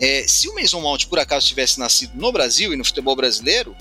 É, 0.03 0.25
se 0.27 0.49
o 0.49 0.55
Mason 0.55 0.81
Mount 0.81 1.05
por 1.07 1.19
acaso 1.19 1.47
tivesse 1.47 1.79
nascido 1.79 2.11
no 2.15 2.31
Brasil 2.31 2.73
e 2.73 2.75
no 2.75 2.83
futebol 2.83 3.15
brasileiro, 3.15 3.75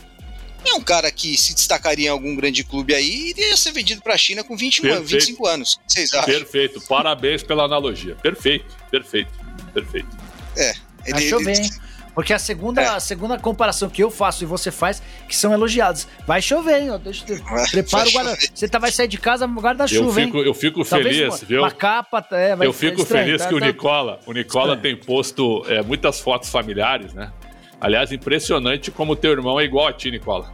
é 0.64 0.74
um 0.74 0.80
cara 0.80 1.10
que 1.10 1.36
se 1.36 1.54
destacaria 1.54 2.06
em 2.06 2.10
algum 2.10 2.36
grande 2.36 2.62
clube 2.62 2.94
aí 2.94 3.04
e 3.10 3.30
iria 3.30 3.56
ser 3.56 3.72
vendido 3.72 4.00
pra 4.00 4.16
China 4.16 4.44
com 4.44 4.56
21 4.56 4.86
anos, 4.86 4.98
Perfeito. 5.10 5.20
25 5.26 5.46
anos. 5.48 5.74
O 5.74 5.78
que 5.78 5.92
Vocês 5.92 6.14
acham? 6.14 6.24
Perfeito. 6.26 6.80
Parabéns 6.82 7.42
pela 7.42 7.64
analogia. 7.64 8.14
Perfeito, 8.16 8.66
perfeito, 8.90 9.32
perfeito. 9.74 10.08
Ele- 10.56 11.16
Achou 11.26 11.40
ele- 11.40 11.46
bem. 11.58 11.70
Porque 12.14 12.32
a 12.34 12.38
segunda, 12.38 12.82
É. 12.82 12.86
a 12.88 13.00
segunda 13.00 13.38
comparação 13.38 13.88
que 13.88 14.02
eu 14.02 14.10
faço 14.10 14.44
e 14.44 14.46
você 14.46 14.70
faz, 14.70 15.02
que 15.26 15.34
são 15.34 15.52
elogiados. 15.52 16.06
Vai 16.26 16.42
chover, 16.42 16.82
hein? 16.82 16.90
Deixa 17.02 17.24
eu... 17.26 17.40
Prepara 17.70 18.08
o 18.08 18.12
guarda. 18.12 18.36
Você 18.54 18.68
tá, 18.68 18.78
vai 18.78 18.92
sair 18.92 19.08
de 19.08 19.16
casa 19.18 19.46
Eu 19.46 19.48
guarda-chuva, 19.48 20.20
hein? 20.20 20.26
fico, 20.26 20.38
eu 20.38 20.52
fico 20.54 20.84
Talvez 20.84 21.16
feliz, 21.16 21.32
uma, 21.40 21.46
viu? 21.48 21.60
uma 21.62 21.70
capa, 21.70 22.26
é, 22.32 22.54
vai 22.54 22.66
eu 22.66 22.72
fico 22.72 23.00
estranho, 23.00 23.24
feliz 23.24 23.42
tá? 23.42 23.48
que 23.48 23.54
o 23.54 23.60
Tá- 23.60 23.66
Nicola, 23.66 24.20
o 24.26 24.32
Nicola 24.32 24.74
estranho. 24.74 24.96
tem 24.96 25.06
posto 25.06 25.64
é, 25.68 25.80
muitas 25.82 26.20
fotos 26.20 26.50
familiares, 26.50 27.14
né? 27.14 27.32
Aliás, 27.80 28.12
impressionante 28.12 28.90
como 28.90 29.16
teu 29.16 29.32
irmão 29.32 29.58
é 29.58 29.64
igual 29.64 29.86
a 29.88 29.92
ti, 29.92 30.10
Nicola. 30.10 30.52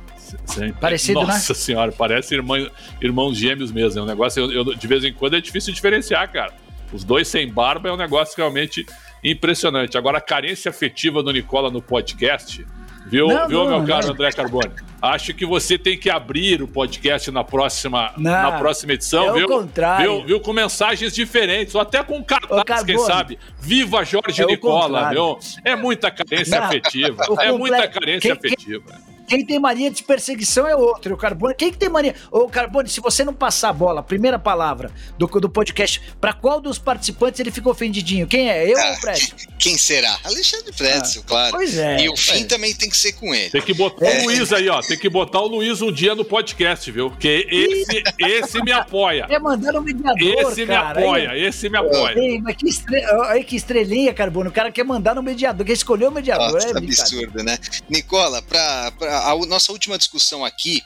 Parecido, 0.80 1.20
né? 1.20 1.26
Nossa 1.26 1.54
senhora, 1.54 1.90
parece 1.90 2.34
irmã, 2.34 2.68
irmãos 3.00 3.36
gêmeos 3.36 3.72
mesmo. 3.72 4.00
É 4.00 4.02
um 4.02 4.06
negócio, 4.06 4.40
eu- 4.44 4.52
eu- 4.52 4.74
de 4.74 4.86
vez 4.86 5.02
em 5.04 5.12
quando 5.12 5.34
é 5.36 5.40
difícil 5.40 5.72
diferenciar, 5.72 6.30
cara. 6.30 6.52
Os 6.92 7.02
dois 7.04 7.28
sem 7.28 7.50
barba 7.52 7.88
é 7.88 7.92
um 7.92 7.96
negócio 7.96 8.34
realmente 8.36 8.86
impressionante. 9.22 9.96
Agora, 9.98 10.18
a 10.18 10.20
carência 10.20 10.70
afetiva 10.70 11.22
do 11.22 11.32
Nicola 11.32 11.70
no 11.70 11.80
podcast, 11.82 12.66
viu, 13.06 13.28
Não, 13.28 13.48
viu 13.48 13.64
não, 13.64 13.78
meu 13.78 13.86
caro 13.86 14.06
não. 14.06 14.14
André 14.14 14.30
Carbone? 14.32 14.72
Acho 15.00 15.32
que 15.32 15.46
você 15.46 15.78
tem 15.78 15.96
que 15.96 16.10
abrir 16.10 16.60
o 16.60 16.66
podcast 16.66 17.30
na 17.30 17.44
próxima, 17.44 18.12
na 18.16 18.58
próxima 18.58 18.94
edição, 18.94 19.28
é 19.30 19.32
viu? 19.38 19.46
contrário. 19.48 20.16
Viu, 20.18 20.26
viu? 20.26 20.40
Com 20.40 20.52
mensagens 20.52 21.14
diferentes, 21.14 21.74
ou 21.74 21.80
até 21.80 22.02
com 22.02 22.22
cartaz, 22.24 22.60
Ô, 22.60 22.64
Carbone. 22.64 22.86
quem 22.96 22.98
sabe? 23.06 23.38
Viva 23.60 24.04
Jorge 24.04 24.42
É 24.42 24.46
Nicola, 24.46 25.10
meu. 25.10 25.38
É 25.64 25.76
muita 25.76 26.10
carência 26.10 26.60
afetiva. 26.60 27.22
o 27.28 27.40
É 27.40 27.52
muita 27.52 27.86
carência 27.86 28.34
quem- 28.36 28.50
afetiva. 28.52 28.84
Quem 28.90 29.07
tem 29.44 29.58
mania 29.58 29.90
de 29.90 30.02
perseguição 30.02 30.66
é 30.66 30.74
outro. 30.74 31.14
O 31.14 31.16
Carbone. 31.16 31.54
Quem 31.54 31.70
que 31.70 31.78
tem 31.78 31.88
mania? 31.88 32.14
Ô, 32.30 32.48
Carbone, 32.48 32.88
se 32.88 33.00
você 33.00 33.24
não 33.24 33.34
passar 33.34 33.70
a 33.70 33.72
bola, 33.72 34.00
a 34.00 34.02
primeira 34.02 34.38
palavra 34.38 34.90
do, 35.18 35.26
do 35.26 35.48
podcast, 35.48 36.00
pra 36.20 36.32
qual 36.32 36.60
dos 36.60 36.78
participantes 36.78 37.40
ele 37.40 37.50
ficou 37.50 37.72
ofendidinho? 37.72 38.26
Quem 38.26 38.50
é? 38.50 38.66
Eu 38.70 38.76
ou 38.76 38.84
Ah, 38.84 38.92
o 38.92 38.96
Fred? 39.00 39.34
Quem 39.58 39.76
será? 39.76 40.18
Alexandre 40.24 40.72
Pretzel, 40.72 41.22
claro. 41.26 41.52
Pois 41.52 41.76
é. 41.76 42.00
e 42.00 42.08
o 42.08 42.16
fim 42.16 42.44
também 42.44 42.74
tem 42.74 42.88
que 42.88 42.96
ser 42.96 43.12
com 43.12 43.34
ele. 43.34 43.50
Tem 43.50 43.60
que 43.62 43.74
botar 43.74 44.06
É. 44.06 44.20
o 44.20 44.24
Luiz 44.24 44.52
aí, 44.52 44.68
ó. 44.68 44.80
Tem 44.80 44.98
que 44.98 45.08
botar 45.08 45.40
o 45.40 45.46
Luiz 45.46 45.82
um 45.82 45.92
dia 45.92 46.14
no 46.14 46.24
podcast, 46.24 46.90
viu? 46.90 47.10
Porque 47.10 47.46
esse, 47.50 48.02
esse 48.18 48.62
me 48.62 48.72
apoia. 48.72 49.26
É 49.28 49.38
mandando 49.38 49.78
um 49.78 49.82
mediador, 49.82 50.50
Esse 50.52 50.60
me 50.62 50.66
cara. 50.68 51.00
apoia, 51.00 51.36
esse 51.36 51.68
me 51.68 51.76
apoia. 51.78 52.18
Ei, 52.18 52.40
mas 52.40 52.56
que, 52.56 52.68
estre... 52.68 53.02
Que 53.46 53.56
estrelinha, 53.56 54.12
Carbono. 54.14 54.50
O 54.50 54.52
cara 54.52 54.70
quer 54.70 54.84
mandar 54.84 55.14
no 55.14 55.22
mediador, 55.22 55.64
quer 55.66 55.72
escolher 55.72 56.06
o 56.08 56.10
mediador. 56.12 56.52
Nossa, 56.52 56.68
é 56.68 56.78
absurdo, 56.78 57.42
né? 57.42 57.58
Nicola, 57.88 58.42
para 58.42 58.92
a 59.18 59.46
nossa 59.46 59.72
última 59.72 59.96
discussão 59.98 60.44
aqui, 60.44 60.82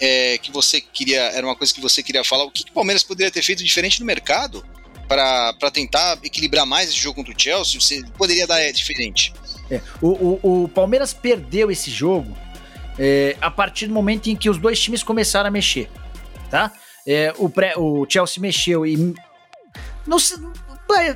é, 0.00 0.38
que 0.38 0.50
você 0.50 0.80
queria, 0.80 1.20
era 1.32 1.46
uma 1.46 1.56
coisa 1.56 1.72
que 1.72 1.80
você 1.80 2.02
queria 2.02 2.22
falar, 2.24 2.44
o 2.44 2.50
que, 2.50 2.64
que 2.64 2.70
o 2.70 2.74
Palmeiras 2.74 3.02
poderia 3.02 3.30
ter 3.30 3.42
feito 3.42 3.62
diferente 3.64 4.00
no 4.00 4.06
mercado 4.06 4.64
para 5.08 5.70
tentar 5.72 6.18
equilibrar 6.22 6.66
mais 6.66 6.88
esse 6.90 6.98
jogo 6.98 7.16
contra 7.16 7.32
o 7.34 7.40
Chelsea? 7.40 7.80
Você 7.80 8.02
poderia 8.16 8.46
dar 8.46 8.60
é, 8.60 8.70
diferente? 8.72 9.32
É, 9.70 9.80
o, 10.00 10.08
o- 10.42 10.64
o 10.64 10.68
Palmeiras 10.68 11.12
perdeu 11.12 11.70
esse 11.70 11.90
jogo 11.90 12.36
é, 12.98 13.36
a 13.40 13.50
partir 13.50 13.86
do 13.86 13.94
momento 13.94 14.28
em 14.28 14.36
que 14.36 14.48
os 14.50 14.58
dois 14.58 14.80
times 14.80 15.02
começaram 15.02 15.48
a 15.48 15.50
mexer, 15.50 15.88
tá? 16.50 16.72
É, 17.06 17.32
o, 17.38 17.48
pré- 17.48 17.74
o 17.76 18.06
Chelsea 18.08 18.40
mexeu 18.40 18.84
e 18.84 19.14
não 20.06 20.18
sei, 20.18 20.36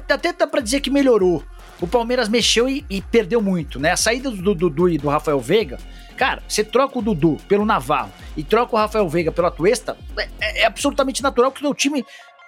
até 0.08 0.32
dá 0.32 0.46
pra 0.46 0.60
dizer 0.60 0.80
que 0.80 0.90
melhorou. 0.90 1.42
O 1.80 1.86
Palmeiras 1.86 2.28
mexeu 2.28 2.68
e, 2.68 2.84
e 2.88 3.00
perdeu 3.02 3.40
muito, 3.42 3.80
né? 3.80 3.90
A 3.90 3.96
saída 3.96 4.30
do 4.30 4.54
Dudu 4.54 4.88
e 4.88 4.96
do 4.98 5.08
Rafael 5.08 5.40
Veiga, 5.40 5.78
cara, 6.22 6.40
você 6.46 6.62
troca 6.62 6.96
o 7.00 7.02
Dudu 7.02 7.36
pelo 7.48 7.64
Navarro 7.64 8.12
e 8.36 8.44
troca 8.44 8.76
o 8.76 8.78
Rafael 8.78 9.08
Veiga 9.08 9.32
pelo 9.32 9.48
Atuesta, 9.48 9.96
é, 10.16 10.62
é 10.62 10.66
absolutamente 10.66 11.20
natural 11.20 11.50
que 11.50 11.58
o 11.58 11.62
seu 11.64 11.74
time 11.74 12.04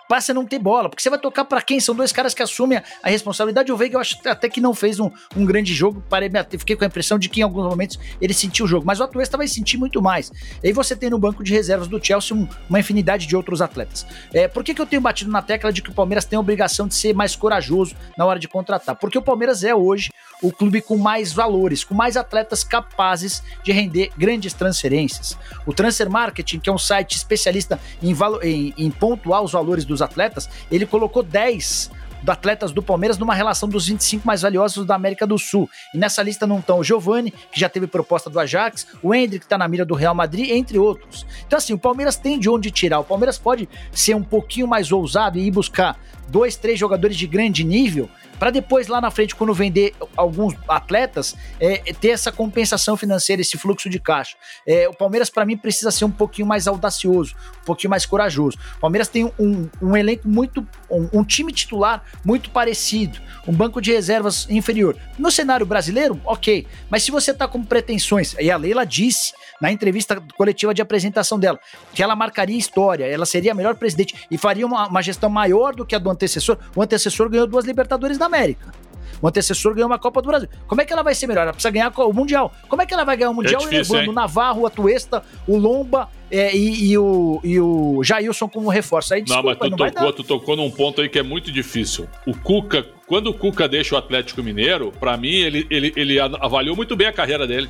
passe 0.08 0.30
a 0.30 0.34
não 0.34 0.44
ter 0.46 0.58
bola, 0.58 0.88
porque 0.90 1.02
você 1.02 1.08
vai 1.08 1.18
tocar 1.18 1.46
pra 1.46 1.62
quem? 1.62 1.80
São 1.80 1.94
dois 1.94 2.12
caras 2.12 2.34
que 2.34 2.42
assumem 2.42 2.76
a, 2.78 2.84
a 3.02 3.08
responsabilidade. 3.08 3.72
O 3.72 3.76
Veiga 3.76 3.96
eu 3.96 4.00
acho 4.00 4.16
até 4.26 4.48
que 4.50 4.60
não 4.60 4.74
fez 4.74 5.00
um, 5.00 5.10
um 5.34 5.44
grande 5.46 5.72
jogo, 5.74 6.04
parei, 6.10 6.30
fiquei 6.58 6.76
com 6.76 6.84
a 6.84 6.86
impressão 6.86 7.18
de 7.18 7.28
que 7.28 7.40
em 7.40 7.42
alguns 7.42 7.64
momentos 7.66 7.98
ele 8.20 8.34
sentiu 8.34 8.66
o 8.66 8.68
jogo, 8.68 8.86
mas 8.86 9.00
o 9.00 9.02
Atuesta 9.02 9.36
vai 9.38 9.48
sentir 9.48 9.78
muito 9.78 10.00
mais. 10.02 10.30
E 10.62 10.68
aí 10.68 10.72
você 10.72 10.94
tem 10.94 11.08
no 11.10 11.18
banco 11.18 11.42
de 11.42 11.52
reservas 11.52 11.88
do 11.88 11.98
Chelsea 12.04 12.36
um- 12.36 12.46
uma 12.68 12.78
infinidade 12.78 13.26
de 13.26 13.34
outros 13.34 13.60
atletas. 13.62 14.06
É, 14.32 14.46
por 14.46 14.62
que, 14.62 14.74
que 14.74 14.80
eu 14.80 14.86
tenho 14.86 15.00
batido 15.02 15.30
na 15.32 15.40
tecla 15.42 15.72
de 15.72 15.80
que 15.82 15.90
o 15.90 15.94
Palmeiras 15.94 16.24
tem 16.26 16.36
a 16.36 16.40
obrigação 16.40 16.86
de 16.86 16.94
ser 16.94 17.14
mais 17.14 17.34
corajoso 17.34 17.96
na 18.16 18.24
hora 18.26 18.38
de 18.38 18.46
contratar? 18.46 18.94
Porque 18.96 19.16
o 19.18 19.22
Palmeiras 19.22 19.64
é 19.64 19.74
hoje 19.74 20.10
o 20.42 20.52
clube 20.52 20.80
com 20.82 20.96
mais 20.98 21.32
valores, 21.32 21.84
com 21.84 21.94
mais 21.94 22.16
atletas 22.16 22.62
capazes 22.64 23.42
de 23.62 23.72
render 23.72 24.10
grandes 24.16 24.52
transferências. 24.52 25.36
O 25.66 25.72
Transfer 25.72 26.08
Marketing, 26.10 26.58
que 26.60 26.68
é 26.68 26.72
um 26.72 26.78
site 26.78 27.16
especialista 27.16 27.78
em, 28.02 28.14
em- 28.42 28.74
em 28.76 28.90
pontuar 28.90 29.42
os 29.42 29.52
valores 29.52 29.84
dos 29.84 30.02
atletas, 30.02 30.48
ele 30.70 30.86
colocou 30.86 31.22
10 31.22 31.90
do 32.22 32.30
atletas 32.32 32.72
do 32.72 32.82
Palmeiras 32.82 33.18
numa 33.18 33.34
relação 33.34 33.68
dos 33.68 33.86
25 33.86 34.26
mais 34.26 34.40
valiosos 34.40 34.86
da 34.86 34.94
América 34.94 35.26
do 35.26 35.38
Sul. 35.38 35.68
E 35.92 35.98
nessa 35.98 36.22
lista 36.22 36.46
não 36.46 36.58
estão 36.58 36.78
o 36.78 36.84
Giovani, 36.84 37.30
que 37.30 37.60
já 37.60 37.68
teve 37.68 37.86
proposta 37.86 38.30
do 38.30 38.40
Ajax, 38.40 38.86
o 39.02 39.14
Hendrick, 39.14 39.40
que 39.40 39.44
está 39.44 39.58
na 39.58 39.68
mira 39.68 39.84
do 39.84 39.94
Real 39.94 40.14
Madrid, 40.14 40.48
entre 40.50 40.78
outros. 40.78 41.26
Então, 41.46 41.58
assim, 41.58 41.74
o 41.74 41.78
Palmeiras 41.78 42.16
tem 42.16 42.38
de 42.38 42.48
onde 42.48 42.70
tirar. 42.70 42.98
O 43.00 43.04
Palmeiras 43.04 43.36
pode 43.36 43.68
ser 43.92 44.14
um 44.16 44.22
pouquinho 44.22 44.66
mais 44.66 44.90
ousado 44.90 45.38
e 45.38 45.46
ir 45.46 45.50
buscar 45.50 45.98
dois, 46.28 46.56
três 46.56 46.78
jogadores 46.78 47.16
de 47.16 47.26
grande 47.26 47.64
nível 47.64 48.08
para 48.38 48.50
depois 48.50 48.88
lá 48.88 49.00
na 49.00 49.10
frente, 49.10 49.34
quando 49.34 49.54
vender 49.54 49.94
alguns 50.16 50.54
atletas, 50.68 51.36
é, 51.60 51.82
é 51.90 51.92
ter 51.92 52.08
essa 52.08 52.32
compensação 52.32 52.96
financeira, 52.96 53.42
esse 53.42 53.56
fluxo 53.56 53.88
de 53.88 53.98
caixa. 53.98 54.36
É, 54.66 54.88
o 54.88 54.94
Palmeiras, 54.94 55.30
para 55.30 55.44
mim, 55.44 55.56
precisa 55.56 55.90
ser 55.90 56.04
um 56.04 56.10
pouquinho 56.10 56.46
mais 56.46 56.66
audacioso, 56.66 57.34
um 57.62 57.64
pouquinho 57.64 57.90
mais 57.90 58.04
corajoso. 58.04 58.58
O 58.76 58.80
Palmeiras 58.80 59.08
tem 59.08 59.24
um, 59.38 59.68
um 59.80 59.96
elenco 59.96 60.28
muito. 60.28 60.66
Um, 60.90 61.20
um 61.20 61.24
time 61.24 61.52
titular 61.52 62.04
muito 62.24 62.50
parecido, 62.50 63.18
um 63.46 63.52
banco 63.52 63.80
de 63.80 63.92
reservas 63.92 64.46
inferior. 64.50 64.96
No 65.18 65.30
cenário 65.30 65.64
brasileiro, 65.64 66.20
ok. 66.24 66.66
Mas 66.90 67.02
se 67.02 67.10
você 67.10 67.32
tá 67.32 67.48
com 67.48 67.64
pretensões, 67.64 68.34
e 68.38 68.50
a 68.50 68.56
Leila 68.56 68.84
disse 68.84 69.32
na 69.60 69.72
entrevista 69.72 70.22
coletiva 70.36 70.74
de 70.74 70.82
apresentação 70.82 71.38
dela, 71.38 71.58
que 71.94 72.02
ela 72.02 72.14
marcaria 72.14 72.58
história, 72.58 73.06
ela 73.06 73.24
seria 73.24 73.52
a 73.52 73.54
melhor 73.54 73.74
presidente 73.76 74.14
e 74.30 74.36
faria 74.36 74.66
uma, 74.66 74.88
uma 74.88 75.02
gestão 75.02 75.30
maior 75.30 75.74
do 75.74 75.86
que 75.86 75.94
a 75.94 75.98
do 75.98 76.10
antecessor. 76.14 76.58
O 76.74 76.82
antecessor 76.82 77.28
ganhou 77.28 77.46
duas 77.46 77.64
Libertadores 77.64 78.18
da 78.18 78.26
América. 78.26 78.72
O 79.20 79.28
antecessor 79.28 79.74
ganhou 79.74 79.88
uma 79.88 79.98
Copa 79.98 80.20
do 80.20 80.28
Brasil. 80.28 80.48
Como 80.66 80.80
é 80.80 80.84
que 80.84 80.92
ela 80.92 81.02
vai 81.02 81.14
ser 81.14 81.26
melhor? 81.26 81.42
Ela 81.42 81.52
precisa 81.52 81.70
ganhar 81.70 81.92
o 81.96 82.12
Mundial. 82.12 82.52
Como 82.68 82.82
é 82.82 82.86
que 82.86 82.92
ela 82.92 83.04
vai 83.04 83.16
ganhar 83.16 83.30
o 83.30 83.34
Mundial 83.34 83.60
difícil, 83.60 83.94
levando 83.94 84.02
hein? 84.02 84.10
o 84.10 84.12
Navarro, 84.12 84.62
o 84.62 84.66
Atuesta, 84.66 85.22
o 85.46 85.56
Lomba 85.56 86.08
é, 86.30 86.54
e, 86.54 86.90
e 86.90 86.98
o, 86.98 87.40
e 87.42 87.60
o 87.60 88.02
Jailson 88.02 88.48
como 88.48 88.68
reforço? 88.68 89.14
Aí, 89.14 89.20
Não, 89.20 89.26
desculpa, 89.26 89.48
mas 89.48 89.58
tu 89.58 89.70
não 89.70 89.76
tocou, 89.76 90.12
tu 90.12 90.24
tocou 90.24 90.56
num 90.56 90.70
ponto 90.70 91.00
aí 91.00 91.08
que 91.08 91.18
é 91.18 91.22
muito 91.22 91.50
difícil. 91.50 92.06
O 92.26 92.36
Cuca, 92.36 92.86
quando 93.06 93.28
o 93.28 93.34
Cuca 93.34 93.68
deixa 93.68 93.94
o 93.94 93.98
Atlético 93.98 94.42
Mineiro, 94.42 94.92
pra 94.98 95.16
mim, 95.16 95.36
ele, 95.36 95.66
ele, 95.70 95.92
ele 95.96 96.20
avaliou 96.20 96.76
muito 96.76 96.94
bem 96.96 97.06
a 97.06 97.12
carreira 97.12 97.46
dele. 97.46 97.68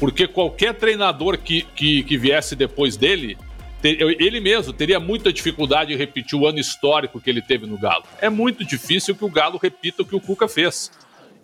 Porque 0.00 0.26
qualquer 0.26 0.74
treinador 0.74 1.36
que, 1.36 1.62
que, 1.76 2.02
que 2.02 2.16
viesse 2.16 2.56
depois 2.56 2.96
dele, 2.96 3.36
ele 3.82 4.40
mesmo 4.40 4.72
teria 4.72 5.00
muita 5.00 5.32
dificuldade 5.32 5.92
em 5.92 5.96
repetir 5.96 6.38
o 6.38 6.46
ano 6.46 6.58
histórico 6.58 7.20
que 7.20 7.30
ele 7.30 7.40
teve 7.40 7.66
no 7.66 7.78
Galo. 7.78 8.04
É 8.20 8.28
muito 8.28 8.64
difícil 8.64 9.14
que 9.14 9.24
o 9.24 9.28
Galo 9.28 9.58
repita 9.62 10.02
o 10.02 10.06
que 10.06 10.14
o 10.14 10.20
Cuca 10.20 10.46
fez. 10.48 10.90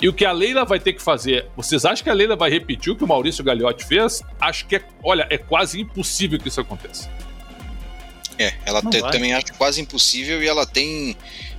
E 0.00 0.08
o 0.08 0.12
que 0.12 0.26
a 0.26 0.32
Leila 0.32 0.64
vai 0.66 0.78
ter 0.78 0.92
que 0.92 1.00
fazer, 1.02 1.46
vocês 1.56 1.86
acham 1.86 2.04
que 2.04 2.10
a 2.10 2.12
Leila 2.12 2.36
vai 2.36 2.50
repetir 2.50 2.92
o 2.92 2.96
que 2.96 3.02
o 3.02 3.08
Maurício 3.08 3.42
Gagliotti 3.42 3.86
fez? 3.86 4.22
Acho 4.38 4.66
que 4.66 4.76
é, 4.76 4.84
olha, 5.02 5.26
é 5.30 5.38
quase 5.38 5.80
impossível 5.80 6.38
que 6.38 6.48
isso 6.48 6.60
aconteça. 6.60 7.10
É, 8.38 8.52
ela 8.66 8.82
te- 8.82 9.00
também 9.10 9.32
acho 9.32 9.54
quase 9.54 9.80
impossível 9.80 10.42
e 10.42 10.46
ela 10.46 10.66
tem 10.66 11.16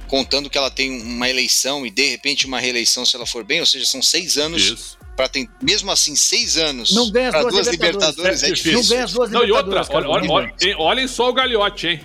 contando 0.07 0.49
que 0.51 0.57
ela 0.57 0.69
tem 0.69 1.01
uma 1.01 1.27
eleição 1.27 1.83
e 1.85 1.89
de 1.89 2.11
repente 2.11 2.45
uma 2.45 2.59
reeleição 2.59 3.03
se 3.03 3.15
ela 3.15 3.25
for 3.25 3.43
bem, 3.43 3.59
ou 3.59 3.65
seja, 3.65 3.85
são 3.87 4.01
seis 4.03 4.37
anos 4.37 4.97
para 5.17 5.27
ter, 5.27 5.49
mesmo 5.61 5.91
assim, 5.91 6.15
seis 6.15 6.57
anos 6.57 6.93
não 6.93 7.09
ganha 7.09 7.29
as 7.29 7.41
duas, 7.41 7.53
duas 7.53 7.67
Libertadores, 7.67 8.15
Libertadores 8.17 8.43
é, 8.43 8.47
é 8.47 8.51
difícil. 8.51 8.79
Não 8.79 8.87
ganha 8.87 9.03
as 9.03 9.11
duas 9.11 9.31
não, 9.31 9.41
Libertadores. 9.41 9.89
E 9.89 9.95
outra, 9.95 10.09
olha, 10.09 10.31
olha, 10.31 10.77
olhem 10.77 11.07
só 11.07 11.29
o 11.29 11.33
Gagliotti, 11.33 11.87
hein? 11.87 12.01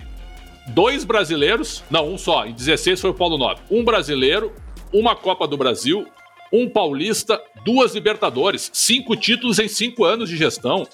Dois 0.67 1.03
brasileiros, 1.03 1.83
não, 1.91 2.11
um 2.11 2.17
só, 2.17 2.45
em 2.45 2.53
16 2.53 2.99
foi 2.99 3.11
o 3.11 3.13
Paulo 3.13 3.37
Nobre. 3.37 3.61
Um 3.69 3.83
brasileiro, 3.83 4.51
uma 4.91 5.15
Copa 5.15 5.47
do 5.47 5.55
Brasil, 5.55 6.07
um 6.51 6.67
paulista, 6.67 7.39
duas 7.63 7.93
Libertadores, 7.93 8.71
cinco 8.73 9.15
títulos 9.15 9.59
em 9.59 9.67
cinco 9.67 10.05
anos 10.05 10.27
de 10.27 10.35
gestão. 10.35 10.87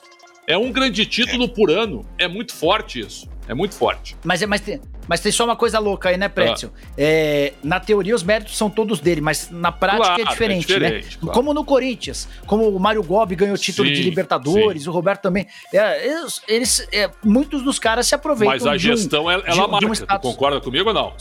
É 0.45 0.57
um 0.57 0.71
grande 0.71 1.05
título 1.05 1.47
por 1.47 1.71
ano. 1.71 2.05
É 2.17 2.27
muito 2.27 2.53
forte 2.53 2.99
isso. 2.99 3.29
É 3.49 3.53
muito 3.55 3.73
forte. 3.73 4.15
Mas, 4.23 4.43
é, 4.43 4.45
mas, 4.45 4.61
tem, 4.61 4.79
mas 5.07 5.21
tem 5.21 5.31
só 5.31 5.43
uma 5.43 5.55
coisa 5.55 5.79
louca 5.79 6.09
aí, 6.09 6.17
né, 6.17 6.29
Pretzel? 6.29 6.69
Ah. 6.71 6.91
É, 6.95 7.53
na 7.63 7.79
teoria, 7.79 8.13
os 8.13 8.21
méritos 8.21 8.55
são 8.55 8.69
todos 8.69 8.99
dele, 8.99 9.21
mas 9.21 9.49
na 9.49 9.71
prática 9.71 10.03
é 10.03 10.05
claro, 10.05 10.21
é 10.21 10.25
diferente, 10.25 10.71
é 10.71 10.75
diferente 10.75 11.15
né? 11.15 11.17
Claro. 11.19 11.33
Como 11.33 11.51
no 11.51 11.65
Corinthians, 11.65 12.29
como 12.45 12.69
o 12.69 12.79
Mário 12.79 13.01
Gobi 13.01 13.35
ganhou 13.35 13.55
o 13.55 13.57
título 13.57 13.87
sim, 13.87 13.95
de 13.95 14.03
Libertadores, 14.03 14.83
sim. 14.83 14.89
o 14.89 14.91
Roberto 14.91 15.23
também. 15.23 15.47
É, 15.73 16.07
eles, 16.07 16.41
eles 16.47 16.87
é, 16.93 17.09
muitos 17.23 17.63
dos 17.63 17.79
caras 17.79 18.05
se 18.05 18.13
aproveitam. 18.13 18.53
Mas 18.53 18.67
a 18.67 18.77
gestão, 18.77 19.25
um, 19.25 19.31
ela, 19.31 19.43
ela 19.47 19.65
de, 19.65 19.71
marca. 19.87 20.05
De 20.05 20.13
um 20.13 20.19
concorda 20.19 20.61
comigo 20.61 20.89
ou 20.89 20.93
não? 20.93 21.13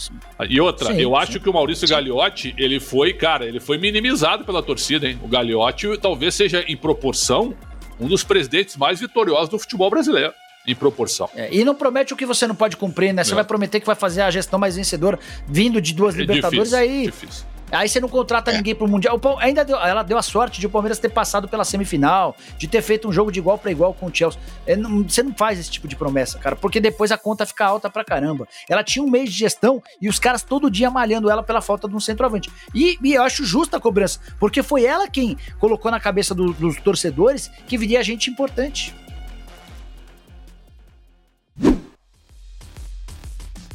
E 0.50 0.60
outra, 0.60 0.92
sim, 0.92 1.00
eu 1.00 1.16
acho 1.16 1.40
que 1.40 1.48
o 1.48 1.52
Maurício 1.54 1.88
Gagliotti, 1.88 2.54
ele 2.58 2.78
foi, 2.78 3.14
cara, 3.14 3.46
ele 3.46 3.58
foi 3.58 3.78
minimizado 3.78 4.44
pela 4.44 4.62
torcida, 4.62 5.08
hein? 5.08 5.18
O 5.22 5.28
Gagliotti 5.28 5.96
talvez 5.96 6.34
seja 6.34 6.62
em 6.68 6.76
proporção 6.76 7.54
um 7.98 8.06
dos 8.06 8.22
presidentes 8.22 8.76
mais 8.76 9.00
vitoriosos 9.00 9.48
do 9.48 9.58
futebol 9.58 9.88
brasileiro 9.88 10.34
em 10.66 10.74
proporção. 10.74 11.28
É, 11.34 11.48
e 11.54 11.64
não 11.64 11.74
promete 11.74 12.12
o 12.12 12.16
que 12.16 12.26
você 12.26 12.46
não 12.46 12.54
pode 12.54 12.76
cumprir, 12.76 13.12
né? 13.12 13.24
Você 13.24 13.32
é. 13.32 13.34
vai 13.34 13.44
prometer 13.44 13.80
que 13.80 13.86
vai 13.86 13.96
fazer 13.96 14.22
a 14.22 14.30
gestão 14.30 14.58
mais 14.58 14.76
vencedora 14.76 15.18
vindo 15.46 15.80
de 15.80 15.94
duas 15.94 16.14
é 16.14 16.18
Libertadores, 16.18 16.70
difícil, 16.70 16.78
aí. 16.78 17.06
Difícil. 17.06 17.44
Aí 17.70 17.88
você 17.88 18.00
não 18.00 18.08
contrata 18.08 18.50
é. 18.50 18.56
ninguém 18.56 18.74
pro 18.74 18.88
Mundial. 18.88 19.20
ainda 19.38 19.64
deu, 19.64 19.76
ela 19.76 20.02
deu 20.02 20.16
a 20.16 20.22
sorte 20.22 20.60
de 20.60 20.66
o 20.66 20.70
Palmeiras 20.70 20.98
ter 20.98 21.10
passado 21.10 21.48
pela 21.48 21.64
semifinal, 21.64 22.36
de 22.56 22.66
ter 22.66 22.82
feito 22.82 23.08
um 23.08 23.12
jogo 23.12 23.30
de 23.30 23.38
igual 23.38 23.58
para 23.58 23.70
igual 23.70 23.92
com 23.92 24.06
o 24.06 24.14
Chelsea. 24.14 24.40
É, 24.66 24.74
não, 24.74 25.02
você 25.02 25.22
não 25.22 25.34
faz 25.34 25.58
esse 25.58 25.70
tipo 25.70 25.86
de 25.86 25.94
promessa, 25.94 26.38
cara, 26.38 26.56
porque 26.56 26.80
depois 26.80 27.12
a 27.12 27.18
conta 27.18 27.44
fica 27.44 27.66
alta 27.66 27.90
pra 27.90 28.04
caramba. 28.04 28.48
Ela 28.68 28.82
tinha 28.82 29.04
um 29.04 29.10
mês 29.10 29.30
de 29.30 29.38
gestão 29.38 29.82
e 30.00 30.08
os 30.08 30.18
caras 30.18 30.42
todo 30.42 30.70
dia 30.70 30.90
malhando 30.90 31.30
ela 31.30 31.42
pela 31.42 31.60
falta 31.60 31.88
de 31.88 31.94
um 31.94 32.00
centroavante. 32.00 32.50
E, 32.74 32.98
e 33.02 33.14
eu 33.14 33.22
acho 33.22 33.44
justa 33.44 33.76
a 33.76 33.80
cobrança, 33.80 34.20
porque 34.38 34.62
foi 34.62 34.84
ela 34.84 35.08
quem 35.08 35.36
colocou 35.58 35.90
na 35.90 36.00
cabeça 36.00 36.34
do, 36.34 36.52
dos 36.52 36.76
torcedores 36.80 37.50
que 37.66 37.76
viria 37.76 38.02
gente 38.02 38.30
importante. 38.30 38.94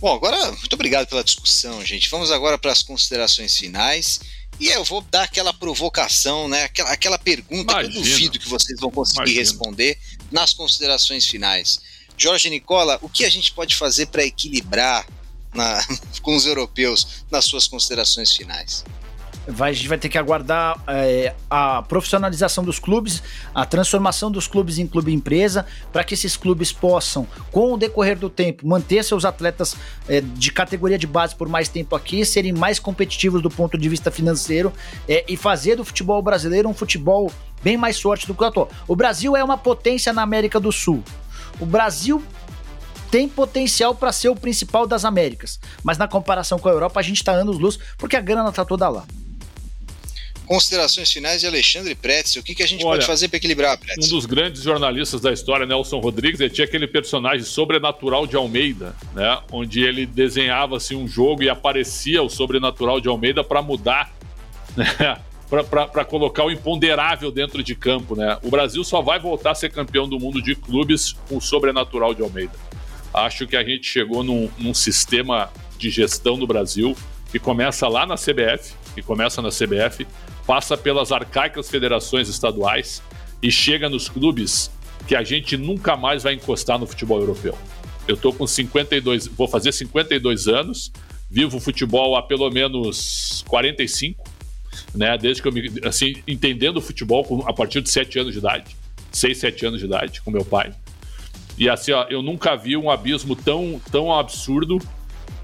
Bom, 0.04 0.16
agora, 0.16 0.52
muito 0.52 0.74
obrigado 0.74 1.08
pela 1.08 1.24
discussão, 1.24 1.82
gente. 1.86 2.10
Vamos 2.10 2.30
agora 2.30 2.58
para 2.58 2.74
as 2.74 2.84
considerações 2.84 3.56
finais. 3.56 4.20
E 4.60 4.68
eu 4.68 4.84
vou 4.84 5.00
dar 5.00 5.24
aquela 5.24 5.54
provocação, 5.54 6.50
né? 6.50 6.66
Aquela, 6.66 6.92
aquela 6.92 7.18
pergunta 7.18 7.72
Imagina. 7.72 7.90
que 7.90 7.98
eu 7.98 8.04
duvido 8.04 8.38
que 8.38 8.50
vocês 8.50 8.78
vão 8.82 8.92
conseguir 8.92 9.20
Imagina. 9.20 9.40
responder 9.40 9.98
nas 10.30 10.52
considerações 10.54 11.26
finais. 11.26 11.80
Jorge 12.18 12.50
Nicola, 12.50 13.00
o 13.02 13.08
que 13.08 13.24
a 13.24 13.30
gente 13.30 13.54
pode 13.54 13.78
fazer 13.78 14.08
para 14.08 14.26
equilibrar 14.26 15.08
na, 15.54 15.82
com 16.22 16.36
os 16.36 16.46
europeus 16.46 17.24
nas 17.32 17.46
suas 17.46 17.66
considerações 17.66 18.34
finais? 18.34 18.84
Vai, 19.48 19.72
a 19.72 19.74
gente 19.74 19.88
vai 19.88 19.98
ter 19.98 20.10
que 20.10 20.18
aguardar 20.18 20.80
é, 20.88 21.34
a 21.50 21.82
profissionalização 21.82 22.64
dos 22.64 22.80
clubes, 22.80 23.22
a 23.54 23.66
transformação 23.66 24.32
dos 24.32 24.48
clubes 24.48 24.78
em 24.78 24.88
clube 24.88 25.14
empresa, 25.14 25.66
para 25.92 26.04
que 26.04 26.14
esses 26.14 26.38
clubes 26.38 26.72
possam, 26.72 27.28
com 27.52 27.74
o 27.74 27.78
decorrer 27.78 28.18
do 28.18 28.30
tempo, 28.30 28.68
manter 28.68 29.04
seus 29.04 29.26
atletas 29.26 29.76
é, 30.08 30.22
de 30.22 30.52
categoria 30.52 30.98
de 30.98 31.08
base 31.08 31.36
por 31.36 31.48
mais 31.48 31.68
tempo 31.68 31.96
aqui, 31.96 32.26
serem 32.26 32.54
mais 32.54 32.80
competitivos 32.80 33.42
do 33.42 33.50
ponto 33.50 33.78
de 33.78 33.90
vista 33.90 34.12
financeiro 34.12 34.72
é, 35.08 35.26
e 35.28 35.36
fazer 35.36 35.76
do 35.76 35.84
futebol 35.84 36.22
brasileiro 36.22 36.70
um 36.70 36.74
futebol 36.74 37.32
bem 37.62 37.78
mais 37.78 38.00
forte 38.00 38.28
do 38.28 38.34
que 38.34 38.44
o 38.44 38.46
atual. 38.46 38.70
O 38.88 38.96
Brasil 38.96 39.36
é 39.36 39.44
uma 39.44 39.58
potência 39.58 40.12
na 40.14 40.22
América 40.22 40.60
do 40.60 40.72
Sul. 40.72 41.04
O 41.60 41.66
Brasil 41.66 42.24
tem 43.10 43.30
potencial 43.30 43.94
para 43.94 44.12
ser 44.12 44.30
o 44.30 44.36
principal 44.36 44.88
das 44.88 45.06
Américas, 45.06 45.60
mas 45.84 46.00
na 46.00 46.08
comparação 46.08 46.58
com 46.58 46.68
a 46.68 46.72
Europa 46.72 47.00
a 47.00 47.04
gente 47.04 47.18
está 47.18 47.32
anos 47.32 47.60
luz 47.60 47.78
porque 47.98 48.16
a 48.16 48.22
grana 48.22 48.50
está 48.50 48.66
toda 48.66 48.90
lá. 48.90 49.06
Considerações 50.46 51.12
finais 51.12 51.42
de 51.42 51.48
Alexandre 51.48 51.96
Pretz. 51.96 52.36
O 52.36 52.44
que, 52.44 52.54
que 52.54 52.64
a 52.64 52.68
gente 52.68 52.84
Olha, 52.84 52.98
pode 52.98 53.06
fazer 53.06 53.28
para 53.28 53.38
equilibrar, 53.38 53.78
Pretz? 53.78 54.08
Um 54.08 54.16
dos 54.16 54.26
grandes 54.26 54.64
jornalistas 54.64 55.22
da 55.22 55.32
história, 55.32 55.66
Nelson 55.66 56.00
Rodrigues, 56.00 56.40
ele 56.40 56.50
tinha 56.50 56.66
aquele 56.66 56.88
personagem 56.88 57.46
sobrenatural 57.46 58.28
de 58.28 58.36
Almeida, 58.36 58.96
né? 59.14 59.40
Onde 59.52 59.84
ele 59.84 60.06
desenhava 60.06 60.78
assim, 60.78 60.96
um 60.96 61.08
jogo 61.08 61.44
e 61.44 61.50
aparecia 61.50 62.22
o 62.22 62.30
sobrenatural 62.30 63.00
de 63.00 63.08
Almeida 63.08 63.44
para 63.44 63.62
mudar, 63.62 64.14
né? 64.76 65.18
para 65.62 66.04
colocar 66.04 66.44
o 66.44 66.52
imponderável 66.52 67.32
dentro 67.32 67.62
de 67.62 67.76
campo, 67.76 68.16
né? 68.16 68.38
O 68.42 68.50
Brasil 68.50 68.84
só 68.84 69.02
vai 69.02 69.20
voltar 69.20 69.52
a 69.52 69.56
ser 69.56 69.70
campeão 69.70 70.10
do 70.10 70.20
mundo 70.20 70.42
de 70.42 70.56
clubes 70.56 71.14
com 71.30 71.38
o 71.38 71.42
sobrenatural 71.42 72.14
de 72.14 72.24
Almeida. 72.24 72.54
Acho 73.14 73.46
que 73.46 73.56
a 73.56 73.64
gente 73.64 73.86
chegou 73.86 74.24
num, 74.24 74.50
num 74.58 74.74
sistema 74.74 75.52
de 75.78 75.92
gestão 75.92 76.38
no 76.38 76.48
Brasil 76.48 76.98
que 77.32 77.38
começa 77.38 77.88
lá 77.88 78.06
na 78.06 78.16
CBF, 78.16 78.74
que 78.96 79.02
começa 79.02 79.42
na 79.42 79.50
CBF, 79.50 80.08
passa 80.46 80.78
pelas 80.78 81.12
arcaicas 81.12 81.70
federações 81.70 82.28
estaduais 82.28 83.02
e 83.42 83.52
chega 83.52 83.90
nos 83.90 84.10
clubes 84.10 84.72
que 85.08 85.16
a 85.16 85.24
gente 85.24 85.58
nunca 85.58 85.98
mais 85.98 86.24
vai 86.24 86.34
encostar 86.34 86.80
no 86.80 86.88
futebol 86.88 87.20
europeu. 87.20 87.58
Eu 88.08 88.18
tô 88.18 88.34
com 88.34 88.46
52, 88.46 89.28
vou 89.28 89.48
fazer 89.48 89.72
52 89.72 90.48
anos, 90.48 90.92
vivo 91.30 91.60
futebol 91.60 92.16
há 92.16 92.22
pelo 92.22 92.50
menos 92.50 93.44
45, 93.48 94.24
né? 94.94 95.18
Desde 95.18 95.42
que 95.42 95.48
eu 95.48 95.52
me, 95.52 95.72
assim, 95.86 96.16
entendendo 96.28 96.78
o 96.78 96.82
futebol 96.82 97.44
a 97.48 97.54
partir 97.54 97.82
de 97.82 97.90
7 97.90 98.20
anos 98.20 98.34
de 98.34 98.40
idade, 98.40 98.76
6, 99.12 99.38
7 99.38 99.66
anos 99.66 99.80
de 99.80 99.86
idade, 99.86 100.22
com 100.22 100.32
meu 100.32 100.44
pai. 100.44 100.74
E 101.58 101.70
assim, 101.70 101.92
ó, 101.92 102.06
eu 102.10 102.22
nunca 102.22 102.56
vi 102.56 102.76
um 102.76 102.90
abismo 102.90 103.36
tão, 103.36 103.80
tão 103.92 104.12
absurdo, 104.14 104.80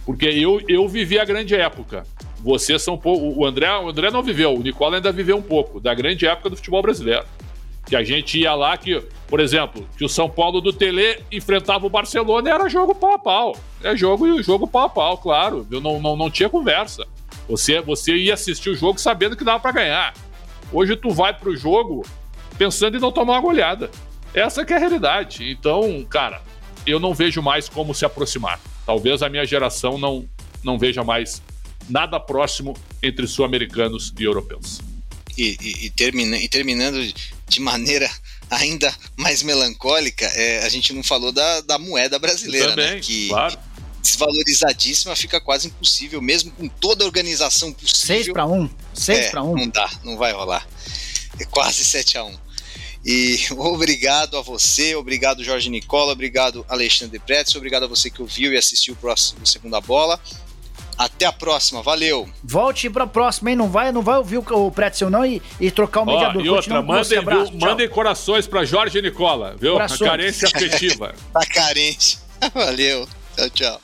porque 0.05 0.25
eu, 0.25 0.61
eu 0.67 0.87
vivi 0.87 1.19
a 1.19 1.25
grande 1.25 1.55
época. 1.55 2.03
Vocês 2.41 2.81
são. 2.81 2.99
O 3.03 3.45
André, 3.45 3.69
o 3.77 3.89
André 3.89 4.11
não 4.11 4.23
viveu, 4.23 4.53
o 4.53 4.61
Nicola 4.61 4.97
ainda 4.97 5.11
viveu 5.11 5.37
um 5.37 5.41
pouco, 5.41 5.79
da 5.79 5.93
grande 5.93 6.25
época 6.25 6.49
do 6.49 6.55
futebol 6.55 6.81
brasileiro. 6.81 7.25
Que 7.85 7.95
a 7.95 8.03
gente 8.03 8.39
ia 8.39 8.53
lá, 8.53 8.77
que, 8.77 9.03
por 9.27 9.39
exemplo, 9.39 9.87
que 9.97 10.05
o 10.05 10.09
São 10.09 10.29
Paulo 10.29 10.61
do 10.61 10.71
Tele 10.71 11.21
enfrentava 11.31 11.85
o 11.85 11.89
Barcelona 11.89 12.49
e 12.49 12.53
era 12.53 12.69
jogo 12.69 12.93
pau 12.93 13.13
a 13.13 13.19
pau. 13.19 13.55
É 13.83 13.95
jogo 13.95 14.27
e 14.27 14.43
jogo 14.43 14.67
pau 14.67 14.83
a 14.83 14.89
pau, 14.89 15.17
claro. 15.17 15.65
Eu 15.71 15.81
não, 15.81 15.99
não, 15.99 16.15
não 16.15 16.29
tinha 16.29 16.47
conversa. 16.49 17.05
Você, 17.47 17.81
você 17.81 18.15
ia 18.15 18.35
assistir 18.35 18.69
o 18.69 18.75
jogo 18.75 18.99
sabendo 18.99 19.35
que 19.35 19.43
dava 19.43 19.59
para 19.59 19.71
ganhar. 19.71 20.13
Hoje 20.71 20.95
tu 20.95 21.09
vai 21.09 21.33
pro 21.33 21.55
jogo 21.55 22.05
pensando 22.57 22.95
em 22.95 22.99
não 22.99 23.11
tomar 23.11 23.33
uma 23.33 23.41
goleada. 23.41 23.89
Essa 24.33 24.63
que 24.63 24.71
é 24.71 24.75
a 24.75 24.79
realidade. 24.79 25.49
Então, 25.49 26.05
cara, 26.07 26.41
eu 26.85 26.99
não 26.99 27.13
vejo 27.13 27.41
mais 27.41 27.67
como 27.67 27.95
se 27.95 28.05
aproximar. 28.05 28.59
Talvez 28.85 29.23
a 29.23 29.29
minha 29.29 29.45
geração 29.45 29.97
não, 29.97 30.29
não 30.63 30.77
veja 30.77 31.03
mais 31.03 31.41
nada 31.89 32.19
próximo 32.19 32.75
entre 33.01 33.27
sul-americanos 33.27 34.13
e 34.17 34.23
europeus. 34.23 34.79
E, 35.37 35.57
e, 35.61 35.85
e, 35.85 35.89
termina, 35.89 36.37
e, 36.37 36.47
terminando 36.47 37.13
de 37.47 37.59
maneira 37.59 38.09
ainda 38.49 38.93
mais 39.15 39.41
melancólica, 39.41 40.25
é, 40.25 40.65
a 40.65 40.69
gente 40.69 40.93
não 40.93 41.03
falou 41.03 41.31
da, 41.31 41.61
da 41.61 41.79
moeda 41.79 42.19
brasileira, 42.19 42.69
Também, 42.69 42.95
né? 42.95 42.99
Que 42.99 43.29
claro. 43.29 43.57
desvalorizadíssima 44.01 45.15
fica 45.15 45.39
quase 45.39 45.67
impossível, 45.67 46.21
mesmo 46.21 46.51
com 46.51 46.67
toda 46.67 47.03
a 47.03 47.07
organização 47.07 47.71
possível. 47.71 48.23
6 48.23 48.33
para 48.33 48.45
1. 48.45 48.69
6 48.93 49.19
é, 49.19 49.29
para 49.29 49.43
1. 49.43 49.55
Não 49.55 49.67
dá, 49.67 49.89
não 50.03 50.17
vai 50.17 50.33
rolar. 50.33 50.67
É 51.39 51.45
quase 51.45 51.85
7 51.85 52.17
a 52.17 52.23
1. 52.25 52.37
E 53.05 53.39
obrigado 53.55 54.37
a 54.37 54.41
você, 54.41 54.95
obrigado 54.95 55.43
Jorge 55.43 55.69
Nicola, 55.69 56.11
obrigado 56.11 56.65
Alexandre 56.67 57.19
Pretz, 57.19 57.55
obrigado 57.55 57.83
a 57.83 57.87
você 57.87 58.09
que 58.09 58.21
ouviu 58.21 58.53
e 58.53 58.57
assistiu 58.57 58.93
o 58.93 58.97
próximo 58.97 59.45
Segunda 59.45 59.79
Bola. 59.79 60.19
Até 60.99 61.25
a 61.25 61.31
próxima, 61.31 61.81
valeu. 61.81 62.27
Volte 62.43 62.89
pra 62.89 63.07
próxima, 63.07 63.49
hein? 63.51 63.55
Não 63.55 63.69
vai, 63.69 63.89
não 63.89 64.01
vai 64.01 64.17
ouvir 64.17 64.37
o, 64.37 64.69
Pretzel 64.69 65.09
não 65.09 65.25
e, 65.25 65.41
e 65.57 65.71
trocar 65.71 66.01
o 66.01 66.05
mediador. 66.05 66.45
e 66.45 66.49
outra, 66.49 66.81
mandem, 66.81 67.23
viu, 67.23 67.57
mandem 67.57 67.87
corações 67.87 68.45
pra 68.45 68.65
Jorge 68.65 68.97
e 68.97 69.01
Nicola, 69.01 69.55
viu? 69.57 69.73
Corações. 69.73 70.01
A 70.01 70.05
carência 70.11 70.47
afetiva. 70.53 71.15
a 71.33 71.45
carência. 71.45 72.19
Valeu. 72.53 73.07
Tchau, 73.37 73.49
tchau. 73.49 73.81